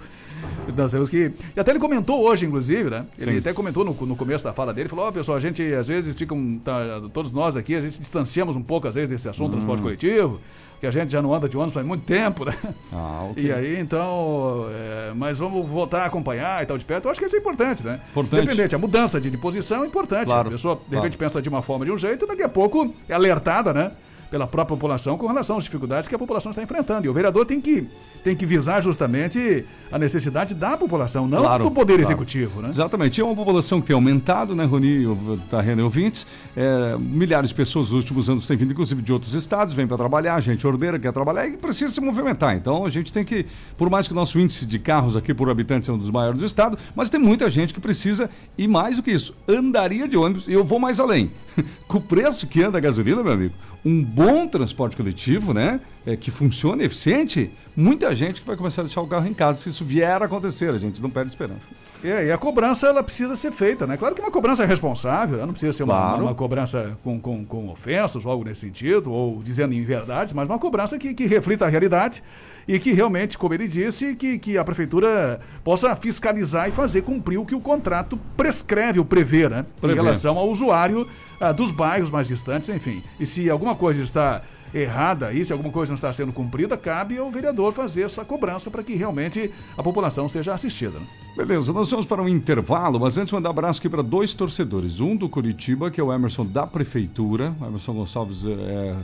Nós 0.76 0.90
temos 0.90 1.09
que. 1.11 1.30
E 1.57 1.61
até 1.61 1.70
ele 1.70 1.78
comentou 1.80 2.22
hoje, 2.26 2.47
inclusive, 2.47 2.90
né? 2.90 3.05
Ele 3.18 3.32
Sim. 3.32 3.38
até 3.38 3.53
comentou 3.53 3.84
no, 3.84 3.92
no 3.92 4.16
começo 4.16 4.42
da 4.45 4.53
fala 4.53 4.72
dele, 4.72 4.88
falou, 4.88 5.07
ó, 5.07 5.12
pessoal, 5.12 5.36
a 5.36 5.40
gente 5.40 5.62
às 5.74 5.86
vezes 5.86 6.14
fica. 6.16 6.34
um- 6.34 6.59
tá, 6.59 7.01
todos 7.12 7.32
nós 7.32 7.57
aqui, 7.57 7.74
a 7.74 7.80
gente 7.80 7.95
se 7.95 8.01
distanciamos 8.01 8.57
um 8.57 8.62
pouco, 8.62 8.88
às 8.88 8.95
vezes, 8.95 9.11
desse 9.11 9.28
assunto 9.28 9.51
do 9.51 9.57
Hum. 9.57 9.61
transporte 9.61 9.82
coletivo, 9.82 10.40
que 10.80 10.86
a 10.86 10.90
gente 10.90 11.11
já 11.12 11.20
não 11.22 11.32
anda 11.34 11.49
de 11.49 11.57
ônibus 11.57 11.74
faz 11.74 11.86
muito 11.86 12.05
tempo, 12.05 12.45
né? 12.45 12.55
Ah, 12.92 13.26
ok. 13.30 13.42
E 13.45 13.53
aí, 13.53 13.78
então, 13.78 14.66
é, 14.70 15.12
mas 15.14 15.38
vamos 15.38 15.66
voltar 15.66 16.03
a 16.03 16.07
acompanhar 16.07 16.62
e 16.62 16.66
tal 16.66 16.76
de 16.78 16.84
perto. 16.84 17.05
Eu 17.07 17.11
acho 17.11 17.20
que 17.20 17.26
isso 17.26 17.36
é 17.36 17.38
importante, 17.38 17.84
né? 17.84 18.01
Importante. 18.11 18.42
Independente, 18.45 18.74
a 18.74 18.78
mudança 18.78 19.20
de, 19.20 19.30
de 19.30 19.36
posição 19.38 19.84
é 19.84 19.86
importante. 19.86 20.26
Claro, 20.26 20.49
A 20.49 20.53
pessoa, 20.53 20.74
de 20.76 20.80
claro. 20.82 20.97
repente, 21.05 21.18
pensa 21.18 21.40
de 21.40 21.49
uma 21.49 21.62
forma, 21.62 21.84
de 21.84 21.92
um 21.92 21.99
jeito, 21.99 22.24
e 22.24 22.28
daqui 22.28 22.42
a 22.42 22.49
pouco 22.49 22.92
é 23.09 23.14
alertada, 23.14 23.72
né? 23.72 23.92
Pela 24.35 24.49
própria 24.49 24.76
população 24.76 25.16
com 25.16 25.28
relação 25.28 25.59
às 25.59 25.62
dificuldades 25.62 26.09
que 26.09 26.14
a 26.16 26.18
população 26.18 26.51
está 26.51 26.61
enfrentando. 26.61 27.07
E 27.07 27.09
o 27.09 27.14
vereador 27.14 27.47
tem 27.47 27.61
que, 27.61 27.87
tem 28.24 28.35
que 28.35 28.45
visar 28.45 28.82
justamente 28.82 29.64
a 29.93 29.97
necessidade 29.97 30.57
da 30.57 30.76
população, 30.76 31.28
não 31.28 31.41
Claro, 31.41 31.62
do 31.62 31.70
poder 31.70 31.99
claro. 31.99 32.09
executivo, 32.09 32.61
né? 32.61 32.68
Exatamente. 32.68 33.20
É 33.20 33.24
uma 33.24 33.37
população 33.37 33.80
que 33.80 33.87
tem 33.87 33.95
aumentado, 33.95 34.57
né, 34.57 34.64
Rony, 34.64 35.07
Tarrena 35.49 35.82
e 35.82 35.85
ouvintes. 35.85 36.26
É, 36.57 36.97
milhares 36.99 37.51
de 37.51 37.55
pessoas 37.55 37.91
nos 37.91 37.95
últimos 37.95 38.28
anos 38.28 38.45
têm 38.45 38.57
vindo, 38.57 38.72
inclusive, 38.72 39.01
de 39.03 39.12
outros 39.12 39.35
estados, 39.35 39.72
vêm 39.72 39.87
para 39.87 39.97
trabalhar, 39.97 40.41
gente 40.41 40.66
ordeira 40.66 40.99
quer 40.99 41.12
trabalhar 41.12 41.47
e 41.47 41.57
precisa 41.57 41.95
se 41.95 42.01
movimentar. 42.01 42.57
Então, 42.57 42.85
a 42.85 42.91
gente 42.91 43.12
tem 43.12 43.24
que, 43.24 43.47
por 43.76 43.89
mais 43.89 44.09
que 44.09 44.14
o 44.14 44.16
nosso 44.16 44.41
índice 44.41 44.66
de 44.66 44.80
carros 44.80 45.16
aqui 45.16 45.32
por 45.32 45.49
habitante 45.49 45.89
é 45.89 45.93
um 45.93 45.99
dos 45.99 46.11
maiores 46.11 46.41
do 46.41 46.45
estado, 46.45 46.76
mas 46.97 47.09
tem 47.09 47.20
muita 47.20 47.49
gente 47.49 47.72
que 47.72 47.80
precisa, 47.80 48.28
e 48.59 48.66
mais 48.66 48.97
do 48.97 49.03
que 49.05 49.12
isso, 49.12 49.32
andaria 49.47 50.09
de 50.09 50.16
ônibus. 50.16 50.49
E 50.49 50.53
eu 50.53 50.64
vou 50.64 50.80
mais 50.80 50.99
além. 50.99 51.30
Com 51.87 51.99
o 51.99 52.01
preço 52.01 52.49
que 52.49 52.61
anda 52.61 52.78
a 52.78 52.80
gasolina, 52.80 53.22
meu 53.22 53.32
amigo, 53.32 53.55
um 53.85 54.03
bom 54.03 54.47
transporte 54.47 54.97
coletivo, 54.97 55.53
né? 55.53 55.80
é, 56.07 56.16
que 56.16 56.30
funcione 56.30 56.85
eficiente, 56.85 57.51
muita 57.74 58.14
gente 58.14 58.41
que 58.43 58.47
vai 58.47 58.57
começar 58.57 58.82
a 58.82 58.85
deixar 58.85 59.01
o 59.01 59.07
carro 59.07 59.26
em 59.26 59.35
casa 59.35 59.59
se 59.59 59.68
isso 59.70 59.85
vier 59.85 60.20
a 60.22 60.26
acontecer. 60.26 60.70
A 60.70 60.78
gente 60.78 61.01
não 61.01 61.11
perde 61.11 61.30
esperança. 61.30 61.66
É, 62.03 62.26
e 62.26 62.32
a 62.32 62.37
cobrança 62.37 62.87
ela 62.87 63.03
precisa 63.03 63.35
ser 63.35 63.51
feita, 63.51 63.87
né? 63.87 63.97
Claro 63.97 64.14
que 64.14 64.20
uma 64.20 64.30
cobrança 64.30 64.64
responsável, 64.66 65.39
né? 65.39 65.47
não 65.47 65.53
precisa 65.53 65.72
ser 65.72 65.85
uma, 65.85 65.95
Claro. 65.95 66.24
uma 66.24 66.35
cobrança 66.35 66.99
com, 67.03 67.18
com, 67.18 67.45
com 67.45 67.70
ofensas 67.70 68.26
ou 68.26 68.30
algo 68.30 68.45
nesse 68.45 68.61
sentido, 68.61 69.11
ou 69.11 69.43
dizendo 69.43 69.72
inverdades, 69.72 70.35
mas 70.35 70.47
uma 70.47 70.59
cobrança 70.59 70.99
que, 70.99 71.14
que 71.14 71.24
reflita 71.26 71.64
a 71.64 71.68
realidade 71.68 72.22
e 72.66 72.78
que 72.78 72.92
realmente, 72.92 73.36
como 73.36 73.54
ele 73.54 73.68
disse, 73.68 74.14
que, 74.14 74.38
que 74.38 74.58
a 74.58 74.64
prefeitura 74.64 75.40
possa 75.62 75.94
fiscalizar 75.96 76.68
e 76.68 76.72
fazer 76.72 77.02
cumprir 77.02 77.38
o 77.38 77.44
que 77.44 77.54
o 77.54 77.60
contrato 77.60 78.18
prescreve 78.36 78.98
ou 78.98 79.04
prevê, 79.04 79.48
né? 79.48 79.64
Prevê. 79.80 79.94
Em 79.94 79.96
relação 79.96 80.38
ao 80.38 80.48
usuário 80.50 81.06
ah, 81.40 81.52
dos 81.52 81.70
bairros 81.70 82.10
mais 82.10 82.28
distantes, 82.28 82.68
enfim. 82.68 83.02
E 83.18 83.26
se 83.26 83.48
alguma 83.50 83.74
coisa 83.74 84.02
está 84.02 84.42
errada 84.74 85.28
aí, 85.28 85.44
se 85.44 85.52
alguma 85.52 85.70
coisa 85.70 85.90
não 85.90 85.94
está 85.94 86.12
sendo 86.12 86.32
cumprida, 86.32 86.76
cabe 86.76 87.16
ao 87.16 87.30
vereador 87.30 87.72
fazer 87.72 88.02
essa 88.02 88.24
cobrança 88.24 88.70
para 88.70 88.82
que 88.82 88.94
realmente 88.94 89.50
a 89.78 89.82
população 89.82 90.28
seja 90.28 90.52
assistida. 90.52 90.98
né? 90.98 91.06
Beleza, 91.36 91.72
nós 91.72 91.90
vamos 91.90 92.06
para 92.06 92.20
um 92.20 92.28
intervalo, 92.28 92.98
mas 92.98 93.16
antes 93.16 93.32
mandar 93.32 93.50
abraço 93.50 93.78
aqui 93.78 93.88
para 93.88 94.02
dois 94.02 94.34
torcedores. 94.34 95.00
Um 95.00 95.14
do 95.14 95.28
Curitiba, 95.28 95.90
que 95.90 96.00
é 96.00 96.04
o 96.04 96.12
Emerson 96.12 96.44
da 96.44 96.66
Prefeitura. 96.66 97.54
O 97.60 97.66
Emerson 97.66 97.92
Gonçalves, 97.92 98.44
é, 98.44 98.94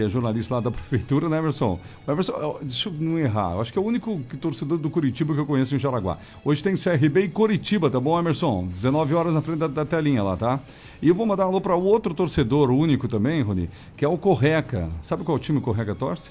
que 0.00 0.06
é 0.06 0.08
jornalista 0.08 0.54
lá 0.54 0.60
da 0.60 0.70
Prefeitura, 0.70 1.28
né, 1.28 1.38
Emerson? 1.38 1.78
O 2.06 2.10
Emerson, 2.10 2.58
deixa 2.62 2.88
eu 2.88 2.94
não 2.98 3.18
errar, 3.18 3.52
eu 3.52 3.60
acho 3.60 3.70
que 3.72 3.78
é 3.78 3.82
o 3.82 3.84
único 3.84 4.18
torcedor 4.40 4.78
do 4.78 4.88
Curitiba 4.88 5.34
que 5.34 5.40
eu 5.40 5.44
conheço 5.46 5.74
em 5.76 5.78
Jaraguá. 5.78 6.16
Hoje 6.42 6.62
tem 6.62 6.74
CRB 6.74 7.24
e 7.24 7.28
Curitiba, 7.28 7.90
tá 7.90 8.00
bom, 8.00 8.18
Emerson? 8.18 8.66
19 8.66 9.14
horas 9.14 9.34
na 9.34 9.42
frente 9.42 9.58
da, 9.58 9.66
da 9.66 9.84
telinha 9.84 10.22
lá, 10.22 10.36
tá? 10.36 10.58
E 11.02 11.08
eu 11.08 11.14
vou 11.14 11.26
mandar 11.26 11.44
um 11.44 11.50
alô 11.50 11.60
para 11.60 11.74
outro 11.74 12.14
torcedor, 12.14 12.70
único 12.70 13.08
também, 13.08 13.42
Rony, 13.42 13.68
que 13.96 14.04
é 14.04 14.08
o 14.08 14.16
Correca. 14.16 14.88
Sabe 15.02 15.22
qual 15.22 15.38
time 15.38 15.58
o 15.58 15.60
Correca 15.62 15.94
torce? 15.94 16.30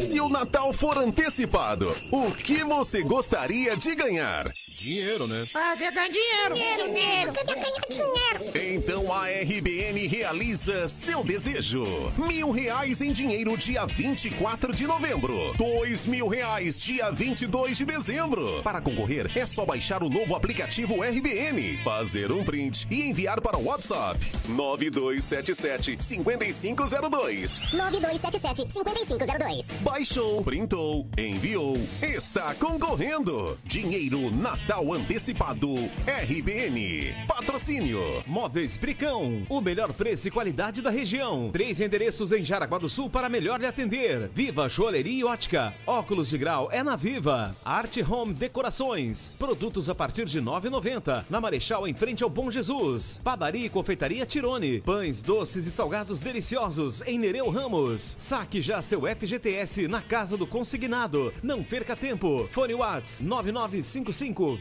Se 0.00 0.20
o 0.20 0.28
Natal 0.28 0.72
for 0.72 0.98
antecipado, 0.98 1.94
o 2.10 2.32
que 2.32 2.64
você 2.64 3.04
gostaria 3.04 3.76
de 3.76 3.94
ganhar? 3.94 4.52
Dinheiro, 4.84 5.26
né? 5.26 5.46
Ah, 5.54 5.74
quer 5.78 5.90
ganhar 5.90 6.10
dinheiro. 6.10 6.54
Dinheiro, 6.54 6.84
dinheiro. 6.92 7.32
Quer 7.32 7.44
ganhar 7.46 7.86
dinheiro. 7.88 8.74
Então 8.74 9.10
a 9.10 9.28
RBN 9.28 10.06
realiza 10.06 10.86
seu 10.88 11.24
desejo. 11.24 11.86
Mil 12.18 12.50
reais 12.50 13.00
em 13.00 13.10
dinheiro 13.10 13.56
dia 13.56 13.86
24 13.86 14.74
de 14.74 14.86
novembro. 14.86 15.54
Dois 15.56 16.06
mil 16.06 16.28
reais 16.28 16.78
dia 16.78 17.10
22 17.10 17.78
de 17.78 17.86
dezembro. 17.86 18.62
Para 18.62 18.82
concorrer, 18.82 19.30
é 19.34 19.46
só 19.46 19.64
baixar 19.64 20.02
o 20.02 20.10
novo 20.10 20.36
aplicativo 20.36 21.02
RBN, 21.02 21.78
fazer 21.78 22.30
um 22.30 22.44
print 22.44 22.86
e 22.90 23.04
enviar 23.08 23.40
para 23.40 23.56
o 23.56 23.64
WhatsApp 23.64 24.20
9277 24.46 25.96
5502. 25.98 27.72
9277 27.72 28.70
5502. 28.70 29.64
Baixou, 29.80 30.44
printou, 30.44 31.08
enviou, 31.16 31.78
está 32.02 32.54
concorrendo. 32.54 33.58
Dinheiro 33.64 34.30
Natal 34.30 34.73
Antecipado 34.74 35.68
RBN. 36.06 37.14
Patrocínio. 37.28 38.24
Móveis 38.26 38.76
Bricão, 38.76 39.46
o 39.48 39.60
melhor 39.60 39.92
preço 39.92 40.26
e 40.26 40.30
qualidade 40.30 40.82
da 40.82 40.90
região. 40.90 41.50
Três 41.52 41.80
endereços 41.80 42.32
em 42.32 42.42
Jaraguá 42.42 42.78
do 42.78 42.90
Sul 42.90 43.08
para 43.08 43.28
melhor 43.28 43.60
lhe 43.60 43.66
atender. 43.66 44.28
Viva 44.34 44.68
Joalheria 44.68 45.20
e 45.20 45.24
Ótica. 45.24 45.72
Óculos 45.86 46.28
de 46.28 46.38
grau 46.38 46.68
é 46.72 46.82
na 46.82 46.96
Viva. 46.96 47.54
Art 47.64 47.96
Home 47.98 48.34
Decorações. 48.34 49.32
Produtos 49.38 49.88
a 49.88 49.94
partir 49.94 50.24
de 50.24 50.40
R$ 50.40 50.44
9,90. 50.44 51.24
Na 51.30 51.40
Marechal, 51.40 51.86
em 51.86 51.94
frente 51.94 52.24
ao 52.24 52.30
Bom 52.30 52.50
Jesus. 52.50 53.20
Padaria 53.22 53.66
e 53.66 53.70
Confeitaria 53.70 54.26
Tirone. 54.26 54.80
Pães, 54.80 55.22
doces 55.22 55.66
e 55.66 55.70
salgados 55.70 56.20
deliciosos 56.20 57.00
em 57.02 57.18
Nereu 57.18 57.48
Ramos. 57.48 58.16
Saque 58.18 58.60
já 58.60 58.82
seu 58.82 59.02
FGTS 59.02 59.86
na 59.86 60.02
Casa 60.02 60.36
do 60.36 60.46
Consignado. 60.46 61.32
Não 61.42 61.62
perca 61.62 61.94
tempo. 61.94 62.48
Fone 62.50 62.74
Whats 62.74 63.20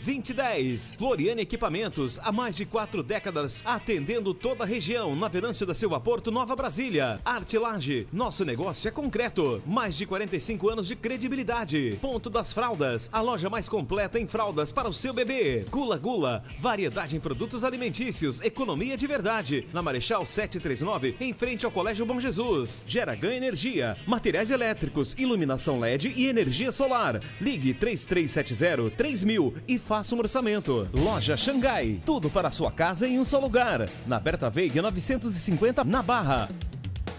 9955-2010. 0.03 0.97
Floriane 0.97 1.41
Equipamentos, 1.41 2.19
há 2.21 2.31
mais 2.31 2.55
de 2.55 2.65
quatro 2.65 3.01
décadas, 3.01 3.61
atendendo 3.65 4.33
toda 4.33 4.63
a 4.63 4.67
região, 4.67 5.15
na 5.15 5.27
Venâncio 5.27 5.65
da 5.65 5.73
Silva 5.73 5.99
Porto, 5.99 6.31
Nova 6.31 6.55
Brasília. 6.55 7.19
Arte 7.23 7.57
Laje, 7.57 8.07
nosso 8.11 8.43
negócio 8.45 8.87
é 8.87 8.91
concreto. 8.91 9.61
Mais 9.65 9.95
de 9.95 10.05
45 10.05 10.69
anos 10.69 10.87
de 10.87 10.95
credibilidade. 10.95 11.97
Ponto 12.01 12.29
das 12.29 12.51
Fraldas, 12.53 13.09
a 13.11 13.21
loja 13.21 13.49
mais 13.49 13.69
completa 13.69 14.19
em 14.19 14.27
fraldas 14.27 14.71
para 14.71 14.89
o 14.89 14.93
seu 14.93 15.13
bebê. 15.13 15.65
Gula 15.69 15.97
Gula, 15.97 16.43
variedade 16.59 17.15
em 17.15 17.19
produtos 17.19 17.63
alimentícios, 17.63 18.41
economia 18.41 18.97
de 18.97 19.07
verdade. 19.07 19.67
Na 19.73 19.81
Marechal 19.81 20.25
739, 20.25 21.15
em 21.19 21.33
frente 21.33 21.65
ao 21.65 21.71
Colégio 21.71 22.05
Bom 22.05 22.19
Jesus. 22.19 22.83
Gera 22.87 23.15
Ganha 23.15 23.37
Energia, 23.37 23.97
materiais 24.05 24.51
elétricos, 24.51 25.13
iluminação 25.17 25.79
LED 25.79 26.13
e 26.15 26.27
energia 26.27 26.71
solar. 26.71 27.21
Ligue 27.39 27.73
3370 27.73 28.89
3000 28.91 29.53
e 29.67 29.77
faça 29.83 30.15
um 30.15 30.19
orçamento. 30.19 30.87
Loja 30.93 31.37
Xangai, 31.37 31.99
tudo 32.05 32.29
para 32.29 32.49
sua 32.49 32.71
casa 32.71 33.07
em 33.07 33.19
um 33.19 33.23
só 33.23 33.39
lugar. 33.39 33.89
Na 34.07 34.19
Berta 34.19 34.49
Veiga 34.49 34.81
950, 34.81 35.83
na 35.83 36.01
Barra. 36.01 36.49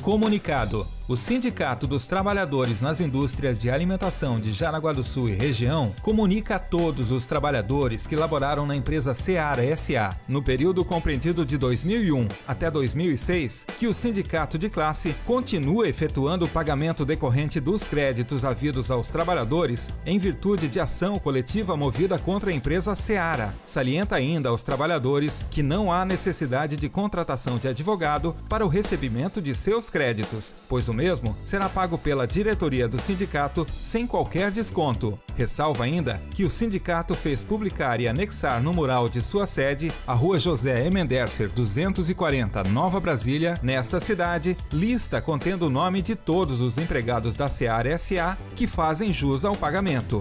Comunicado. 0.04 0.86
O 1.06 1.18
Sindicato 1.18 1.86
dos 1.86 2.06
Trabalhadores 2.06 2.80
nas 2.80 2.98
Indústrias 2.98 3.60
de 3.60 3.68
Alimentação 3.68 4.40
de 4.40 4.54
Jaraguá 4.54 4.90
do 4.90 5.04
Sul 5.04 5.28
e 5.28 5.34
região 5.34 5.94
comunica 6.00 6.56
a 6.56 6.58
todos 6.58 7.10
os 7.10 7.26
trabalhadores 7.26 8.06
que 8.06 8.16
laboraram 8.16 8.64
na 8.64 8.74
empresa 8.74 9.14
Seara 9.14 9.62
SA 9.76 10.16
no 10.26 10.42
período 10.42 10.82
compreendido 10.82 11.44
de 11.44 11.58
2001 11.58 12.26
até 12.48 12.70
2006 12.70 13.66
que 13.78 13.86
o 13.86 13.92
sindicato 13.92 14.58
de 14.58 14.70
classe 14.70 15.14
continua 15.26 15.86
efetuando 15.86 16.46
o 16.46 16.48
pagamento 16.48 17.04
decorrente 17.04 17.60
dos 17.60 17.86
créditos 17.86 18.42
havidos 18.42 18.90
aos 18.90 19.08
trabalhadores 19.08 19.92
em 20.06 20.18
virtude 20.18 20.70
de 20.70 20.80
ação 20.80 21.18
coletiva 21.18 21.76
movida 21.76 22.18
contra 22.18 22.50
a 22.50 22.54
empresa 22.54 22.94
Seara. 22.94 23.54
Salienta 23.66 24.16
ainda 24.16 24.48
aos 24.48 24.62
trabalhadores 24.62 25.44
que 25.50 25.62
não 25.62 25.92
há 25.92 26.02
necessidade 26.02 26.78
de 26.78 26.88
contratação 26.88 27.58
de 27.58 27.68
advogado 27.68 28.34
para 28.48 28.64
o 28.64 28.70
recebimento 28.70 29.42
de 29.42 29.54
seus 29.54 29.90
créditos, 29.94 30.52
pois 30.68 30.88
o 30.88 30.92
mesmo 30.92 31.36
será 31.44 31.68
pago 31.68 31.96
pela 31.96 32.26
diretoria 32.26 32.88
do 32.88 33.00
sindicato 33.00 33.64
sem 33.80 34.08
qualquer 34.08 34.50
desconto. 34.50 35.16
Ressalva 35.36 35.84
ainda 35.84 36.20
que 36.32 36.42
o 36.42 36.50
sindicato 36.50 37.14
fez 37.14 37.44
publicar 37.44 38.00
e 38.00 38.08
anexar 38.08 38.60
no 38.60 38.72
mural 38.72 39.08
de 39.08 39.22
sua 39.22 39.46
sede, 39.46 39.92
a 40.04 40.12
Rua 40.12 40.36
José 40.36 40.84
Emenderfer 40.84 41.48
240, 41.48 42.64
Nova 42.64 42.98
Brasília, 42.98 43.56
nesta 43.62 44.00
cidade, 44.00 44.56
lista 44.72 45.20
contendo 45.20 45.66
o 45.66 45.70
nome 45.70 46.02
de 46.02 46.16
todos 46.16 46.60
os 46.60 46.76
empregados 46.76 47.36
da 47.36 47.48
Seara 47.48 47.96
SA 47.96 48.36
que 48.56 48.66
fazem 48.66 49.12
jus 49.12 49.44
ao 49.44 49.54
pagamento. 49.54 50.20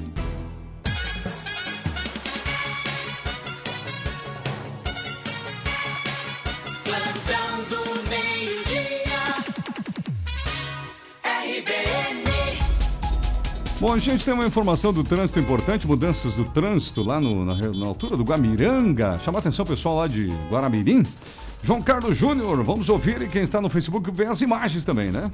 Bom, 13.81 13.93
a 13.93 13.97
gente 13.97 14.23
tem 14.23 14.31
uma 14.33 14.45
informação 14.45 14.93
do 14.93 15.03
trânsito 15.03 15.39
importante, 15.39 15.87
mudanças 15.87 16.35
do 16.35 16.45
trânsito 16.45 17.01
lá 17.01 17.19
no- 17.19 17.43
na, 17.43 17.55
na 17.55 17.85
altura 17.87 18.15
do 18.15 18.23
Guamiranga. 18.23 19.17
Chama 19.17 19.39
atenção 19.39 19.65
pessoal 19.65 19.95
lá 19.95 20.07
de 20.07 20.27
Guaramirim. 20.51 21.03
João 21.63 21.81
Carlos 21.81 22.15
Júnior, 22.15 22.63
vamos 22.63 22.89
ouvir 22.89 23.19
e 23.23 23.27
quem 23.27 23.41
está 23.41 23.59
no 23.59 23.69
Facebook 23.71 24.11
vê 24.11 24.27
as 24.27 24.39
imagens 24.41 24.83
também, 24.83 25.11
né? 25.11 25.31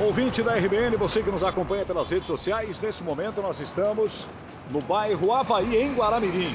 Ouvinte 0.00 0.42
da 0.42 0.54
RBN, 0.56 0.96
você 0.96 1.22
que 1.22 1.30
nos 1.30 1.44
acompanha 1.44 1.84
pelas 1.84 2.10
redes 2.10 2.26
sociais, 2.26 2.80
nesse 2.80 3.04
momento 3.04 3.42
nós 3.42 3.60
estamos 3.60 4.26
no 4.70 4.80
bairro 4.80 5.32
Havaí, 5.34 5.76
em 5.76 5.92
Guaramirim. 5.94 6.54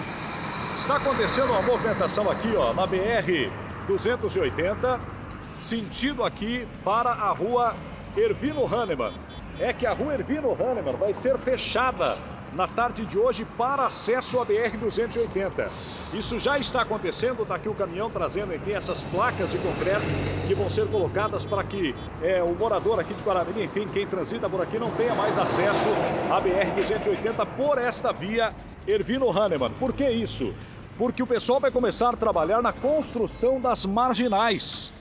Está 0.76 0.98
acontecendo 0.98 1.52
uma 1.52 1.62
movimentação 1.62 2.30
aqui, 2.32 2.52
ó, 2.56 2.74
na 2.74 2.86
BR 2.88 3.50
280, 3.88 5.00
sentido 5.60 6.24
aqui 6.24 6.68
para 6.84 7.12
a 7.12 7.30
rua 7.32 7.76
Ervino 8.16 8.66
Hahnemann. 8.66 9.14
É 9.60 9.74
que 9.74 9.88
a 9.88 9.94
rua 9.94 10.14
Ervino 10.14 10.52
Hahnemann 10.52 10.98
vai 10.98 11.14
ser 11.16 11.36
fechada 11.40 12.16
na 12.54 12.68
tarde 12.68 13.06
de 13.06 13.18
hoje 13.18 13.44
para 13.58 13.88
acesso 13.88 14.40
à 14.40 14.46
BR 14.46 14.78
280. 14.80 15.64
Isso 16.14 16.40
já 16.40 16.60
está 16.60 16.84
acontecendo, 16.84 17.42
está 17.42 17.56
aqui 17.56 17.68
o 17.68 17.74
caminhão 17.74 18.10
trazendo 18.10 18.54
enfim 18.54 18.74
essas 18.74 19.04
placas 19.04 19.52
de 19.52 19.58
concreto 19.58 20.06
que 20.48 20.54
vão 20.54 20.70
ser 20.70 20.88
colocadas 20.88 21.44
para 21.44 21.64
que 21.64 21.96
é, 22.22 22.42
o 22.42 22.54
morador 22.54 23.00
aqui 23.00 23.16
de 23.16 23.24
Guaramirim, 23.24 23.64
enfim, 23.64 23.88
quem 23.92 24.06
transita 24.06 24.48
por 24.48 24.62
aqui 24.62 24.78
não 24.78 24.92
tenha 24.92 25.16
mais 25.16 25.38
acesso 25.40 25.90
à 26.32 26.40
BR 26.40 26.76
280 26.76 27.46
por 27.48 27.80
esta 27.80 28.14
via 28.14 28.54
Ervino 28.88 29.30
Hahnemann. 29.32 29.72
Por 29.80 29.92
que 29.92 30.08
isso? 30.08 30.54
Porque 31.00 31.22
o 31.22 31.28
pessoal 31.28 31.60
vai 31.60 31.72
começar 31.72 32.14
a 32.14 32.18
trabalhar 32.18 32.62
na 32.62 32.72
construção 32.72 33.60
das 33.60 33.86
marginais 33.88 34.94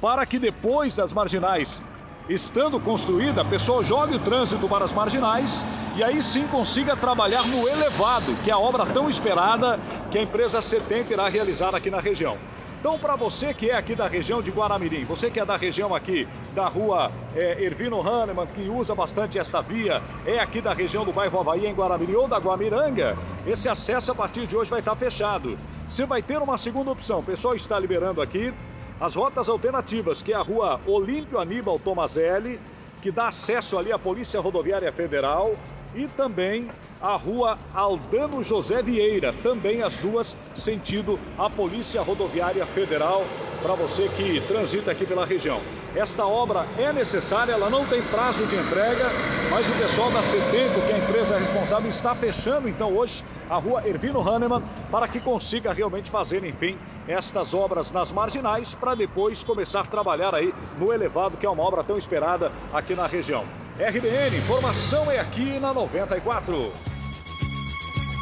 para 0.00 0.24
que 0.24 0.38
depois 0.38 0.96
das 0.96 1.12
marginais 1.12 1.82
estando 2.28 2.78
construída, 2.78 3.40
a 3.40 3.44
pessoa 3.44 3.82
jogue 3.82 4.16
o 4.16 4.18
trânsito 4.18 4.68
para 4.68 4.84
as 4.84 4.92
marginais 4.92 5.64
e 5.96 6.04
aí 6.04 6.22
sim 6.22 6.46
consiga 6.48 6.94
trabalhar 6.94 7.42
no 7.46 7.66
elevado, 7.68 8.34
que 8.44 8.50
é 8.50 8.52
a 8.52 8.58
obra 8.58 8.84
tão 8.86 9.08
esperada 9.08 9.78
que 10.10 10.18
a 10.18 10.22
empresa 10.22 10.60
C70 10.60 11.10
irá 11.12 11.28
realizar 11.28 11.74
aqui 11.74 11.90
na 11.90 12.00
região. 12.00 12.36
Então, 12.80 12.96
para 12.96 13.16
você 13.16 13.52
que 13.52 13.70
é 13.70 13.76
aqui 13.76 13.96
da 13.96 14.06
região 14.06 14.40
de 14.40 14.52
Guaramirim, 14.52 15.04
você 15.04 15.28
que 15.28 15.40
é 15.40 15.44
da 15.44 15.56
região 15.56 15.92
aqui 15.92 16.28
da 16.54 16.68
rua 16.68 17.10
é, 17.34 17.64
Ervino 17.64 18.00
Hahnemann, 18.00 18.46
que 18.46 18.68
usa 18.68 18.94
bastante 18.94 19.36
esta 19.36 19.60
via, 19.60 20.00
é 20.24 20.38
aqui 20.38 20.60
da 20.60 20.72
região 20.72 21.04
do 21.04 21.12
bairro 21.12 21.40
Havaí, 21.40 21.66
em 21.66 21.74
Guaramirim 21.74 22.14
ou 22.14 22.28
da 22.28 22.38
Guamiranga, 22.38 23.16
esse 23.44 23.68
acesso 23.68 24.12
a 24.12 24.14
partir 24.14 24.46
de 24.46 24.56
hoje 24.56 24.70
vai 24.70 24.78
estar 24.78 24.94
fechado. 24.94 25.58
Você 25.88 26.06
vai 26.06 26.22
ter 26.22 26.38
uma 26.38 26.56
segunda 26.56 26.92
opção, 26.92 27.18
o 27.18 27.22
pessoal 27.22 27.56
está 27.56 27.80
liberando 27.80 28.22
aqui 28.22 28.54
as 29.00 29.14
rotas 29.14 29.48
alternativas, 29.48 30.22
que 30.22 30.32
é 30.32 30.36
a 30.36 30.42
rua 30.42 30.80
Olímpio 30.86 31.38
Aníbal 31.38 31.78
Tomazelli, 31.78 32.60
que 33.00 33.10
dá 33.10 33.28
acesso 33.28 33.78
ali 33.78 33.92
à 33.92 33.98
Polícia 33.98 34.40
Rodoviária 34.40 34.90
Federal, 34.90 35.54
e 35.94 36.06
também 36.06 36.68
a 37.00 37.16
rua 37.16 37.58
Aldano 37.72 38.42
José 38.42 38.82
Vieira, 38.82 39.32
também 39.42 39.82
as 39.82 39.98
duas 39.98 40.36
sentido 40.54 41.18
a 41.38 41.48
Polícia 41.48 42.02
Rodoviária 42.02 42.66
Federal, 42.66 43.24
para 43.62 43.74
você 43.74 44.08
que 44.08 44.40
transita 44.46 44.90
aqui 44.90 45.06
pela 45.06 45.24
região. 45.24 45.60
Esta 45.96 46.26
obra 46.26 46.66
é 46.76 46.92
necessária, 46.92 47.52
ela 47.52 47.70
não 47.70 47.86
tem 47.86 48.02
prazo 48.02 48.44
de 48.46 48.54
entrega, 48.54 49.06
mas 49.50 49.68
o 49.70 49.72
pessoal 49.74 50.10
da 50.10 50.22
CETECO, 50.22 50.80
que 50.82 50.92
é 50.92 50.94
a 50.94 50.98
empresa 50.98 51.38
responsável, 51.38 51.88
está 51.88 52.14
fechando 52.14 52.68
então 52.68 52.94
hoje 52.94 53.24
a 53.48 53.56
rua 53.56 53.82
Ervino 53.86 54.20
Hahnemann 54.20 54.62
para 54.90 55.08
que 55.08 55.20
consiga 55.20 55.72
realmente 55.72 56.10
fazer, 56.10 56.44
enfim, 56.44 56.76
estas 57.08 57.54
obras 57.54 57.90
nas 57.90 58.12
marginais 58.12 58.74
para 58.74 58.94
depois 58.94 59.42
começar 59.42 59.80
a 59.80 59.84
trabalhar 59.84 60.34
aí 60.34 60.52
no 60.78 60.92
elevado, 60.92 61.38
que 61.38 61.46
é 61.46 61.50
uma 61.50 61.62
obra 61.62 61.82
tão 61.82 61.96
esperada 61.96 62.52
aqui 62.72 62.94
na 62.94 63.06
região. 63.06 63.44
RBN, 63.78 64.36
informação 64.36 65.10
é 65.10 65.18
aqui 65.18 65.58
na 65.58 65.72
94. 65.72 66.70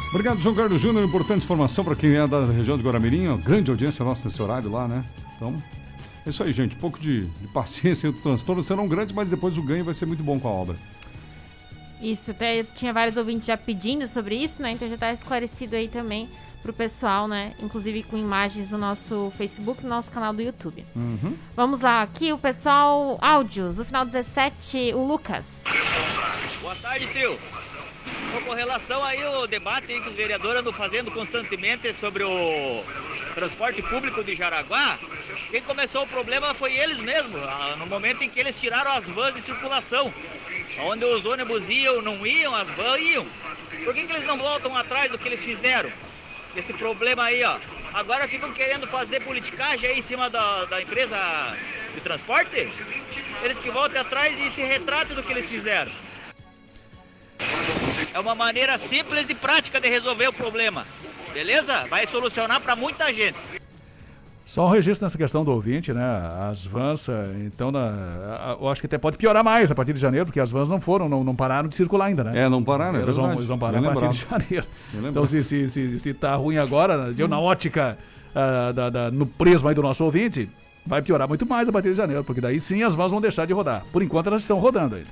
Obrigado, 0.09 0.39
João 0.39 0.55
Carlos 0.55 0.79
Júnior. 0.81 1.05
Importante 1.05 1.43
informação 1.43 1.83
para 1.83 1.95
quem 1.95 2.15
é 2.15 2.25
da 2.25 2.45
região 2.45 2.77
de 2.77 2.83
Guaramirim. 2.83 3.35
Grande 3.37 3.69
audiência 3.69 4.05
nossa 4.05 4.29
nesse 4.29 4.41
horário 4.41 4.71
lá, 4.71 4.87
né? 4.87 5.03
Então, 5.35 5.61
é 6.25 6.29
isso 6.29 6.41
aí, 6.41 6.53
gente. 6.53 6.77
Um 6.77 6.79
pouco 6.79 6.97
de, 6.97 7.25
de 7.25 7.47
paciência 7.49 8.07
e 8.07 8.09
o 8.09 8.13
transtorno 8.13 8.63
serão 8.63 8.87
grandes, 8.87 9.13
mas 9.13 9.29
depois 9.29 9.57
o 9.57 9.61
ganho 9.61 9.83
vai 9.83 9.93
ser 9.93 10.05
muito 10.05 10.23
bom 10.23 10.39
com 10.39 10.47
a 10.47 10.51
obra. 10.51 10.75
Isso, 12.01 12.31
até 12.31 12.63
tinha 12.63 12.93
vários 12.93 13.17
ouvintes 13.17 13.47
já 13.47 13.57
pedindo 13.57 14.07
sobre 14.07 14.35
isso, 14.35 14.61
né? 14.61 14.71
Então 14.71 14.87
já 14.87 14.97
tá 14.97 15.11
esclarecido 15.11 15.75
aí 15.75 15.89
também 15.89 16.29
pro 16.61 16.73
pessoal, 16.73 17.27
né? 17.27 17.53
Inclusive 17.59 18.03
com 18.03 18.17
imagens 18.17 18.69
no 18.69 18.77
nosso 18.77 19.31
Facebook, 19.37 19.83
no 19.83 19.89
nosso 19.89 20.11
canal 20.11 20.33
do 20.33 20.41
YouTube. 20.41 20.85
Uhum. 20.95 21.37
Vamos 21.55 21.81
lá, 21.81 22.01
aqui 22.01 22.33
o 22.33 22.37
pessoal, 22.37 23.17
áudios, 23.21 23.79
o 23.79 23.85
final 23.85 24.05
17, 24.05 24.93
o 24.93 25.05
Lucas. 25.05 25.61
Boa 26.61 26.75
tarde, 26.75 27.07
trio. 27.07 27.37
Com 28.45 28.53
relação 28.53 29.03
aí 29.03 29.23
ao 29.23 29.47
debate 29.47 29.91
aí 29.91 30.01
que 30.01 30.09
os 30.09 30.15
vereadores 30.15 30.59
andam 30.59 30.71
fazendo 30.71 31.11
constantemente 31.11 31.93
sobre 31.95 32.23
o 32.23 32.83
transporte 33.33 33.81
público 33.81 34.23
de 34.23 34.35
Jaraguá, 34.35 34.97
quem 35.49 35.61
começou 35.61 36.03
o 36.03 36.07
problema 36.07 36.53
foi 36.53 36.73
eles 36.73 36.99
mesmos, 36.99 37.41
ah, 37.43 37.75
no 37.77 37.85
momento 37.87 38.23
em 38.23 38.29
que 38.29 38.39
eles 38.39 38.59
tiraram 38.59 38.91
as 38.91 39.07
vans 39.09 39.33
de 39.33 39.41
circulação. 39.41 40.13
Onde 40.79 41.05
os 41.05 41.25
ônibus 41.25 41.67
iam, 41.69 42.01
não 42.01 42.25
iam, 42.25 42.53
as 42.53 42.67
vans 42.69 43.01
iam. 43.01 43.25
Por 43.83 43.93
que, 43.93 44.05
que 44.05 44.13
eles 44.13 44.25
não 44.25 44.37
voltam 44.37 44.75
atrás 44.75 45.09
do 45.11 45.17
que 45.17 45.27
eles 45.27 45.43
fizeram? 45.43 45.91
Esse 46.57 46.73
problema 46.73 47.25
aí, 47.25 47.43
ó. 47.43 47.55
Agora 47.93 48.27
ficam 48.27 48.51
querendo 48.51 48.87
fazer 48.87 49.21
politicagem 49.21 49.91
aí 49.91 49.99
em 49.99 50.01
cima 50.01 50.27
da, 50.27 50.65
da 50.65 50.81
empresa 50.81 51.15
de 51.93 52.01
transporte? 52.01 52.67
Eles 53.43 53.59
que 53.59 53.69
voltem 53.69 54.01
atrás 54.01 54.39
e 54.39 54.49
se 54.49 54.63
retratem 54.63 55.15
do 55.15 55.21
que 55.21 55.31
eles 55.31 55.47
fizeram. 55.47 55.91
É 58.11 58.19
uma 58.19 58.33
maneira 58.33 58.79
simples 58.79 59.29
e 59.29 59.35
prática 59.35 59.79
de 59.79 59.87
resolver 59.87 60.29
o 60.29 60.33
problema. 60.33 60.87
Beleza? 61.31 61.85
Vai 61.85 62.07
solucionar 62.07 62.59
para 62.59 62.75
muita 62.75 63.13
gente. 63.13 63.37
Só 64.47 64.65
um 64.65 64.69
registro 64.71 65.05
nessa 65.05 65.17
questão 65.17 65.43
do 65.43 65.51
ouvinte, 65.51 65.91
né? 65.91 66.01
As 66.49 66.65
vans, 66.65 67.07
eh, 67.09 67.25
então, 67.45 67.69
na, 67.69 67.79
a- 67.89 68.57
eu 68.59 68.69
acho 68.69 68.79
que 68.81 68.85
até 68.87 68.97
pode 68.97 69.17
piorar 69.17 69.43
mais 69.43 69.69
a 69.69 69.75
partir 69.75 69.91
de 69.93 69.99
janeiro, 69.99 70.25
porque 70.25 70.39
as 70.39 70.49
vans 70.49 70.69
não 70.69 70.79
foram, 70.79 71.09
não, 71.09 71.21
não 71.21 71.35
pararam 71.35 71.67
de 71.67 71.75
circular 71.75 72.05
ainda, 72.05 72.23
né? 72.23 72.43
É, 72.45 72.49
não 72.49 72.63
pararam, 72.63 72.97
é 72.97 73.01
eles, 73.03 73.15
vão, 73.17 73.25
verdade. 73.25 73.39
eles 73.41 73.47
vão 73.49 73.59
parar 73.59 73.81
Bem 73.81 73.89
a 73.89 73.93
partir 73.93 74.09
de 74.09 74.25
janeiro. 74.29 74.65
Então, 75.09 75.27
se, 75.27 75.41
se, 75.43 75.67
se, 75.69 75.99
se 75.99 76.13
tá 76.13 76.33
ruim 76.35 76.57
agora, 76.57 77.11
deu 77.13 77.27
na 77.27 77.37
ótica, 77.39 77.97
ah, 78.33 78.71
da, 78.71 78.89
da- 78.89 79.11
no 79.11 79.25
prisma 79.25 79.69
aí 79.71 79.75
do 79.75 79.81
nosso 79.81 80.05
ouvinte, 80.05 80.49
vai 80.85 81.01
piorar 81.01 81.27
muito 81.27 81.45
mais 81.45 81.67
a 81.67 81.71
partir 81.73 81.89
de 81.89 81.95
janeiro, 81.95 82.23
porque 82.23 82.39
daí 82.39 82.57
sim 82.61 82.83
as 82.83 82.95
vans 82.95 83.11
vão 83.11 83.19
deixar 83.19 83.45
de 83.45 83.51
rodar. 83.51 83.83
Por 83.91 84.01
enquanto 84.01 84.27
elas 84.27 84.43
estão 84.43 84.59
rodando 84.59 84.95
ainda. 84.95 85.09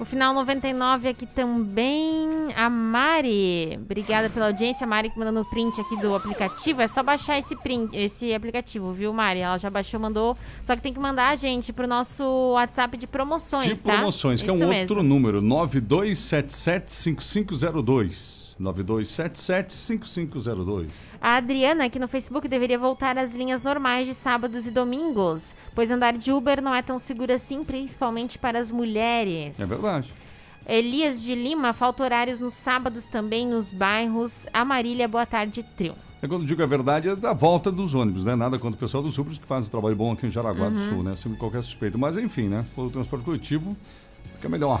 O 0.00 0.04
final 0.04 0.32
99 0.34 1.08
aqui 1.08 1.26
também, 1.26 2.26
a 2.56 2.68
Mari. 2.70 3.78
Obrigada 3.82 4.28
pela 4.30 4.46
audiência, 4.46 4.86
Mari, 4.86 5.10
que 5.10 5.18
mandando 5.18 5.40
o 5.40 5.44
print 5.44 5.80
aqui 5.80 5.96
do 6.00 6.14
aplicativo. 6.14 6.80
É 6.82 6.88
só 6.88 7.02
baixar 7.02 7.38
esse 7.38 7.54
print, 7.56 7.96
esse 7.96 8.32
aplicativo, 8.34 8.92
viu, 8.92 9.12
Mari? 9.12 9.40
Ela 9.40 9.58
já 9.58 9.70
baixou, 9.70 9.98
mandou. 10.00 10.36
Só 10.62 10.74
que 10.76 10.82
tem 10.82 10.92
que 10.92 11.00
mandar 11.00 11.28
a 11.30 11.36
gente 11.36 11.72
pro 11.72 11.86
nosso 11.86 12.24
WhatsApp 12.54 12.96
de 12.96 13.06
promoções, 13.06 13.66
De 13.66 13.76
tá? 13.76 13.92
promoções, 13.94 14.42
que 14.42 14.50
é 14.50 14.52
um 14.52 14.56
Isso 14.56 14.64
outro 14.64 14.96
mesmo. 14.96 15.02
número, 15.02 15.40
92775502. 15.42 18.40
92775502. 18.60 20.86
A 21.20 21.34
Adriana, 21.36 21.86
aqui 21.86 21.98
no 21.98 22.06
Facebook, 22.06 22.46
deveria 22.46 22.78
voltar 22.78 23.16
às 23.18 23.34
linhas 23.34 23.64
normais 23.64 24.06
de 24.06 24.12
sábados 24.14 24.66
e 24.66 24.70
domingos, 24.70 25.54
pois 25.74 25.90
andar 25.90 26.12
de 26.12 26.30
Uber 26.30 26.60
não 26.62 26.74
é 26.74 26.82
tão 26.82 26.98
seguro 26.98 27.32
assim, 27.32 27.64
principalmente 27.64 28.38
para 28.38 28.58
as 28.58 28.70
mulheres. 28.70 29.58
É 29.58 29.64
verdade. 29.64 30.12
Elias 30.68 31.22
de 31.22 31.34
Lima, 31.34 31.72
falta 31.72 32.02
horários 32.04 32.40
nos 32.40 32.52
sábados 32.54 33.06
também 33.06 33.46
nos 33.46 33.72
bairros 33.72 34.46
Amarília, 34.52 35.08
Boa 35.08 35.26
Tarde, 35.26 35.64
Trio. 35.76 35.94
É 36.22 36.28
quando 36.28 36.44
digo 36.44 36.62
a 36.62 36.66
verdade, 36.66 37.08
é 37.08 37.16
da 37.16 37.32
volta 37.32 37.72
dos 37.72 37.94
ônibus, 37.94 38.24
né? 38.24 38.36
Nada 38.36 38.58
contra 38.58 38.76
o 38.76 38.78
pessoal 38.78 39.02
dos 39.02 39.14
Supros 39.14 39.38
que 39.38 39.46
faz 39.46 39.66
um 39.66 39.68
trabalho 39.70 39.96
bom 39.96 40.12
aqui 40.12 40.26
em 40.26 40.30
Jaraguá 40.30 40.68
do 40.68 40.76
Uhum. 40.76 40.88
Sul, 40.90 41.02
né? 41.02 41.16
Sempre 41.16 41.38
qualquer 41.38 41.62
suspeito. 41.62 41.98
Mas 41.98 42.18
enfim, 42.18 42.42
né? 42.48 42.64
O 42.76 42.90
transporte 42.90 43.24
coletivo, 43.24 43.74
fica 44.36 44.48
melhor. 44.48 44.80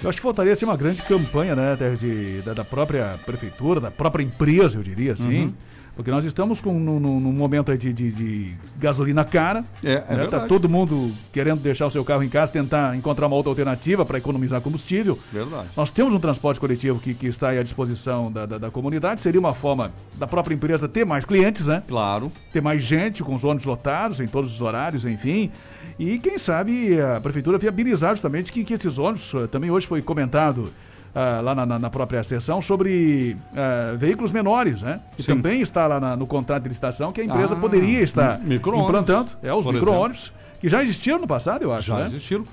Eu 0.00 0.08
acho 0.08 0.18
que 0.18 0.22
faltaria 0.22 0.52
assim, 0.52 0.64
uma 0.64 0.76
grande 0.76 1.02
campanha 1.02 1.56
né, 1.56 1.76
de, 1.98 2.40
da, 2.42 2.54
da 2.54 2.64
própria 2.64 3.18
prefeitura, 3.26 3.80
da 3.80 3.90
própria 3.90 4.22
empresa, 4.22 4.78
eu 4.78 4.82
diria 4.84 5.14
assim. 5.14 5.46
Uhum. 5.46 5.54
Porque 5.96 6.10
nós 6.10 6.24
estamos 6.26 6.60
com, 6.60 6.78
num, 6.78 7.00
num- 7.00 7.32
momento 7.32 7.76
de, 7.76 7.90
de- 7.90 8.12
de 8.12 8.54
gasolina 8.78 9.24
cara. 9.24 9.64
É, 9.82 10.04
é 10.08 10.16
né, 10.16 10.26
Tá 10.26 10.40
todo 10.46 10.68
mundo 10.68 11.10
querendo 11.32 11.60
deixar 11.60 11.86
o 11.86 11.90
seu 11.90 12.04
carro 12.04 12.22
em 12.22 12.28
casa, 12.28 12.52
tentar 12.52 12.94
encontrar 12.94 13.26
uma 13.26 13.34
outra 13.34 13.50
alternativa 13.50 14.04
para 14.04 14.18
economizar 14.18 14.60
combustível. 14.60 15.18
Verdade. 15.32 15.68
Nós 15.74 15.90
temos 15.90 16.12
um 16.12 16.20
transporte 16.20 16.60
coletivo 16.60 17.00
que, 17.00 17.14
que 17.14 17.26
está 17.26 17.48
aí 17.48 17.58
à 17.58 17.62
disposição 17.62 18.30
da, 18.30 18.44
da, 18.44 18.58
da 18.58 18.70
comunidade. 18.70 19.22
Seria 19.22 19.40
uma 19.40 19.54
forma 19.54 19.90
da 20.18 20.26
própria 20.26 20.54
empresa 20.54 20.86
ter 20.86 21.06
mais 21.06 21.24
clientes, 21.24 21.66
né? 21.66 21.82
Claro. 21.88 22.30
Ter 22.52 22.60
mais 22.60 22.82
gente 22.82 23.22
com 23.24 23.34
os 23.34 23.42
ônibus 23.42 23.64
lotados 23.64 24.20
em 24.20 24.26
todos 24.26 24.52
os 24.52 24.60
horários, 24.60 25.06
enfim. 25.06 25.50
E 25.98 26.18
quem 26.18 26.36
sabe 26.36 27.00
a 27.00 27.18
prefeitura 27.22 27.56
viabilizar 27.56 28.10
justamente 28.10 28.52
que, 28.52 28.64
que 28.64 28.74
esses 28.74 28.98
ônibus, 28.98 29.32
eh, 29.34 29.46
também 29.46 29.70
hoje 29.70 29.86
foi 29.86 30.02
comentado 30.02 30.70
ah, 31.18 31.40
lá 31.42 31.54
na, 31.54 31.64
na- 31.78 31.88
própria 31.90 32.22
sessão, 32.22 32.60
sobre 32.60 33.36
ah, 33.56 33.94
veículos 33.96 34.30
menores, 34.32 34.82
né? 34.82 35.00
Que 35.16 35.22
Sim. 35.22 35.34
também 35.34 35.62
está 35.62 35.86
lá 35.86 35.98
na- 35.98 36.14
no 36.14 36.26
contrato 36.26 36.64
de 36.64 36.68
licitação 36.68 37.10
que 37.10 37.22
a 37.22 37.24
empresa 37.24 37.54
Ah, 37.54 37.58
poderia 37.58 38.00
estar 38.02 38.38
implantando. 38.46 39.30
É, 39.42 39.52
os 39.54 39.64
micro-ônibus, 39.64 40.30
que 40.60 40.68
já 40.68 40.82
existiram 40.82 41.18
no 41.18 41.26
passado, 41.26 41.62
eu 41.62 41.72
acho, 41.72 41.88
Já 41.88 41.98
né? 42.00 42.04
existiram. 42.06 42.44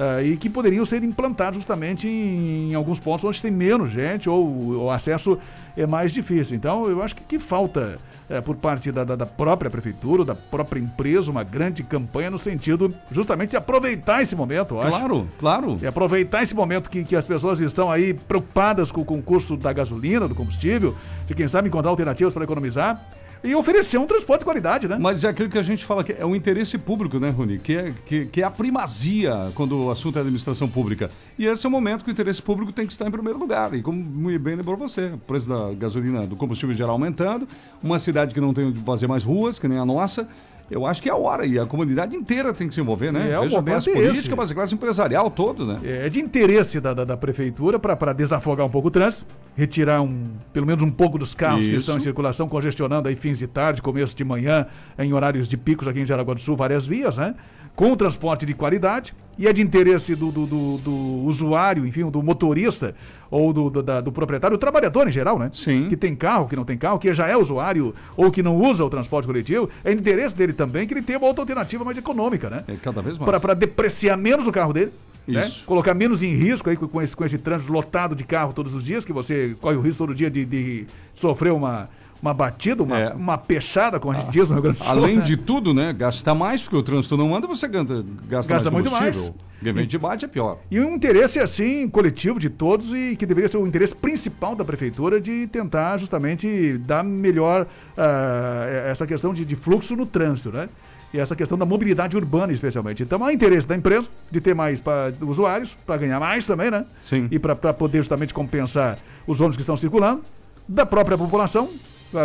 Ah, 0.00 0.22
e 0.22 0.36
que 0.36 0.48
poderiam 0.48 0.84
ser 0.86 1.02
implantados 1.04 1.56
justamente 1.56 2.08
em, 2.08 2.70
em 2.70 2.74
alguns 2.74 2.98
pontos 2.98 3.24
onde 3.24 3.40
tem 3.42 3.50
menos 3.50 3.90
gente 3.92 4.28
ou 4.30 4.84
o 4.84 4.90
acesso 4.90 5.38
é 5.76 5.86
mais 5.86 6.12
difícil. 6.12 6.56
Então, 6.56 6.86
eu 6.88 7.02
acho 7.02 7.14
que, 7.14 7.22
que 7.22 7.38
falta 7.38 7.98
eh, 8.28 8.40
por 8.40 8.56
parte 8.56 8.90
da, 8.90 9.04
da- 9.04 9.16
da 9.16 9.26
própria 9.26 9.70
prefeitura, 9.70 10.24
da 10.24 10.34
própria 10.34 10.80
empresa, 10.80 11.30
uma 11.30 11.44
grande 11.44 11.82
campanha 11.82 12.30
no 12.30 12.38
sentido 12.38 12.92
justamente 13.12 13.50
de 13.50 13.56
aproveitar 13.56 14.22
esse 14.22 14.34
momento, 14.34 14.74
eu 14.74 14.80
acho. 14.82 14.98
Claro, 14.98 15.28
claro. 15.38 15.78
E 15.82 15.86
aproveitar 15.86 16.42
esse 16.42 16.54
momento 16.54 16.90
que, 16.90 17.04
que 17.04 17.14
as 17.14 17.24
pessoas 17.26 17.60
estão 17.60 17.90
aí 17.90 18.14
preocupadas 18.14 18.90
com, 18.90 19.04
com 19.04 19.18
o 19.18 19.22
custo 19.22 19.56
da 19.56 19.72
gasolina, 19.72 20.26
do 20.26 20.34
combustível, 20.34 20.96
de 21.26 21.34
quem 21.34 21.46
sabe 21.46 21.68
encontrar 21.68 21.90
alternativas 21.90 22.32
para 22.34 22.44
economizar 22.44 23.00
e 23.42 23.54
oferecer 23.54 23.98
um 23.98 24.06
transporte 24.06 24.40
de 24.40 24.44
qualidade, 24.44 24.86
né? 24.86 24.98
Mas 25.00 25.24
é 25.24 25.28
aquilo 25.28 25.48
que 25.48 25.58
a 25.58 25.62
gente 25.62 25.84
fala 25.84 26.04
que 26.04 26.12
é 26.12 26.24
o 26.24 26.36
interesse 26.36 26.76
público, 26.76 27.18
né, 27.18 27.30
Rony? 27.30 27.58
Que 27.58 27.76
é, 27.76 27.94
que, 28.04 28.26
que 28.26 28.42
é 28.42 28.44
a 28.44 28.50
primazia 28.50 29.50
quando 29.54 29.84
o 29.84 29.90
assunto 29.90 30.18
é 30.18 30.20
administração 30.20 30.68
pública. 30.68 31.10
E 31.38 31.46
esse 31.46 31.64
é 31.64 31.68
o 31.68 31.72
momento 31.72 32.04
que 32.04 32.10
o 32.10 32.12
interesse 32.12 32.42
público 32.42 32.72
tem 32.72 32.86
que 32.86 32.92
estar 32.92 33.06
em 33.06 33.10
primeiro 33.10 33.38
lugar. 33.38 33.74
E 33.74 33.82
como 33.82 33.98
muito 33.98 34.38
bem 34.40 34.56
lembrou 34.56 34.76
você, 34.76 35.06
o 35.06 35.18
preço 35.18 35.48
da 35.48 35.72
gasolina, 35.72 36.26
do 36.26 36.36
combustível 36.36 36.74
geral 36.74 36.92
aumentando, 36.92 37.48
uma 37.82 37.98
cidade 37.98 38.34
que 38.34 38.40
não 38.40 38.52
tem 38.52 38.66
onde 38.66 38.80
fazer 38.80 39.06
mais 39.06 39.24
ruas, 39.24 39.58
que 39.58 39.66
nem 39.66 39.78
a 39.78 39.84
nossa. 39.84 40.28
Eu 40.70 40.86
acho 40.86 41.02
que 41.02 41.08
é 41.08 41.12
a 41.12 41.16
hora 41.16 41.44
e 41.44 41.58
a 41.58 41.66
comunidade 41.66 42.14
inteira 42.14 42.54
tem 42.54 42.68
que 42.68 42.74
se 42.74 42.80
envolver, 42.80 43.12
né? 43.12 43.32
É, 43.32 43.38
o 43.38 43.42
Veja 43.42 43.56
a 43.56 43.60
momento 43.60 43.72
classe 43.72 43.90
é 43.90 43.92
política, 43.94 44.18
esse. 44.18 44.34
mas 44.36 44.50
a 44.52 44.54
classe 44.54 44.74
empresarial 44.74 45.30
todo, 45.30 45.66
né? 45.66 45.76
É 45.82 46.08
de 46.08 46.20
interesse 46.20 46.80
da, 46.80 46.94
da, 46.94 47.04
da 47.04 47.16
prefeitura 47.16 47.78
para 47.78 48.12
desafogar 48.12 48.64
um 48.64 48.70
pouco 48.70 48.86
o 48.88 48.90
trânsito, 48.90 49.26
retirar 49.56 50.00
um, 50.00 50.22
pelo 50.52 50.66
menos 50.66 50.82
um 50.82 50.90
pouco 50.90 51.18
dos 51.18 51.34
carros 51.34 51.64
que 51.64 51.70
Isso. 51.70 51.80
estão 51.80 51.96
em 51.96 52.00
circulação, 52.00 52.48
congestionando 52.48 53.08
aí 53.08 53.16
fins 53.16 53.38
de 53.38 53.48
tarde, 53.48 53.82
começo 53.82 54.14
de 54.16 54.24
manhã, 54.24 54.66
em 54.96 55.12
horários 55.12 55.48
de 55.48 55.56
picos 55.56 55.88
aqui 55.88 56.00
em 56.00 56.06
Jaraguá 56.06 56.34
do 56.34 56.40
Sul, 56.40 56.56
várias 56.56 56.86
vias, 56.86 57.16
né? 57.18 57.34
Com 57.80 57.96
transporte 57.96 58.44
de 58.44 58.52
qualidade 58.52 59.14
e 59.38 59.48
é 59.48 59.52
de 59.54 59.62
interesse 59.62 60.14
do, 60.14 60.30
do, 60.30 60.44
do- 60.44 60.76
do 60.78 60.92
usuário, 61.24 61.86
enfim, 61.86 62.08
do 62.10 62.22
motorista 62.22 62.94
ou 63.30 63.54
do, 63.54 63.70
do, 63.70 63.82
da- 63.82 64.02
do 64.02 64.12
proprietário, 64.12 64.54
do 64.54 64.60
trabalhador 64.60 65.08
em 65.08 65.12
geral, 65.12 65.38
né? 65.38 65.50
Sim. 65.54 65.88
Que 65.88 65.96
tem 65.96 66.14
carro, 66.14 66.46
que 66.46 66.54
não 66.54 66.64
tem 66.64 66.76
carro, 66.76 66.98
que 66.98 67.14
já 67.14 67.26
é 67.26 67.34
usuário 67.34 67.94
ou 68.18 68.30
que 68.30 68.42
não 68.42 68.54
usa 68.56 68.84
o 68.84 68.90
transporte 68.90 69.26
coletivo, 69.26 69.70
é 69.82 69.94
de 69.94 69.98
interesse 69.98 70.36
dele 70.36 70.52
também 70.52 70.86
que 70.86 70.92
ele 70.92 71.00
tenha 71.00 71.18
uma 71.18 71.26
outra 71.26 71.42
alternativa 71.42 71.82
mais 71.82 71.96
econômica, 71.96 72.50
né? 72.50 72.64
É 72.68 72.76
cada 72.76 73.00
vez 73.00 73.16
mais. 73.16 73.40
Para 73.40 73.54
depreciar 73.54 74.16
menos 74.18 74.46
o 74.46 74.52
carro 74.52 74.74
dele. 74.74 74.92
Né? 75.26 75.50
Colocar 75.64 75.94
menos 75.94 76.22
em 76.22 76.34
risco 76.34 76.68
aí 76.68 76.76
com, 76.76 76.86
com 76.88 77.00
esse, 77.00 77.16
com 77.16 77.24
esse 77.24 77.38
trânsito 77.38 77.72
lotado 77.72 78.14
de 78.16 78.24
carro 78.24 78.52
todos 78.52 78.74
os 78.74 78.84
dias, 78.84 79.04
que 79.06 79.12
você 79.12 79.56
corre 79.60 79.76
o 79.76 79.80
risco 79.80 79.98
todo 80.04 80.14
dia 80.14 80.28
de, 80.30 80.44
de 80.44 80.86
sofrer 81.14 81.52
uma, 81.52 81.88
uma 82.22 82.34
batida, 82.34 82.82
uma, 82.82 83.14
uma 83.14 83.38
peixada, 83.38 83.98
como 83.98 84.14
a 84.14 84.20
gente 84.20 84.30
diz 84.30 84.48
no 84.48 84.54
Rio 84.54 84.62
Grande 84.62 84.78
do 84.78 84.84
Sul. 84.84 84.94
É. 84.94 84.98
Além 84.98 85.16
né? 85.16 85.22
de 85.22 85.36
tudo, 85.36 85.72
né? 85.72 85.92
Gasta 85.92 86.34
mais, 86.34 86.62
porque 86.62 86.76
o 86.76 86.82
trânsito 86.82 87.16
não 87.16 87.34
anda, 87.34 87.46
você 87.46 87.66
gasta, 87.66 88.04
gasta, 88.28 88.52
Gasta 88.52 88.70
mais 88.70 88.84
muito 88.84 88.90
mais. 88.90 89.32
vem 89.60 89.86
de 89.86 89.98
bate 89.98 90.24
é 90.26 90.28
pior. 90.28 90.58
E 90.70 90.78
um 90.78 90.94
interesse, 90.94 91.38
assim, 91.38 91.88
coletivo 91.88 92.38
de 92.38 92.50
todos 92.50 92.92
e 92.92 93.16
que 93.16 93.24
deveria 93.24 93.48
ser 93.48 93.56
o 93.56 93.66
interesse 93.66 93.94
principal 93.94 94.54
da 94.54 94.64
prefeitura 94.64 95.20
de 95.20 95.46
tentar 95.46 95.96
justamente 95.96 96.76
dar 96.78 97.02
melhor 97.02 97.66
ah, 97.96 98.66
essa 98.86 99.06
questão 99.06 99.32
de, 99.32 99.44
de 99.44 99.56
fluxo 99.56 99.96
no 99.96 100.04
trânsito, 100.04 100.50
né? 100.50 100.68
E 101.12 101.18
essa 101.18 101.34
questão 101.34 101.58
da 101.58 101.66
mobilidade 101.66 102.16
urbana, 102.16 102.52
especialmente. 102.52 103.02
Então, 103.02 103.24
há 103.24 103.32
interesse 103.32 103.66
da 103.66 103.74
empresa 103.74 104.08
de 104.30 104.40
ter 104.40 104.54
mais 104.54 104.78
pra, 104.78 105.12
usuários, 105.22 105.76
para 105.84 105.96
ganhar 105.96 106.20
mais 106.20 106.46
também, 106.46 106.70
né? 106.70 106.84
Sim. 107.02 107.26
E 107.32 107.38
para 107.38 107.56
poder 107.74 107.98
justamente 107.98 108.32
compensar 108.32 108.96
os 109.26 109.40
ônibus 109.40 109.56
que 109.56 109.62
estão 109.62 109.76
circulando, 109.76 110.22
da 110.68 110.86
própria 110.86 111.18
população 111.18 111.68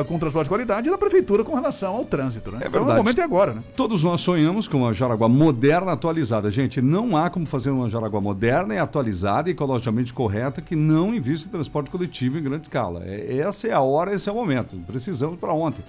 com 0.08 0.18
transporte 0.20 0.46
de 0.46 0.50
qualidade 0.50 0.88
e 0.88 0.92
da 0.92 0.98
prefeitura 0.98 1.44
com 1.44 1.54
relação 1.54 1.96
ao 1.96 2.06
trânsito, 2.06 2.52
né? 2.52 2.58
É 2.64 2.68
Então, 2.68 2.72
verdade. 2.80 3.00
o 3.00 3.04
momento 3.04 3.20
é 3.20 3.24
agora, 3.24 3.54
né? 3.54 3.64
Todos 3.76 4.04
nós 4.04 4.22
sonhamos 4.22 4.68
com 4.68 4.78
uma 4.80 4.94
Jaraguá 4.94 5.28
moderna, 5.30 5.92
atualizada. 5.92 6.50
Gente, 6.50 6.82
não 6.82 7.16
há 7.16 7.30
como 7.30 7.46
fazer 7.46 7.70
uma 7.70 7.90
Jaraguá 7.90 8.20
moderna 8.20 8.74
e 8.74 8.80
atualizada 8.80 9.50
e 9.50 9.52
ecologicamente 9.54 10.14
correta 10.14 10.62
que 10.62 10.76
não 10.76 11.14
invista 11.14 11.48
em 11.48 11.52
transporte 11.52 11.90
coletivo 11.92 12.38
em 12.38 12.44
grande 12.44 12.64
escala. 12.64 13.04
É- 13.06 13.38
essa 13.38 13.68
é 13.68 13.74
a 13.74 13.82
hora, 13.82 14.14
esse 14.14 14.28
é 14.28 14.32
o 14.32 14.36
momento. 14.36 14.76
Precisamos 14.88 15.38
para 15.40 15.54
ontem. 15.54 15.84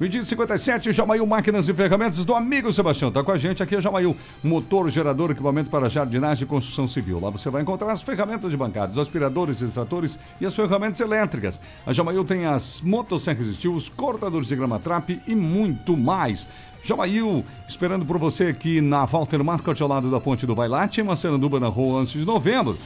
Meio 0.00 0.22
57, 0.22 0.92
Jamail 0.92 1.26
Máquinas 1.26 1.68
e 1.68 1.74
Ferramentas 1.74 2.24
do 2.24 2.32
amigo 2.32 2.72
Sebastião. 2.72 3.10
Tá 3.10 3.24
com 3.24 3.32
a 3.32 3.36
gente 3.36 3.64
aqui, 3.64 3.74
é 3.74 3.80
Jamail. 3.80 4.14
Motor, 4.44 4.88
gerador, 4.90 5.32
equipamento 5.32 5.68
para 5.68 5.88
jardinagem 5.88 6.44
e 6.44 6.46
construção 6.46 6.86
civil. 6.86 7.18
Lá 7.20 7.30
você 7.30 7.50
vai 7.50 7.62
encontrar 7.62 7.90
as 7.90 8.00
ferramentas 8.00 8.48
de 8.48 8.56
bancada, 8.56 8.92
os 8.92 8.98
aspiradores, 8.98 9.60
extratores 9.60 10.16
e 10.40 10.46
as 10.46 10.54
ferramentas 10.54 11.00
elétricas. 11.00 11.60
A 11.84 11.92
Jamail 11.92 12.24
tem 12.24 12.46
as 12.46 12.80
motosserras 12.80 13.48
estilos, 13.48 13.88
cortadores 13.88 14.46
de 14.46 14.54
grama 14.54 14.78
trap 14.78 15.20
e 15.26 15.34
muito 15.34 15.96
mais. 15.96 16.46
Jamail, 16.84 17.44
esperando 17.66 18.06
por 18.06 18.18
você 18.18 18.44
aqui 18.44 18.80
na 18.80 19.04
Walter 19.04 19.42
Market, 19.42 19.80
ao 19.80 19.88
lado 19.88 20.08
da 20.12 20.20
Ponte 20.20 20.46
do 20.46 20.54
Bailate, 20.54 21.00
em 21.00 21.04
Massaranduba, 21.04 21.58
na 21.58 21.66
rua 21.66 22.02
11 22.02 22.20
de 22.20 22.24
novembro. 22.24 22.78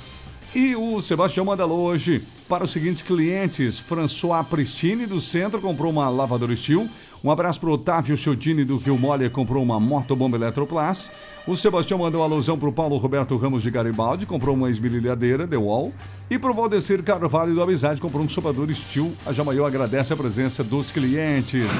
E 0.55 0.77
o 0.77 1.01
Sebastião 1.01 1.47
manda 1.47 1.67
hoje 1.67 2.23
para 2.47 2.65
os 2.65 2.71
seguintes 2.71 3.03
clientes. 3.03 3.79
François 3.79 4.47
Pristine, 4.47 5.07
do 5.07 5.19
Centro, 5.19 5.63
comprou 5.63 5.91
uma 5.91 6.11
lavadora 6.11 6.55
Steel. 6.55 6.87
Um 7.25 7.31
abraço 7.31 7.59
para 7.59 7.71
o 7.71 7.73
Otávio 7.73 8.17
Chiodini, 8.19 8.63
do 8.63 8.77
Rio 8.77 8.99
Mole, 8.99 9.31
comprou 9.31 9.63
uma 9.63 9.81
motobomba 9.81 10.37
Eletroplas. 10.37 11.11
O 11.47 11.57
Sebastião 11.57 11.99
mandou 11.99 12.23
alusão 12.23 12.59
para 12.59 12.69
o 12.69 12.73
Paulo 12.73 12.99
Roberto 12.99 13.35
Ramos 13.39 13.63
de 13.63 13.71
Garibaldi, 13.71 14.27
comprou 14.27 14.55
uma 14.55 14.69
esmerilhadeira, 14.69 15.49
The 15.49 15.57
Wall. 15.57 15.91
E 16.31 16.39
para 16.39 16.51
o 16.51 16.55
Valdecir 16.55 17.03
Carvalho 17.03 17.55
do 17.55 17.63
Amizade, 17.63 18.01
comprou 18.01 18.23
um 18.23 18.29
sopador 18.29 18.71
Steel. 18.75 19.11
A 19.25 19.33
Jamaiô 19.33 19.65
agradece 19.65 20.13
a 20.13 20.17
presença 20.17 20.63
dos 20.63 20.91
clientes. 20.91 21.71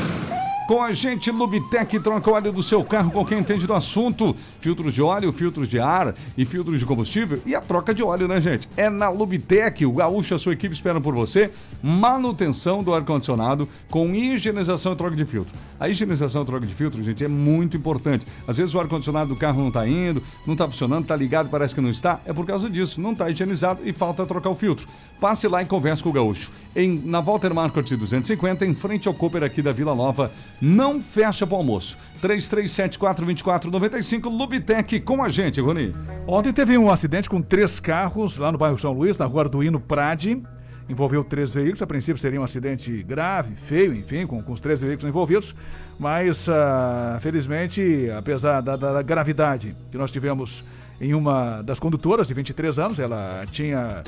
Com 0.67 0.81
a 0.81 0.93
gente, 0.93 1.31
Lubitec 1.31 1.99
troca 1.99 2.31
o 2.31 2.35
óleo 2.35 2.53
do 2.53 2.63
seu 2.63 2.85
carro 2.85 3.11
com 3.11 3.27
quem 3.27 3.41
entende 3.41 3.67
do 3.67 3.75
assunto. 3.75 4.35
Filtros 4.61 4.95
de 4.95 5.03
óleo, 5.03 5.33
filtros 5.33 5.69
de 5.69 5.81
ar 5.81 6.15
e 6.39 6.45
filtros 6.45 6.79
de 6.79 6.87
combustível. 6.87 7.43
E 7.45 7.55
a 7.55 7.61
troca 7.61 7.93
de 7.93 8.03
óleo, 8.03 8.29
né, 8.29 8.41
gente? 8.41 8.69
É 8.77 8.89
na 8.89 9.09
Lubitec. 9.09 9.85
O 9.85 9.93
Gaúcho 9.93 10.33
e 10.33 10.37
a 10.37 10.39
sua 10.39 10.53
equipe 10.53 10.73
esperam 10.73 11.03
por 11.03 11.15
você. 11.15 11.51
Manutenção 11.83 12.83
do 12.83 12.95
ar-condicionado 12.95 13.69
com 13.91 14.15
higienização 14.15 14.93
e 14.93 14.97
troca 14.97 15.17
de 15.17 15.27
filtro. 15.27 15.53
A 15.81 15.89
higienização 15.89 16.43
e 16.43 16.47
troca 16.47 16.65
de 16.65 16.75
filtro, 16.75 17.03
gente, 17.03 17.25
é 17.25 17.29
muito 17.29 17.77
importante. 17.77 18.25
Às 18.47 18.57
vezes 18.57 18.73
o 18.73 18.79
ar-condicionado 18.79 19.35
do 19.35 19.37
carro 19.37 19.61
não 19.61 19.69
está 19.69 19.87
indo, 19.87 20.23
não 20.47 20.55
está 20.55 20.67
funcionando, 20.69 21.03
está 21.03 21.17
ligado, 21.17 21.51
parece 21.51 21.75
que 21.75 21.81
não 21.81 21.91
está. 21.91 22.21
É 22.25 22.33
por 22.33 22.47
causa 22.47 22.71
disso. 22.71 23.01
Não 23.01 23.13
está 23.13 23.29
higienizado 23.29 23.81
e 23.85 23.93
falta 23.93 24.25
trocar 24.25 24.51
o 24.51 24.55
filtro. 24.55 24.87
Passe 25.23 25.47
lá 25.47 25.63
e 25.63 25.67
converse 25.67 26.03
com 26.03 26.09
o 26.09 26.13
Gaúcho. 26.13 26.51
Em, 26.75 27.01
na 27.05 27.21
Walter 27.21 27.55
Market 27.55 27.89
250, 27.93 28.67
em 28.67 28.75
frente 28.75 29.07
ao 29.07 29.15
Cooper 29.15 29.45
aqui 29.45 29.63
da 29.63 29.71
Vila 29.71 29.95
Nova. 29.95 30.33
Não 30.61 31.01
fecha 31.01 31.47
para 31.47 31.55
o 31.55 31.59
almoço. 31.59 31.97
3374-2495, 32.21 34.25
Lubitec 34.29 34.99
com 35.01 35.23
a 35.23 35.29
gente, 35.29 35.61
Rony. 35.61 35.95
Ontem 36.27 36.53
teve 36.53 36.77
um 36.77 36.91
acidente 36.91 37.31
com 37.31 37.41
três 37.41 37.79
carros 37.79 38.37
lá 38.37 38.51
no 38.51 38.59
bairro 38.59 38.77
São 38.77 38.91
Luís, 38.93 39.17
na 39.17 39.27
rua 39.27 39.43
Arduino 39.43 39.79
Prade. 39.79 40.43
Envolveu 40.89 41.23
três 41.23 41.51
veículos. 41.51 41.83
A 41.83 41.87
princípio 41.87 42.21
seria 42.21 42.41
um 42.41 42.45
acidente 42.45 43.05
grave, 43.05 43.55
feio, 43.55 43.95
enfim, 43.95 44.27
com, 44.27 44.43
com 44.43 44.53
os 44.53 44.61
três 44.61 44.81
veículos 44.81 45.09
envolvidos. 45.09 45.55
Mas, 46.01 46.49
ah, 46.49 47.19
felizmente, 47.21 48.11
apesar 48.19 48.61
da, 48.61 48.75
da- 48.75 48.95
da 48.95 49.03
gravidade 49.03 49.77
que 49.93 49.97
nós 49.97 50.11
tivemos 50.11 50.65
em 51.01 51.15
uma 51.15 51.63
das 51.63 51.79
condutoras 51.79 52.27
de 52.27 52.35
23 52.35 52.77
anos, 52.79 52.99
ela 52.99 53.45
tinha 53.53 54.03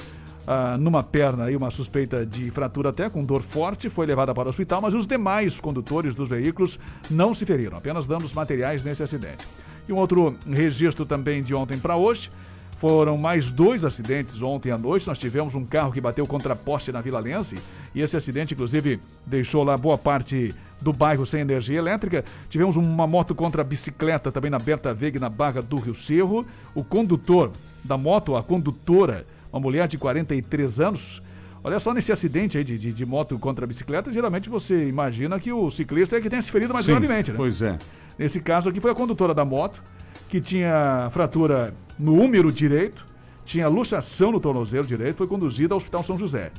ah, 0.47 0.77
numa 0.79 1.03
perna 1.03 1.45
aí 1.45 1.57
uma 1.57 1.71
suspeita 1.71 2.25
de 2.25 2.51
fratura 2.51 2.91
até 2.91 3.09
com 3.09 3.25
dor 3.25 3.43
forte, 3.43 3.89
foi 3.89 4.07
levada 4.07 4.35
para 4.35 4.47
o 4.47 4.51
hospital, 4.51 4.81
mas 4.81 4.95
os 4.95 5.07
demais 5.07 5.61
condutores 5.61 6.15
dos 6.15 6.29
veículos 6.29 6.79
não 7.11 7.33
se 7.33 7.47
feriram, 7.47 7.79
apenas 7.79 8.07
danos 8.07 8.33
materiais 8.33 8.85
nesse 8.85 9.03
acidente. 9.03 9.47
E 9.89 9.93
um 9.93 9.97
outro 9.97 10.37
registro 10.51 11.05
também 11.05 11.43
de 11.43 11.55
ontem 11.55 11.79
para 11.79 11.97
hoje. 11.97 12.31
Foram 12.79 13.17
mais 13.17 13.51
dois 13.51 13.85
acidentes 13.85 14.43
ontem 14.43 14.71
à 14.71 14.77
noite. 14.77 15.07
Nós 15.07 15.19
tivemos 15.19 15.55
um 15.55 15.65
carro 15.65 15.93
que 15.93 16.01
bateu 16.01 16.27
contra 16.27 16.57
poste 16.57 16.93
na 16.93 17.01
Vila 17.01 17.21
Lense. 17.21 17.59
E 17.95 18.01
esse 18.01 18.17
acidente, 18.17 18.53
inclusive, 18.53 19.01
deixou 19.25 19.63
lá 19.63 19.77
boa 19.77 19.97
parte 19.97 20.55
do 20.81 20.93
bairro 20.93 21.25
sem 21.25 21.41
energia 21.41 21.79
elétrica. 21.79 22.25
Tivemos 22.51 22.77
uma 22.77 23.07
moto 23.07 23.35
contra 23.35 23.63
a 23.63 23.65
bicicleta 23.65 24.31
também 24.33 24.51
na 24.51 24.59
Berta 24.59 24.93
Veiga, 24.93 25.19
na 25.19 25.31
Barra 25.31 25.63
do 25.63 25.79
Rio 25.79 25.95
Cerro. 25.95 26.45
O 26.75 26.85
condutor 26.85 27.53
da 27.83 27.97
moto, 27.97 28.37
a 28.37 28.43
condutora, 28.43 29.27
uma 29.55 29.61
mulher 29.61 29.87
de 29.87 29.97
43 29.97 30.81
anos. 30.81 31.23
Olha 31.63 31.79
só 31.79 31.95
nesse 31.95 32.13
acidente 32.13 32.59
aí 32.59 32.65
de, 32.65 32.77
de, 32.77 32.93
de 32.93 33.07
moto 33.07 33.39
contra 33.39 33.65
a 33.65 33.69
bicicleta, 33.69 34.13
geralmente 34.13 34.51
você 34.51 34.87
imagina 34.89 35.39
que 35.39 35.53
o 35.53 35.71
ciclista 35.71 36.17
é 36.17 36.21
que 36.21 36.29
tenha 36.29 36.43
se 36.43 36.51
ferido 36.51 36.75
mais 36.75 36.85
Sim, 36.85 36.93
gravemente, 36.93 37.31
né? 37.31 37.37
Pois 37.37 37.63
é. 37.63 37.79
Nesse 38.19 38.41
caso 38.41 38.69
aqui 38.69 38.81
foi 38.81 38.91
a 38.91 38.95
condutora 38.95 39.33
da 39.33 39.45
moto, 39.45 39.83
que 40.29 40.41
tinha 40.41 41.09
fratura 41.11 41.73
no 41.99 42.15
úmero 42.21 42.53
direito, 42.53 43.07
tinha 43.45 43.69
luxação 43.69 44.33
no 44.33 44.41
tornozelo 44.41 44.87
direito, 44.87 45.17
foi 45.17 45.27
conduzida 45.27 45.73
ao 45.73 45.79
Hospital 45.79 46.03
São 46.03 46.19
José. 46.19 46.51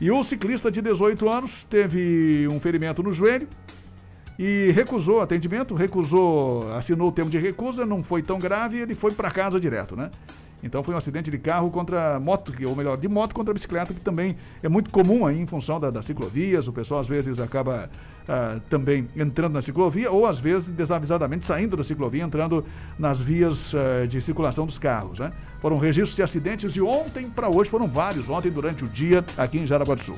E 0.00 0.10
o 0.10 0.22
ciclista 0.22 0.70
de 0.70 0.82
18 0.82 1.28
anos 1.28 1.64
teve 1.64 2.46
um 2.48 2.60
ferimento 2.60 3.02
no 3.02 3.12
joelho 3.12 3.48
e 4.38 4.70
recusou 4.74 5.20
atendimento, 5.20 5.74
recusou, 5.74 6.72
assinou 6.74 7.08
o 7.08 7.12
termo 7.12 7.30
de 7.30 7.38
recusa, 7.38 7.86
não 7.86 8.02
foi 8.02 8.22
tão 8.22 8.38
grave, 8.38 8.78
ele 8.78 8.94
foi 8.94 9.12
para 9.12 9.30
casa 9.30 9.58
direto, 9.58 9.96
né? 9.96 10.10
Então 10.62 10.82
foi 10.82 10.94
um 10.94 10.98
acidente 10.98 11.30
de 11.30 11.38
carro 11.38 11.70
contra 11.70 12.18
moto, 12.20 12.52
ou 12.66 12.76
melhor, 12.76 12.96
de 12.96 13.08
moto 13.08 13.34
contra 13.34 13.52
bicicleta, 13.52 13.92
que 13.92 14.00
também 14.00 14.36
é 14.62 14.68
muito 14.68 14.90
comum 14.90 15.26
aí 15.26 15.40
em 15.40 15.46
função 15.46 15.80
da- 15.80 15.90
das 15.90 16.04
ciclovias. 16.04 16.68
O 16.68 16.72
pessoal 16.72 17.00
às 17.00 17.08
vezes 17.08 17.40
acaba 17.40 17.90
ah, 18.28 18.60
também 18.70 19.08
entrando 19.16 19.54
na 19.54 19.62
ciclovia, 19.62 20.08
ou 20.10 20.24
às 20.26 20.38
vezes 20.38 20.68
desavisadamente 20.68 21.44
saindo 21.44 21.76
da 21.76 21.82
ciclovia, 21.82 22.22
entrando 22.22 22.64
nas 22.96 23.20
vias 23.20 23.74
ah, 23.74 24.06
de 24.06 24.20
circulação 24.20 24.64
dos 24.64 24.78
carros. 24.78 25.18
Né? 25.18 25.32
Foram 25.60 25.78
registros 25.78 26.14
de 26.14 26.22
acidentes 26.22 26.72
de 26.72 26.80
ontem 26.80 27.28
para 27.28 27.48
hoje, 27.48 27.68
foram 27.68 27.88
vários, 27.88 28.28
ontem 28.28 28.50
durante 28.50 28.84
o 28.84 28.88
dia 28.88 29.24
aqui 29.36 29.58
em 29.58 29.66
Jaraguá 29.66 29.96
do 29.96 30.00
Sul. 30.02 30.16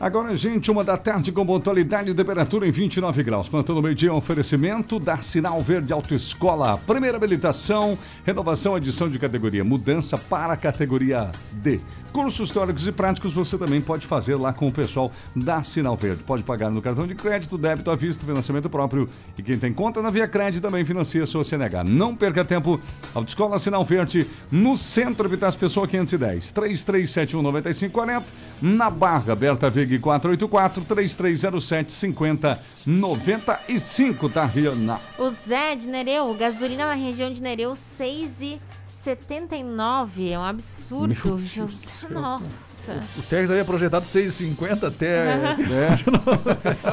Agora, 0.00 0.34
gente, 0.34 0.70
uma 0.70 0.82
da 0.82 0.96
tarde 0.96 1.30
com 1.30 1.44
pontualidade 1.44 2.14
temperatura 2.14 2.66
em 2.66 2.70
29 2.70 3.22
graus. 3.22 3.50
Plantando 3.50 3.82
meio-dia, 3.82 4.14
oferecimento 4.14 4.98
da 4.98 5.18
Sinal 5.18 5.60
Verde 5.60 5.92
Autoescola. 5.92 6.78
Primeira 6.86 7.18
habilitação, 7.18 7.98
renovação, 8.24 8.74
adição 8.74 9.10
de 9.10 9.18
categoria, 9.18 9.62
mudança 9.62 10.16
para 10.16 10.54
a 10.54 10.56
categoria 10.56 11.30
D. 11.52 11.80
Cursos 12.14 12.50
teóricos 12.50 12.86
e 12.86 12.92
práticos 12.92 13.34
você 13.34 13.58
também 13.58 13.78
pode 13.78 14.06
fazer 14.06 14.36
lá 14.36 14.54
com 14.54 14.68
o 14.68 14.72
pessoal 14.72 15.12
da 15.36 15.62
Sinal 15.62 15.98
Verde. 15.98 16.24
Pode 16.24 16.44
pagar 16.44 16.70
no 16.70 16.80
cartão 16.80 17.06
de 17.06 17.14
crédito, 17.14 17.58
débito 17.58 17.90
à 17.90 17.94
vista, 17.94 18.24
financiamento 18.24 18.70
próprio. 18.70 19.06
E 19.36 19.42
quem 19.42 19.58
tem 19.58 19.70
conta 19.70 20.00
na 20.00 20.08
Via 20.08 20.26
Crédito 20.26 20.62
também 20.62 20.82
financia 20.82 21.26
sua 21.26 21.44
CNH. 21.44 21.84
Não 21.84 22.16
perca 22.16 22.42
tempo. 22.42 22.80
Autoescola 23.14 23.58
Sinal 23.58 23.84
Verde, 23.84 24.26
no 24.50 24.78
centro, 24.78 25.28
Evitas 25.28 25.54
Pessoa 25.56 25.86
510, 25.86 26.52
3371 26.52 27.42
9540. 27.42 28.24
Na 28.62 28.88
Barra, 28.88 29.36
Berta 29.36 29.68
Veg 29.68 29.89
484 29.98 30.84
3307 30.84 31.92
5095, 31.92 34.28
tá, 34.28 34.44
Rihanna? 34.44 35.00
O 35.18 35.30
Zé 35.30 35.74
de 35.74 35.88
Nereu, 35.88 36.32
gasolina 36.34 36.86
na 36.86 36.94
região 36.94 37.32
de 37.32 37.42
Nereu, 37.42 37.72
6,79. 37.72 40.30
É 40.30 40.38
um 40.38 40.44
absurdo. 40.44 41.12
Céu. 41.48 42.40
Nossa. 42.88 43.00
O 43.18 43.22
Tex 43.22 43.50
é 43.50 43.64
projetado 43.64 44.04
6,50 44.06 44.88
até. 44.88 45.36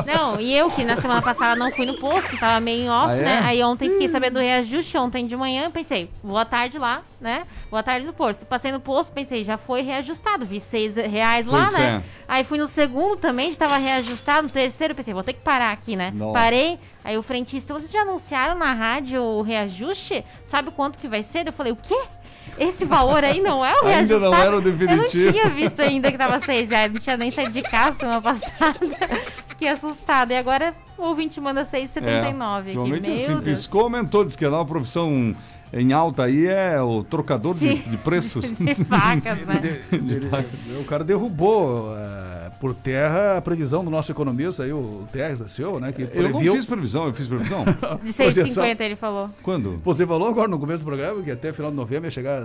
Não, 0.06 0.40
e 0.40 0.56
eu 0.56 0.70
que 0.72 0.84
na 0.84 0.96
semana 1.00 1.22
passada 1.22 1.56
não 1.56 1.72
fui 1.72 1.86
no 1.86 1.96
posto, 1.96 2.38
tava 2.38 2.60
meio 2.60 2.84
em 2.86 2.90
off, 2.90 3.12
Ah, 3.12 3.16
é? 3.16 3.22
né? 3.22 3.42
Aí 3.44 3.64
ontem 3.64 3.90
fiquei 3.90 4.08
sabendo 4.08 4.34
do 4.36 4.40
reajuste, 4.40 4.98
ontem 4.98 5.26
de 5.26 5.36
manhã 5.36 5.70
pensei, 5.72 6.10
boa 6.24 6.46
tarde 6.46 6.78
lá, 6.78 7.02
né? 7.20 7.44
Boa 7.70 7.84
tarde 7.84 8.06
no 8.06 8.14
posto. 8.14 8.46
Passei 8.46 8.72
no 8.72 8.80
posto, 8.80 9.12
pensei, 9.12 9.44
já 9.44 9.58
foi 9.58 9.82
reajustado, 9.82 10.46
vi 10.46 10.60
seis 10.60 10.96
reais 10.96 11.46
lá, 11.46 11.64
Pois 11.66 11.78
né? 11.78 12.04
é. 12.04 12.10
Aí 12.28 12.44
fui 12.44 12.58
no 12.58 12.68
segundo 12.68 13.16
também, 13.18 13.52
já 13.52 13.58
tava 13.58 13.78
reajustado, 13.78 14.44
no 14.48 14.50
terceiro, 14.54 14.94
pensei, 14.96 15.14
vou 15.14 15.24
ter 15.24 15.34
que 15.34 15.42
parar 15.42 15.72
aqui, 15.72 15.96
né? 15.96 16.12
Nossa. 16.14 16.34
Parei, 16.34 16.78
aí 17.04 17.18
o 17.18 17.24
frentista, 17.24 17.74
vocês 17.74 17.92
já 17.92 18.02
anunciaram 18.02 18.58
na 18.58 18.74
rádio 18.74 19.22
o 19.22 19.42
reajuste? 19.42 20.24
Sabe 20.46 20.72
quanto 20.72 20.98
que 21.00 21.08
vai 21.08 21.24
ser? 21.24 21.48
Eu 21.48 21.54
falei, 21.54 21.72
o 21.72 21.76
quê? 21.78 21.98
Esse 22.58 22.86
valor 22.86 23.24
aí 23.24 23.40
não 23.42 23.64
é 23.66 23.74
o 23.74 23.86
Ainda 23.86 23.90
reajustado? 23.90 24.22
não 24.32 24.34
era 24.36 24.56
o 24.58 24.60
Eu 24.60 24.62
não 24.72 24.78
definitivo. 24.78 25.32
tinha 25.32 25.50
visto 25.50 25.80
ainda 25.82 26.12
que 26.12 26.18
tava 26.18 26.40
seis 26.40 26.70
reais, 26.70 26.92
não 26.92 27.00
tinha 27.00 27.18
nem 27.18 27.30
saído 27.32 27.52
de 27.52 27.62
casa 27.62 27.98
semana 28.00 28.22
passada. 28.22 28.80
Fiquei 29.50 29.70
assustada. 29.70 30.34
E 30.34 30.38
agora 30.38 30.74
o 30.98 31.04
ouvinte 31.04 31.40
manda 31.42 31.64
6,79 31.64 32.60
aqui. 32.60 32.78
Ultimamente, 32.78 33.10
Meu 33.10 33.16
assim, 33.16 33.34
Deus. 33.34 33.44
piscou, 33.44 33.82
aumentou, 33.82 34.24
diz 34.26 34.36
que 34.36 34.46
a 34.46 34.50
nova 34.50 34.66
profissão 34.66 35.36
em 35.74 35.92
alta 35.94 36.24
aí 36.24 36.48
é 36.48 36.82
o 36.82 37.04
trocador 37.04 37.56
de, 37.56 37.74
de 37.76 37.98
preços. 37.98 38.52
De 38.58 38.84
vacas, 38.84 39.40
né? 39.40 39.60
De 39.92 40.20
vacas. 40.28 40.52
O 40.80 40.84
cara 40.86 41.04
derrubou 41.04 41.94
eh, 41.96 42.37
por 42.60 42.74
terra 42.74 43.38
a 43.38 43.42
previsão 43.42 43.84
do 43.84 43.92
nosso 43.92 44.12
economista 44.12 44.64
aí, 44.64 44.74
o 44.74 45.08
Tex 45.12 45.40
da 45.40 45.48
Silva, 45.48 45.80
né? 45.80 45.92
Que 45.92 46.04
Eu 46.04 46.24
não 46.24 46.32
previu- 46.32 46.56
fiz 46.56 46.66
previsão, 46.66 47.06
eu 47.08 47.14
fiz 47.14 47.28
previsão? 47.28 47.64
De 48.04 48.14
Projeção. 48.14 48.64
6,50 48.64 48.82
ele 48.82 48.96
falou. 48.96 49.30
Quando? 49.44 49.78
Você 49.84 50.06
falou 50.08 50.28
agora 50.28 50.48
no 50.48 50.58
começo 50.60 50.84
do 50.84 50.88
programa 50.88 51.22
que 51.22 51.30
até 51.32 51.54
final 51.54 51.70
de 51.72 51.78
novembro 51.78 52.06
ia 52.08 52.12
chegar 52.12 52.42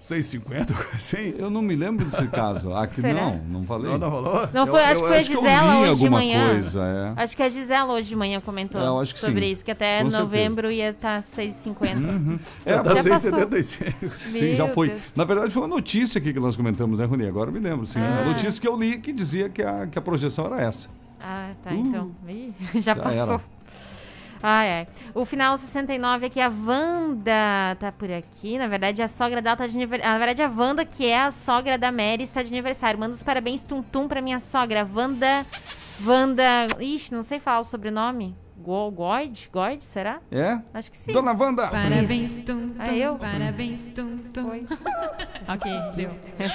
6,50, 0.00 0.74
assim. 0.96 1.34
Eu 1.36 1.50
não 1.50 1.60
me 1.60 1.76
lembro 1.76 2.04
desse 2.04 2.26
caso. 2.28 2.72
Aqui 2.74 3.00
Será? 3.00 3.12
não, 3.12 3.36
não 3.38 3.62
falei. 3.64 3.90
Não, 3.90 3.98
não 3.98 4.10
falou? 4.10 4.48
Não 4.52 4.66
foi, 4.66 4.80
acho 4.82 5.02
que 5.02 5.06
foi 5.06 5.16
a 5.16 5.20
eu 5.20 5.24
Gisela 5.24 5.78
hoje 5.78 6.00
de 6.00 6.10
manhã. 6.10 6.48
coisa, 6.50 6.82
é. 7.16 7.22
Acho 7.22 7.36
que 7.36 7.42
a 7.42 7.48
Gisela 7.48 7.92
hoje 7.92 8.08
de 8.08 8.16
manhã 8.16 8.40
comentou 8.40 8.80
É, 8.80 8.86
eu 8.86 8.98
acho 8.98 9.14
que 9.14 9.20
sobre 9.20 9.44
sim. 9.46 9.52
isso, 9.52 9.64
que 9.64 9.70
até 9.70 9.98
Com 9.98 10.10
certeza. 10.10 10.22
novembro 10.22 10.70
ia 10.72 10.94
tá 10.94 11.18
estar 11.18 11.42
6,50. 11.42 12.40
É, 12.64 12.72
Já 12.74 12.82
tá 12.82 12.94
passou. 12.94 13.12
6,76. 13.12 14.08
Sim, 14.08 14.54
já 14.54 14.68
foi. 14.68 14.88
Deus. 14.88 15.00
Na 15.14 15.24
verdade, 15.24 15.50
foi 15.50 15.62
uma 15.62 15.68
notícia 15.68 16.18
aqui 16.18 16.32
que 16.32 16.40
nós 16.40 16.56
comentamos, 16.56 16.98
né, 16.98 17.04
Rony? 17.04 17.26
Agora 17.28 17.50
eu 17.50 17.54
me 17.54 17.60
lembro, 17.60 17.86
sim. 17.86 18.00
Ah. 18.00 18.22
A 18.22 18.24
notícia 18.24 18.60
que 18.60 18.66
eu 18.66 18.78
li 18.78 18.98
que 18.98 19.12
dizia 19.12 19.48
que 19.48 19.62
a, 19.62 19.86
que 19.86 19.98
a 19.98 20.02
projeção 20.02 20.46
era 20.46 20.60
essa. 20.62 20.88
Ah, 21.22 21.50
tá, 21.62 21.74
então. 21.74 22.10
Ih, 22.26 22.54
já, 22.80 22.80
já 22.80 22.96
passou. 22.96 23.34
era. 23.34 23.40
Ai, 24.42 24.70
ai. 24.72 24.86
O 25.14 25.24
final 25.24 25.56
69 25.58 26.26
aqui, 26.26 26.40
a 26.40 26.48
Wanda 26.48 27.76
tá 27.78 27.92
por 27.92 28.10
aqui. 28.10 28.56
Na 28.58 28.66
verdade, 28.68 29.02
a 29.02 29.08
sogra 29.08 29.42
dela 29.42 29.56
tá 29.56 29.66
de 29.66 29.76
aniversário. 29.76 30.12
Na 30.12 30.18
verdade, 30.18 30.42
a 30.42 30.48
Wanda, 30.48 30.84
que 30.84 31.04
é 31.06 31.20
a 31.20 31.30
sogra 31.30 31.76
da 31.76 31.92
Mary, 31.92 32.22
está 32.22 32.42
de 32.42 32.48
aniversário. 32.48 32.98
Manda 32.98 33.12
os 33.14 33.22
parabéns 33.22 33.64
tum-tum 33.64 34.08
pra 34.08 34.22
minha 34.22 34.40
sogra. 34.40 34.86
Wanda. 34.94 35.44
Wanda. 36.04 36.42
Ixi, 36.80 37.12
não 37.12 37.22
sei 37.22 37.38
falar 37.38 37.60
o 37.60 37.64
sobrenome. 37.64 38.34
Go- 38.56 38.90
Goid? 38.90 39.48
Goid, 39.52 39.82
será? 39.84 40.20
É? 40.30 40.58
Acho 40.74 40.90
que 40.90 40.96
sim. 40.96 41.12
Dona 41.12 41.32
Wanda! 41.32 41.68
Parabéns, 41.68 42.38
tum, 42.44 42.66
tum. 42.68 42.74
Ah, 42.78 42.92
eu? 42.94 43.16
Parabéns, 43.16 43.86
tum, 43.94 44.16
tum. 44.32 44.48
ok, 45.48 45.72
deu. 45.96 46.10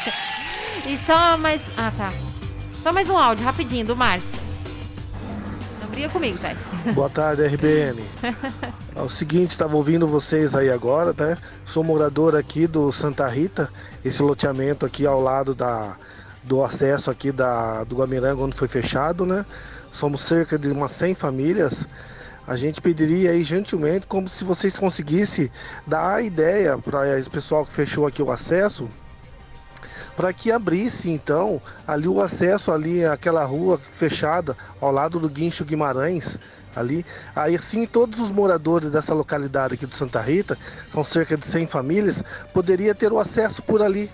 E 0.88 0.98
só 0.98 1.36
mais. 1.38 1.62
Ah, 1.78 1.92
tá. 1.98 2.10
Só 2.74 2.92
mais 2.94 3.10
um 3.10 3.18
áudio, 3.18 3.44
rapidinho, 3.46 3.86
do 3.86 3.96
Márcio. 3.96 4.40
Briga 5.96 6.10
comigo, 6.10 6.38
tá? 6.40 6.54
Boa 6.92 7.10
tarde, 7.10 7.48
RBN. 7.48 8.04
É 8.94 9.02
o 9.02 9.10
seguinte, 9.10 9.52
estava 9.52 9.76
ouvindo 9.76 10.08
vocês 10.08 10.56
aí 10.56 10.70
agora, 10.70 11.14
tá? 11.14 11.38
Sou 11.66 11.84
morador 11.84 12.34
aqui 12.34 12.66
do 12.66 12.94
Santa 12.94 13.28
Rita, 13.28 13.70
esse 14.06 14.22
loteamento 14.22 14.86
aqui 14.86 15.06
ao 15.06 15.22
lado 15.22 15.54
da, 15.54 15.98
do 16.44 16.64
acesso 16.64 17.12
aqui 17.12 17.30
da, 17.30 17.84
do 17.84 17.98
Guamiranga, 17.98 18.42
onde 18.42 18.56
foi 18.56 18.70
fechado, 18.70 19.26
né? 19.26 19.46
Somos 19.92 20.22
cerca 20.22 20.58
de 20.58 20.70
umas 20.70 20.92
100 20.92 21.16
famílias. 21.16 21.86
A 22.48 22.56
gente 22.56 22.82
pediria 22.82 23.32
aí 23.32 23.44
gentilmente, 23.44 24.08
como 24.08 24.30
se 24.30 24.46
vocês 24.46 24.78
conseguissem 24.78 25.50
dar 25.86 26.16
a 26.16 26.22
ideia 26.22 26.78
para 26.78 27.20
esse 27.20 27.30
pessoal 27.30 27.66
que 27.66 27.72
fechou 27.74 28.08
aqui 28.08 28.22
o 28.22 28.32
acesso, 28.32 28.88
para 30.16 30.32
que 30.34 30.52
abrisse 30.52 31.10
então 31.10 31.62
ali 31.88 32.08
o 32.08 32.22
acesso 32.22 32.72
ali 32.72 33.06
àquela 33.06 33.44
rua 33.44 33.78
fechada 33.78 34.56
ao 34.80 34.92
lado 34.92 35.20
do 35.20 35.30
Guincho 35.30 35.66
Guimarães 35.66 36.40
ali. 36.76 37.06
Aí 37.36 37.56
assim 37.56 37.86
todos 37.86 38.20
os 38.20 38.32
moradores 38.32 38.92
dessa 38.92 39.14
localidade 39.14 39.76
aqui 39.76 39.86
do 39.86 39.96
Santa 39.96 40.22
Rita 40.22 40.58
são 40.92 41.04
cerca 41.04 41.38
de 41.38 41.46
100 41.46 41.68
famílias 41.68 42.24
poderia 42.54 42.96
ter 42.96 43.12
o 43.12 43.20
acesso 43.20 43.62
por 43.62 43.82
ali. 43.82 44.10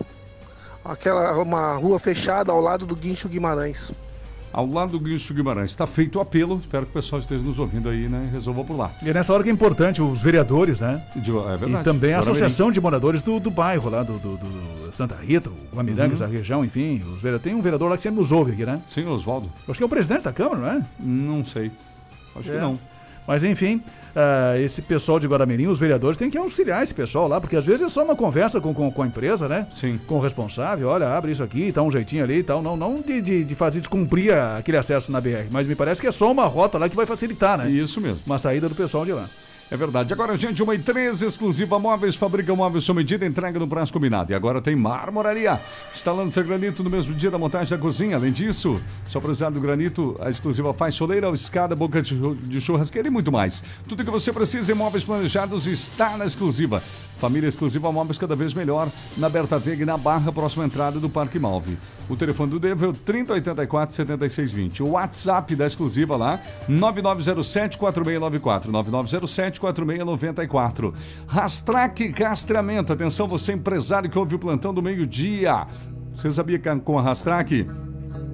Aquela 0.83 1.37
uma 1.41 1.73
rua 1.73 1.99
fechada 1.99 2.51
ao 2.51 2.59
lado 2.59 2.85
do 2.85 2.95
Guincho 2.95 3.29
Guimarães 3.29 3.91
Ao 4.53 4.65
lado 4.65 4.91
do 4.91 4.99
Guincho 4.99 5.33
Guimarães. 5.33 5.71
Está 5.71 5.87
feito 5.87 6.17
o 6.17 6.21
apelo. 6.21 6.55
Espero 6.57 6.85
que 6.85 6.91
o 6.91 6.93
pessoal 6.93 7.19
esteja 7.21 7.41
nos 7.43 7.57
ouvindo 7.57 7.87
aí, 7.89 8.09
né? 8.09 8.27
E 8.29 8.33
resolva 8.33 8.63
por 8.65 8.75
lá. 8.77 8.91
E 9.01 9.09
é 9.09 9.13
nessa 9.13 9.33
hora 9.33 9.43
que 9.43 9.49
é 9.49 9.53
importante 9.53 10.01
os 10.01 10.21
vereadores, 10.21 10.81
né? 10.81 11.01
De- 11.15 11.31
é 11.31 11.57
verdade. 11.57 11.81
E 11.81 11.83
também 11.83 12.13
a 12.13 12.19
associação 12.19 12.69
de 12.71 12.81
moradores 12.81 13.21
do, 13.21 13.39
do 13.39 13.49
bairro 13.49 13.89
lá, 13.89 14.03
do, 14.03 14.17
do- 14.19 14.35
do 14.37 14.91
Santa 14.93 15.15
Rita, 15.15 15.49
o 15.49 15.75
Guamirangues, 15.75 16.19
Uhum. 16.19 16.27
da 16.27 16.31
região, 16.31 16.65
enfim. 16.65 16.95
Os 16.97 17.21
vereadores, 17.21 17.43
tem 17.43 17.55
um 17.55 17.61
vereador 17.61 17.89
lá 17.89 17.95
que 17.95 18.03
sempre 18.03 18.19
nos 18.19 18.31
ouve 18.31 18.51
aqui, 18.51 18.65
né? 18.65 18.81
Sim, 18.85 19.05
Oswaldo. 19.05 19.49
Acho 19.69 19.77
que 19.77 19.83
é 19.83 19.85
o 19.85 19.89
presidente 19.89 20.23
da 20.23 20.33
Câmara, 20.33 20.57
não 20.57 20.67
é? 20.67 20.83
Não 20.99 21.45
sei. 21.45 21.71
Acho 22.35 22.51
É. 22.51 22.55
que 22.55 22.59
não. 22.61 22.77
Mas 23.25 23.43
enfim, 23.45 23.81
ah, 24.15 24.57
esse 24.59 24.81
pessoal 24.81 25.19
de 25.19 25.27
Guaramirim, 25.27 25.67
os 25.67 25.79
vereadores, 25.79 26.17
têm 26.17 26.29
que 26.29 26.37
auxiliar 26.37 26.83
esse 26.83 26.93
pessoal 26.93 27.27
lá, 27.27 27.39
porque 27.39 27.55
às 27.55 27.65
vezes 27.65 27.81
é 27.81 27.89
só 27.89 28.03
uma 28.03 28.15
conversa 28.15 28.59
com, 28.59 28.73
com, 28.73 28.91
com 28.91 29.03
a 29.03 29.07
empresa, 29.07 29.47
né? 29.47 29.67
Sim. 29.71 29.99
Com 30.07 30.15
o 30.15 30.19
responsável, 30.19 30.87
olha, 30.87 31.07
abre 31.07 31.31
isso 31.31 31.43
aqui, 31.43 31.71
tá 31.71 31.81
um 31.81 31.91
jeitinho 31.91 32.23
ali 32.23 32.39
e 32.39 32.43
tal. 32.43 32.61
Não, 32.61 32.75
não 32.75 33.01
de, 33.01 33.21
de, 33.21 33.43
de 33.43 33.55
fazer 33.55 33.79
descumprir 33.79 34.33
aquele 34.33 34.77
acesso 34.77 35.11
na 35.11 35.21
BR, 35.21 35.47
mas 35.51 35.67
me 35.67 35.75
parece 35.75 36.01
que 36.01 36.07
é 36.07 36.11
só 36.11 36.31
uma 36.31 36.45
rota 36.45 36.77
lá 36.77 36.89
que 36.89 36.95
vai 36.95 37.05
facilitar, 37.05 37.57
né? 37.57 37.69
Isso 37.69 38.01
mesmo. 38.01 38.19
Uma 38.25 38.39
saída 38.39 38.67
do 38.67 38.75
pessoal 38.75 39.05
de 39.05 39.13
lá. 39.13 39.29
É 39.71 39.77
verdade. 39.77 40.11
Agora, 40.11 40.35
gente, 40.35 40.61
uma 40.61 40.75
e 40.75 40.79
três 40.79 41.21
exclusiva 41.21 41.79
móveis, 41.79 42.13
fabrica 42.13 42.53
móveis 42.53 42.83
sob 42.83 42.97
medida, 42.97 43.25
entrega 43.25 43.57
no 43.57 43.65
prazo 43.65 43.93
combinado. 43.93 44.33
E 44.33 44.35
agora 44.35 44.61
tem 44.61 44.75
marmoraria, 44.75 45.57
instalando 45.95 46.29
seu 46.33 46.43
granito 46.43 46.83
no 46.83 46.89
mesmo 46.89 47.13
dia 47.13 47.31
da 47.31 47.37
montagem 47.37 47.69
da 47.69 47.81
cozinha. 47.81 48.17
Além 48.17 48.33
disso, 48.33 48.81
só 49.07 49.21
precisar 49.21 49.49
do 49.49 49.61
granito, 49.61 50.17
a 50.19 50.29
exclusiva 50.29 50.73
faz 50.73 50.95
soleira, 50.95 51.29
escada, 51.29 51.73
boca 51.73 52.01
de 52.01 52.59
churrasqueira 52.59 53.07
e 53.07 53.11
muito 53.11 53.31
mais. 53.31 53.63
Tudo 53.87 54.03
que 54.03 54.11
você 54.11 54.33
precisa 54.33 54.73
em 54.73 54.75
móveis 54.75 55.05
planejados 55.05 55.65
está 55.67 56.17
na 56.17 56.25
exclusiva. 56.25 56.83
Família 57.21 57.47
Exclusiva 57.47 57.91
Móveis 57.91 58.17
cada 58.17 58.35
vez 58.35 58.55
melhor, 58.55 58.89
na 59.15 59.29
Berta 59.29 59.59
Vega 59.59 59.83
e 59.83 59.85
na 59.85 59.95
Barra, 59.95 60.31
próxima 60.31 60.65
entrada 60.65 60.99
do 60.99 61.07
Parque 61.07 61.37
Malve. 61.37 61.77
O 62.09 62.15
telefone 62.15 62.49
do 62.49 62.59
Devo 62.59 62.85
é 62.85 62.87
o 62.87 62.93
3084 62.93 63.95
7620. 63.95 64.81
O 64.81 64.89
WhatsApp 64.93 65.55
da 65.55 65.67
exclusiva 65.67 66.15
lá, 66.17 66.41
9907 66.67 67.77
4694. 67.77 68.71
9907 68.71 69.59
4694. 69.61 70.93
Rastrac 71.27 72.11
Castramento. 72.11 72.91
Atenção, 72.91 73.27
você 73.27 73.53
empresário 73.53 74.09
que 74.09 74.17
ouve 74.17 74.33
o 74.33 74.39
plantão 74.39 74.73
do 74.73 74.81
meio-dia. 74.81 75.67
Você 76.17 76.31
sabia 76.31 76.57
que 76.57 76.75
com 76.79 76.97
a 76.97 77.03
Rastrac 77.03 77.67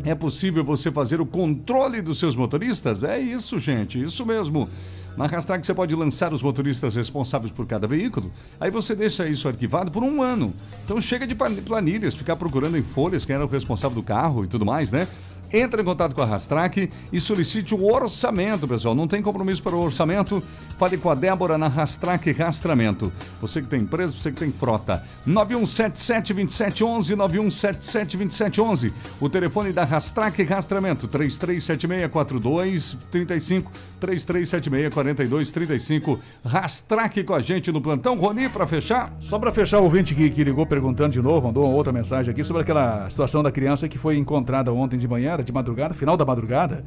é 0.06 0.16
possível 0.16 0.64
você 0.64 0.90
fazer 0.90 1.20
o 1.20 1.26
controle 1.26 2.02
dos 2.02 2.20
seus 2.20 2.38
motoristas? 2.38 3.04
É 3.04 3.20
isso, 3.20 3.60
gente, 3.60 4.02
isso 4.02 4.26
mesmo. 4.26 4.70
Na 5.18 5.26
Rastrac 5.26 5.66
você 5.66 5.74
pode 5.74 5.96
lançar 5.96 6.32
os 6.32 6.44
motoristas 6.44 6.96
responsáveis 6.96 7.52
por 7.52 7.66
cada 7.66 7.88
veículo, 7.88 8.32
aí 8.60 8.70
você 8.70 8.94
deixa 8.96 9.28
isso 9.28 9.48
arquivado 9.48 9.90
por 9.90 10.04
um 10.04 10.22
ano. 10.22 10.54
Então 10.86 11.02
chega 11.02 11.26
de 11.26 11.34
plan- 11.34 11.56
planilhas, 11.56 12.14
ficar 12.14 12.36
procurando 12.36 12.78
em 12.78 12.84
folhas 12.84 13.26
quem 13.26 13.34
era 13.34 13.44
o 13.44 13.50
responsável 13.50 13.96
do 13.96 14.04
carro 14.04 14.44
e 14.44 14.48
tudo 14.48 14.64
mais, 14.64 14.92
né? 14.92 15.08
Entre 15.52 15.82
em 15.82 15.86
contato 15.86 16.14
com 16.14 16.22
a 16.22 16.26
Rastrac 16.26 16.90
e 17.12 17.20
solicite 17.20 17.74
o 17.74 17.92
orçamento, 17.92 18.68
pessoal. 18.68 18.94
Não 18.94 19.08
tem 19.08 19.22
compromisso 19.22 19.64
para 19.64 19.76
o 19.76 19.82
orçamento? 19.82 20.44
Fale 20.78 20.98
com 20.98 21.10
a 21.10 21.16
Débora 21.16 21.58
na 21.58 21.68
Rastrac 21.68 22.32
Rastramento. 22.32 23.12
Você 23.42 23.62
que 23.62 23.68
tem 23.68 23.82
empresa, 23.82 24.14
você 24.14 24.32
que 24.32 24.40
tem 24.40 24.52
frota. 24.52 25.04
91772711, 25.28 27.16
91772711. 27.16 28.94
O 29.20 29.28
telefone 29.30 29.72
da 29.72 29.84
Rastrac 29.84 30.44
Rastramento, 30.44 31.08
33764235, 31.08 33.66
33764235. 34.00 36.20
Rastrac 36.46 37.24
com 37.24 37.34
a 37.34 37.40
gente 37.40 37.72
no 37.72 37.82
plantão. 37.82 38.16
Rony, 38.18 38.50
para 38.50 38.68
fechar? 38.68 39.16
Só 39.20 39.40
para 39.40 39.52
fechar, 39.52 39.80
o 39.80 39.84
ouvinte 39.84 40.14
que, 40.14 40.30
que 40.30 40.44
ligou 40.44 40.66
perguntando 40.66 41.14
de 41.14 41.22
novo, 41.22 41.48
mandou 41.48 41.72
outra 41.72 41.94
mensagem 41.94 42.32
aqui 42.32 42.44
sobre 42.44 42.64
aquela 42.64 43.10
situação 43.10 43.42
da 43.42 43.52
criança 43.52 43.88
que 43.88 43.98
foi 43.98 44.18
encontrada 44.18 44.74
ontem 44.74 44.98
de 44.98 45.08
manhã, 45.08 45.37
era 45.38 45.44
de 45.44 45.54
madrugada, 45.54 45.94
final 45.94 46.18
da 46.18 46.26
madrugada, 46.26 46.84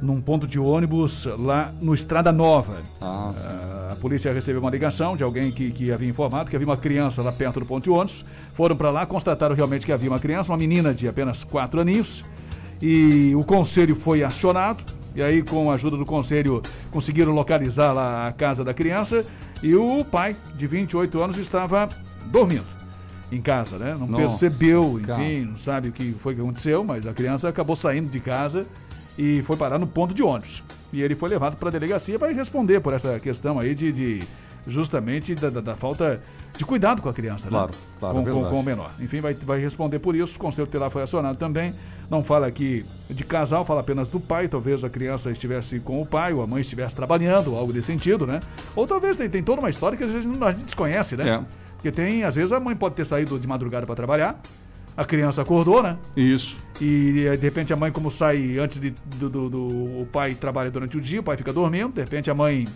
num 0.00 0.20
ponto 0.20 0.46
de 0.46 0.58
ônibus 0.58 1.26
lá 1.38 1.72
no 1.80 1.94
Estrada 1.94 2.32
Nova. 2.32 2.82
Ah, 3.00 3.90
a 3.92 3.96
polícia 3.96 4.32
recebeu 4.32 4.60
uma 4.60 4.70
ligação 4.70 5.16
de 5.16 5.24
alguém 5.24 5.50
que, 5.50 5.70
que 5.70 5.92
havia 5.92 6.08
informado 6.08 6.48
que 6.48 6.56
havia 6.56 6.66
uma 6.66 6.76
criança 6.76 7.22
lá 7.22 7.32
perto 7.32 7.60
do 7.60 7.66
ponto 7.66 7.84
de 7.84 7.90
ônibus. 7.90 8.24
Foram 8.54 8.76
para 8.76 8.90
lá, 8.90 9.04
constataram 9.04 9.54
realmente 9.54 9.84
que 9.84 9.92
havia 9.92 10.08
uma 10.08 10.20
criança, 10.20 10.50
uma 10.50 10.58
menina 10.58 10.94
de 10.94 11.08
apenas 11.08 11.44
4 11.44 11.80
aninhos. 11.80 12.24
E 12.80 13.34
o 13.34 13.44
conselho 13.44 13.96
foi 13.96 14.22
acionado. 14.22 14.84
E 15.14 15.22
aí, 15.22 15.42
com 15.42 15.70
a 15.70 15.74
ajuda 15.74 15.96
do 15.96 16.06
conselho, 16.06 16.62
conseguiram 16.92 17.32
localizar 17.32 17.92
lá 17.92 18.28
a 18.28 18.32
casa 18.32 18.62
da 18.62 18.72
criança. 18.72 19.24
E 19.62 19.74
o 19.74 20.04
pai, 20.04 20.36
de 20.54 20.66
28 20.68 21.20
anos, 21.20 21.36
estava 21.38 21.88
dormindo 22.26 22.77
em 23.30 23.40
casa, 23.40 23.76
né? 23.78 23.94
Não 23.98 24.06
Nossa, 24.06 24.38
percebeu, 24.40 25.00
cara. 25.06 25.22
enfim, 25.22 25.44
não 25.50 25.58
sabe 25.58 25.88
o 25.88 25.92
que 25.92 26.12
foi 26.20 26.34
que 26.34 26.40
aconteceu, 26.40 26.82
mas 26.84 27.06
a 27.06 27.12
criança 27.12 27.48
acabou 27.48 27.76
saindo 27.76 28.08
de 28.08 28.20
casa 28.20 28.66
e 29.18 29.42
foi 29.42 29.56
parar 29.56 29.78
no 29.78 29.86
ponto 29.86 30.14
de 30.14 30.22
ônibus. 30.22 30.62
E 30.92 31.02
ele 31.02 31.14
foi 31.14 31.28
levado 31.28 31.56
para 31.56 31.68
a 31.68 31.72
delegacia 31.72 32.18
para 32.18 32.32
responder 32.32 32.80
por 32.80 32.92
essa 32.94 33.18
questão 33.20 33.58
aí 33.58 33.74
de, 33.74 33.92
de- 33.92 34.22
justamente 34.66 35.34
da, 35.34 35.50
da- 35.50 35.60
da 35.60 35.76
falta 35.76 36.20
de 36.56 36.64
cuidado 36.64 37.00
com 37.02 37.08
a 37.08 37.12
criança, 37.12 37.44
né? 37.46 37.50
Claro, 37.50 37.72
claro, 38.00 38.14
com, 38.16 38.28
é 38.28 38.32
com- 38.32 38.44
com 38.50 38.60
o 38.60 38.62
menor. 38.62 38.90
Enfim, 39.00 39.20
vai, 39.20 39.34
vai 39.34 39.60
responder 39.60 39.98
por 39.98 40.14
isso. 40.16 40.36
O 40.36 40.40
conselho 40.40 40.66
tutelar 40.66 40.90
foi 40.90 41.02
acionado 41.02 41.36
também. 41.38 41.74
Não 42.10 42.24
fala 42.24 42.46
aqui 42.46 42.84
de 43.10 43.22
casal, 43.24 43.64
fala 43.64 43.80
apenas 43.80 44.08
do 44.08 44.18
pai. 44.18 44.48
Talvez 44.48 44.82
a 44.82 44.88
criança 44.90 45.30
estivesse 45.30 45.78
com 45.80 46.00
o 46.02 46.06
pai, 46.06 46.32
ou 46.32 46.42
a 46.42 46.46
mãe 46.46 46.60
estivesse 46.60 46.96
trabalhando, 46.96 47.54
algo 47.54 47.72
desse 47.72 47.86
sentido, 47.88 48.26
né? 48.26 48.40
Ou 48.74 48.86
talvez 48.86 49.16
tem, 49.16 49.28
tem 49.28 49.42
toda 49.42 49.60
uma 49.60 49.68
história 49.70 49.96
que 49.96 50.04
a 50.04 50.08
gente, 50.08 50.26
a 50.42 50.52
gente 50.52 50.64
desconhece, 50.64 51.16
né? 51.16 51.28
É. 51.28 51.67
Porque 51.78 51.92
tem, 51.92 52.24
às 52.24 52.34
vezes, 52.34 52.52
a 52.52 52.58
mãe 52.60 52.74
pode 52.76 52.94
ter 52.96 53.06
saído 53.06 53.38
de 53.38 53.46
madrugada 53.46 53.86
para 53.86 53.94
trabalhar, 53.94 54.40
a 54.96 55.04
criança 55.04 55.42
acordou, 55.42 55.80
né? 55.80 55.96
Isso. 56.16 56.60
E 56.80 57.24
eh, 57.26 57.36
de 57.36 57.42
repente 57.44 57.72
a 57.72 57.76
mãe, 57.76 57.92
como 57.92 58.10
sai 58.10 58.58
antes 58.58 58.80
de, 58.80 58.90
do, 58.90 59.30
do- 59.30 59.48
do- 59.48 60.00
O 60.02 60.08
pai 60.12 60.34
trabalha 60.34 60.70
durante 60.72 60.96
o 60.96 61.00
dia, 61.00 61.20
o 61.20 61.22
pai 61.22 61.36
fica 61.36 61.52
dormindo, 61.52 61.92
de 61.92 62.00
repente 62.00 62.28
a 62.30 62.34
mãe. 62.34 62.66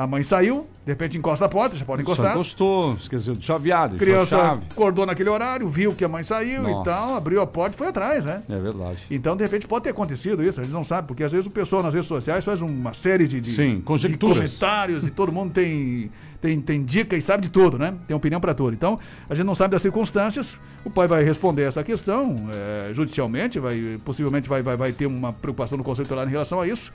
A 0.00 0.06
mãe 0.06 0.22
saiu, 0.22 0.66
de 0.86 0.92
repente 0.92 1.18
encosta 1.18 1.44
a 1.44 1.48
porta, 1.48 1.76
já 1.76 1.84
pode 1.84 2.00
Só 2.00 2.04
encostar. 2.04 2.32
encostou, 2.32 2.94
esqueceu 2.94 3.34
de 3.34 3.44
chaveado, 3.44 3.98
criança 3.98 4.38
chave. 4.38 4.62
acordou 4.70 5.04
naquele 5.04 5.28
horário, 5.28 5.68
viu 5.68 5.94
que 5.94 6.02
a 6.02 6.08
mãe 6.08 6.22
saiu 6.22 6.66
e 6.66 6.72
Nossa. 6.72 6.90
tal, 6.90 7.16
abriu 7.16 7.38
a 7.42 7.46
porta 7.46 7.74
e 7.74 7.78
foi 7.78 7.88
atrás, 7.88 8.24
né? 8.24 8.42
É 8.48 8.58
verdade. 8.58 9.02
Então, 9.10 9.36
de 9.36 9.42
repente, 9.42 9.68
pode 9.68 9.84
ter 9.84 9.90
acontecido 9.90 10.42
isso, 10.42 10.58
a 10.58 10.64
gente 10.64 10.72
não 10.72 10.82
sabe, 10.82 11.06
porque 11.06 11.22
às 11.22 11.30
vezes 11.30 11.46
o 11.46 11.50
pessoal 11.50 11.82
nas 11.82 11.92
redes 11.92 12.08
sociais 12.08 12.42
faz 12.46 12.62
uma 12.62 12.94
série 12.94 13.28
de, 13.28 13.42
de, 13.42 13.50
Sim, 13.52 13.76
de 13.76 13.82
conjecturas. 13.82 14.36
comentários 14.38 15.06
e 15.06 15.10
todo 15.10 15.30
mundo 15.30 15.52
tem, 15.52 16.10
tem, 16.40 16.58
tem 16.62 16.82
dica 16.82 17.14
e 17.14 17.20
sabe 17.20 17.42
de 17.42 17.50
tudo, 17.50 17.78
né? 17.78 17.92
Tem 18.08 18.16
opinião 18.16 18.40
para 18.40 18.54
tudo. 18.54 18.72
Então, 18.72 18.98
a 19.28 19.34
gente 19.34 19.44
não 19.44 19.54
sabe 19.54 19.72
das 19.72 19.82
circunstâncias, 19.82 20.56
o 20.82 20.88
pai 20.88 21.06
vai 21.08 21.22
responder 21.22 21.64
essa 21.64 21.84
questão 21.84 22.48
eh, 22.50 22.92
judicialmente, 22.94 23.58
vai, 23.60 24.00
possivelmente 24.02 24.48
vai, 24.48 24.62
vai, 24.62 24.78
vai 24.78 24.92
ter 24.92 25.04
uma 25.04 25.30
preocupação 25.30 25.76
do 25.76 25.84
Conselho 25.84 26.08
Tutelar 26.08 26.26
em 26.26 26.30
relação 26.30 26.58
a 26.58 26.66
isso, 26.66 26.90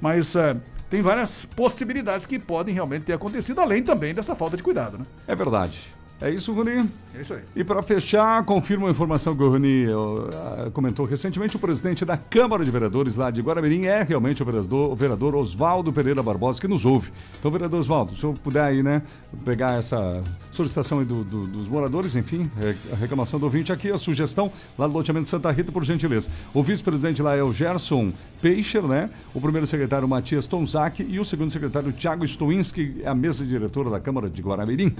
mas 0.00 0.34
eh, 0.36 0.56
tem 0.90 1.02
várias 1.02 1.44
possibilidades 1.44 2.26
que 2.26 2.38
podem 2.38 2.74
realmente 2.74 3.04
ter 3.04 3.12
acontecido, 3.12 3.60
além 3.60 3.82
também 3.82 4.14
dessa 4.14 4.34
falta 4.34 4.56
de 4.56 4.62
cuidado, 4.62 4.98
né? 4.98 5.06
É 5.26 5.34
verdade. 5.34 5.97
É 6.20 6.28
isso, 6.30 6.52
Rony? 6.52 6.88
É 7.14 7.20
isso 7.20 7.32
aí. 7.32 7.40
E 7.54 7.62
para 7.62 7.80
fechar, 7.80 8.44
confirma 8.44 8.86
uma 8.86 8.90
informação 8.90 9.36
que 9.36 9.42
o 9.42 9.48
Rony 9.50 9.86
ah, 10.32 10.68
comentou 10.72 11.06
recentemente. 11.06 11.54
O 11.54 11.60
presidente 11.60 12.04
da 12.04 12.16
Câmara 12.16 12.64
de 12.64 12.70
Vereadores 12.72 13.14
lá 13.14 13.30
de 13.30 13.40
Guaramirim 13.40 13.84
é 13.84 14.02
realmente 14.02 14.42
o 14.42 14.46
vereador, 14.46 14.90
o 14.90 14.96
vereador 14.96 15.36
Oswaldo 15.36 15.92
Pereira 15.92 16.20
Barbosa, 16.20 16.60
que 16.60 16.66
nos 16.66 16.84
ouve. 16.84 17.12
Então, 17.38 17.52
vereador 17.52 17.78
Oswaldo, 17.78 18.14
se 18.16 18.20
senhor 18.20 18.36
puder 18.38 18.62
aí, 18.64 18.82
né, 18.82 19.02
pegar 19.44 19.78
essa 19.78 20.20
solicitação 20.50 20.98
aí 20.98 21.04
do- 21.04 21.22
do- 21.22 21.46
dos 21.46 21.68
moradores, 21.68 22.16
enfim, 22.16 22.50
a 22.92 22.96
reclamação 22.96 23.38
do 23.38 23.44
ouvinte 23.46 23.72
aqui, 23.72 23.88
a 23.92 23.96
sugestão 23.98 24.50
lá 24.76 24.88
do 24.88 24.94
loteamento 24.94 25.30
Santa 25.30 25.52
Rita, 25.52 25.70
por 25.70 25.84
gentileza. 25.84 26.28
O 26.52 26.64
vice-presidente 26.64 27.22
lá 27.22 27.36
é 27.36 27.42
o 27.44 27.52
Gerson 27.52 28.12
Peixer, 28.42 28.82
né? 28.82 29.08
O 29.32 29.40
primeiro 29.40 29.68
secretário 29.68 30.08
Matias 30.08 30.48
Tonzak 30.48 31.00
e 31.08 31.20
o 31.20 31.24
segundo 31.24 31.52
secretário 31.52 31.92
Tiago 31.92 32.24
Stowinski, 32.26 33.02
é 33.04 33.08
a 33.08 33.14
mesa 33.14 33.46
diretora 33.46 33.88
da 33.88 34.00
Câmara 34.00 34.28
de 34.28 34.42
Guaramirim. 34.42 34.92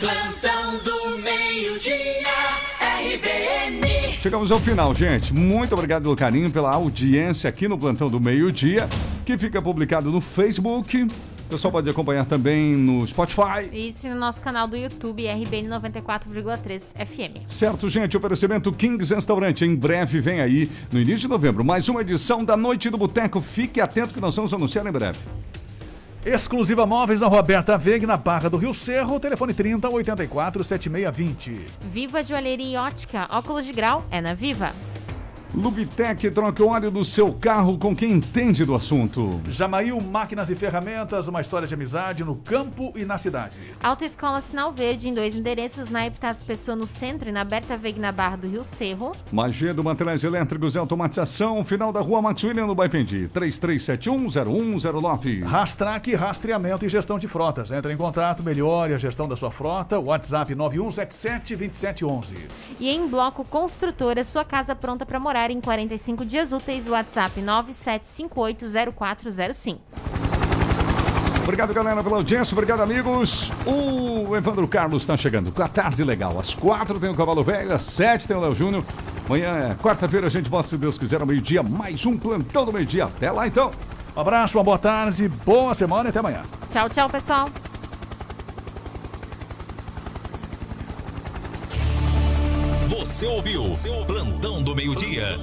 Plantão 0.00 0.78
do 0.84 1.18
meio-dia, 1.18 2.28
RBN. 2.80 4.18
Chegamos 4.20 4.52
ao 4.52 4.60
final, 4.60 4.94
gente. 4.94 5.34
Muito 5.34 5.72
obrigado 5.74 6.04
pelo 6.04 6.14
carinho, 6.14 6.50
pela 6.50 6.72
audiência 6.72 7.50
aqui 7.50 7.66
no 7.66 7.76
Plantão 7.76 8.08
do 8.08 8.20
Meio-Dia, 8.20 8.88
que 9.26 9.36
fica 9.36 9.60
publicado 9.60 10.08
no 10.10 10.20
Facebook. 10.20 11.02
O 11.02 11.50
pessoal 11.50 11.72
pode 11.72 11.90
acompanhar 11.90 12.26
também 12.26 12.76
no 12.76 13.04
Spotify. 13.06 13.68
Isso 13.72 14.08
no 14.08 14.14
nosso 14.14 14.40
canal 14.40 14.68
do 14.68 14.76
YouTube, 14.76 15.26
RBN 15.26 15.68
94,3 15.68 16.80
FM. 17.04 17.44
Certo, 17.46 17.88
gente? 17.88 18.16
Oferecimento 18.16 18.70
Kings 18.70 19.12
Restaurante. 19.12 19.64
Em 19.64 19.74
breve 19.74 20.20
vem 20.20 20.40
aí, 20.40 20.70
no 20.92 21.00
início 21.00 21.22
de 21.22 21.28
novembro, 21.28 21.64
mais 21.64 21.88
uma 21.88 22.02
edição 22.02 22.44
da 22.44 22.56
Noite 22.56 22.88
do 22.88 22.98
Boteco. 22.98 23.40
Fique 23.40 23.80
atento 23.80 24.14
que 24.14 24.20
nós 24.20 24.36
vamos 24.36 24.54
anunciar 24.54 24.86
em 24.86 24.92
breve. 24.92 25.18
Exclusiva 26.28 26.84
Móveis 26.84 27.22
na 27.22 27.26
Roberta 27.26 27.78
Veg, 27.78 28.04
na 28.04 28.18
Barra 28.18 28.50
do 28.50 28.58
Rio 28.58 28.74
Cerro, 28.74 29.18
telefone 29.18 29.54
30 29.54 29.88
84 29.88 30.62
7620. 30.62 31.58
Viva 31.80 32.22
Joalheria 32.22 32.66
e 32.66 32.76
Ótica, 32.76 33.26
óculos 33.30 33.64
de 33.64 33.72
grau 33.72 34.04
é 34.10 34.20
na 34.20 34.34
Viva. 34.34 34.74
Lubitec, 35.54 36.30
troque 36.30 36.62
o 36.62 36.68
óleo 36.68 36.90
do 36.90 37.02
seu 37.04 37.32
carro 37.32 37.78
com 37.78 37.96
quem 37.96 38.12
entende 38.12 38.66
do 38.66 38.74
assunto. 38.74 39.40
Jamail 39.48 39.98
Máquinas 39.98 40.50
e 40.50 40.54
Ferramentas, 40.54 41.26
uma 41.26 41.40
história 41.40 41.66
de 41.66 41.72
amizade 41.72 42.22
no 42.22 42.36
campo 42.36 42.92
e 42.94 43.02
na 43.04 43.16
cidade. 43.16 43.58
Autoescola 43.82 44.42
Sinal 44.42 44.70
Verde 44.70 45.08
em 45.08 45.14
dois 45.14 45.34
endereços, 45.34 45.88
na 45.88 46.06
Epitácio 46.06 46.44
Pessoa 46.44 46.76
no 46.76 46.86
centro 46.86 47.30
e 47.30 47.32
na 47.32 47.44
Berta 47.44 47.78
Veg 47.78 47.98
na 47.98 48.12
Barra 48.12 48.36
do 48.36 48.46
Rio 48.46 48.62
Cerro. 48.62 49.12
Magedo 49.32 49.82
Materiais 49.82 50.22
Elétricos 50.22 50.74
e 50.74 50.78
Automatização, 50.78 51.64
final 51.64 51.92
da 51.92 52.00
rua 52.00 52.20
Max 52.20 52.44
William 52.44 52.66
no 52.66 52.74
Baipendi, 52.74 53.30
33710109. 53.34 55.44
Rastrac, 55.44 56.14
rastreamento 56.14 56.84
e 56.84 56.90
gestão 56.90 57.18
de 57.18 57.26
frotas. 57.26 57.70
Entre 57.70 57.90
em 57.90 57.96
contato, 57.96 58.42
melhore 58.42 58.92
a 58.92 58.98
gestão 58.98 59.26
da 59.26 59.36
sua 59.36 59.50
frota. 59.50 59.98
WhatsApp 59.98 60.54
91772711. 60.54 62.34
E 62.78 62.90
em 62.90 63.08
Bloco 63.08 63.42
Construtora, 63.44 64.22
sua 64.22 64.44
casa 64.44 64.76
pronta 64.76 65.06
para 65.06 65.18
morar 65.18 65.37
em 65.50 65.60
45 65.60 66.24
dias 66.24 66.52
úteis, 66.52 66.88
WhatsApp 66.88 67.40
97580405. 67.40 69.78
Obrigado, 71.42 71.72
galera, 71.72 72.02
pela 72.02 72.16
audiência. 72.16 72.52
Obrigado, 72.52 72.82
amigos. 72.82 73.50
O 73.64 74.36
Evandro 74.36 74.68
Carlos 74.68 75.02
está 75.02 75.16
chegando 75.16 75.50
com 75.50 75.62
a 75.62 75.68
tarde 75.68 76.04
legal. 76.04 76.38
Às 76.38 76.54
quatro 76.54 77.00
tem 77.00 77.08
o 77.08 77.14
Cavalo 77.14 77.42
Velho, 77.42 77.72
às 77.72 77.80
sete 77.82 78.28
tem 78.28 78.36
o 78.36 78.40
Léo 78.40 78.54
Júnior. 78.54 78.84
Amanhã 79.24 79.70
é 79.70 79.74
quarta-feira, 79.82 80.26
a 80.26 80.30
gente 80.30 80.50
volta, 80.50 80.68
se 80.68 80.76
Deus 80.76 80.98
quiser, 80.98 81.22
ao 81.22 81.26
meio-dia. 81.26 81.62
Mais 81.62 82.04
um 82.04 82.18
plantão 82.18 82.66
do 82.66 82.72
meio-dia. 82.72 83.04
Até 83.04 83.30
lá, 83.30 83.46
então. 83.46 83.72
Um 84.14 84.20
abraço, 84.20 84.58
uma 84.58 84.64
boa 84.64 84.78
tarde, 84.78 85.26
boa 85.28 85.74
semana 85.74 86.08
e 86.08 86.10
até 86.10 86.18
amanhã. 86.18 86.42
Tchau, 86.68 86.90
tchau, 86.90 87.08
pessoal. 87.08 87.48
Você 93.08 93.26
ouviu 93.26 93.74
Plantão 94.06 94.62
do 94.62 94.76
Meio-Dia. 94.76 95.40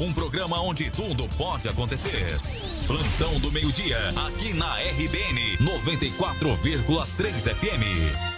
Um 0.00 0.12
programa 0.12 0.60
onde 0.60 0.90
tudo 0.90 1.28
pode 1.38 1.68
acontecer. 1.68 2.40
Plantão 2.88 3.38
do 3.38 3.52
Meio-Dia, 3.52 3.96
aqui 4.26 4.52
na 4.52 4.74
RBN 4.74 5.58
94,3 5.58 7.54
FM. 7.54 8.35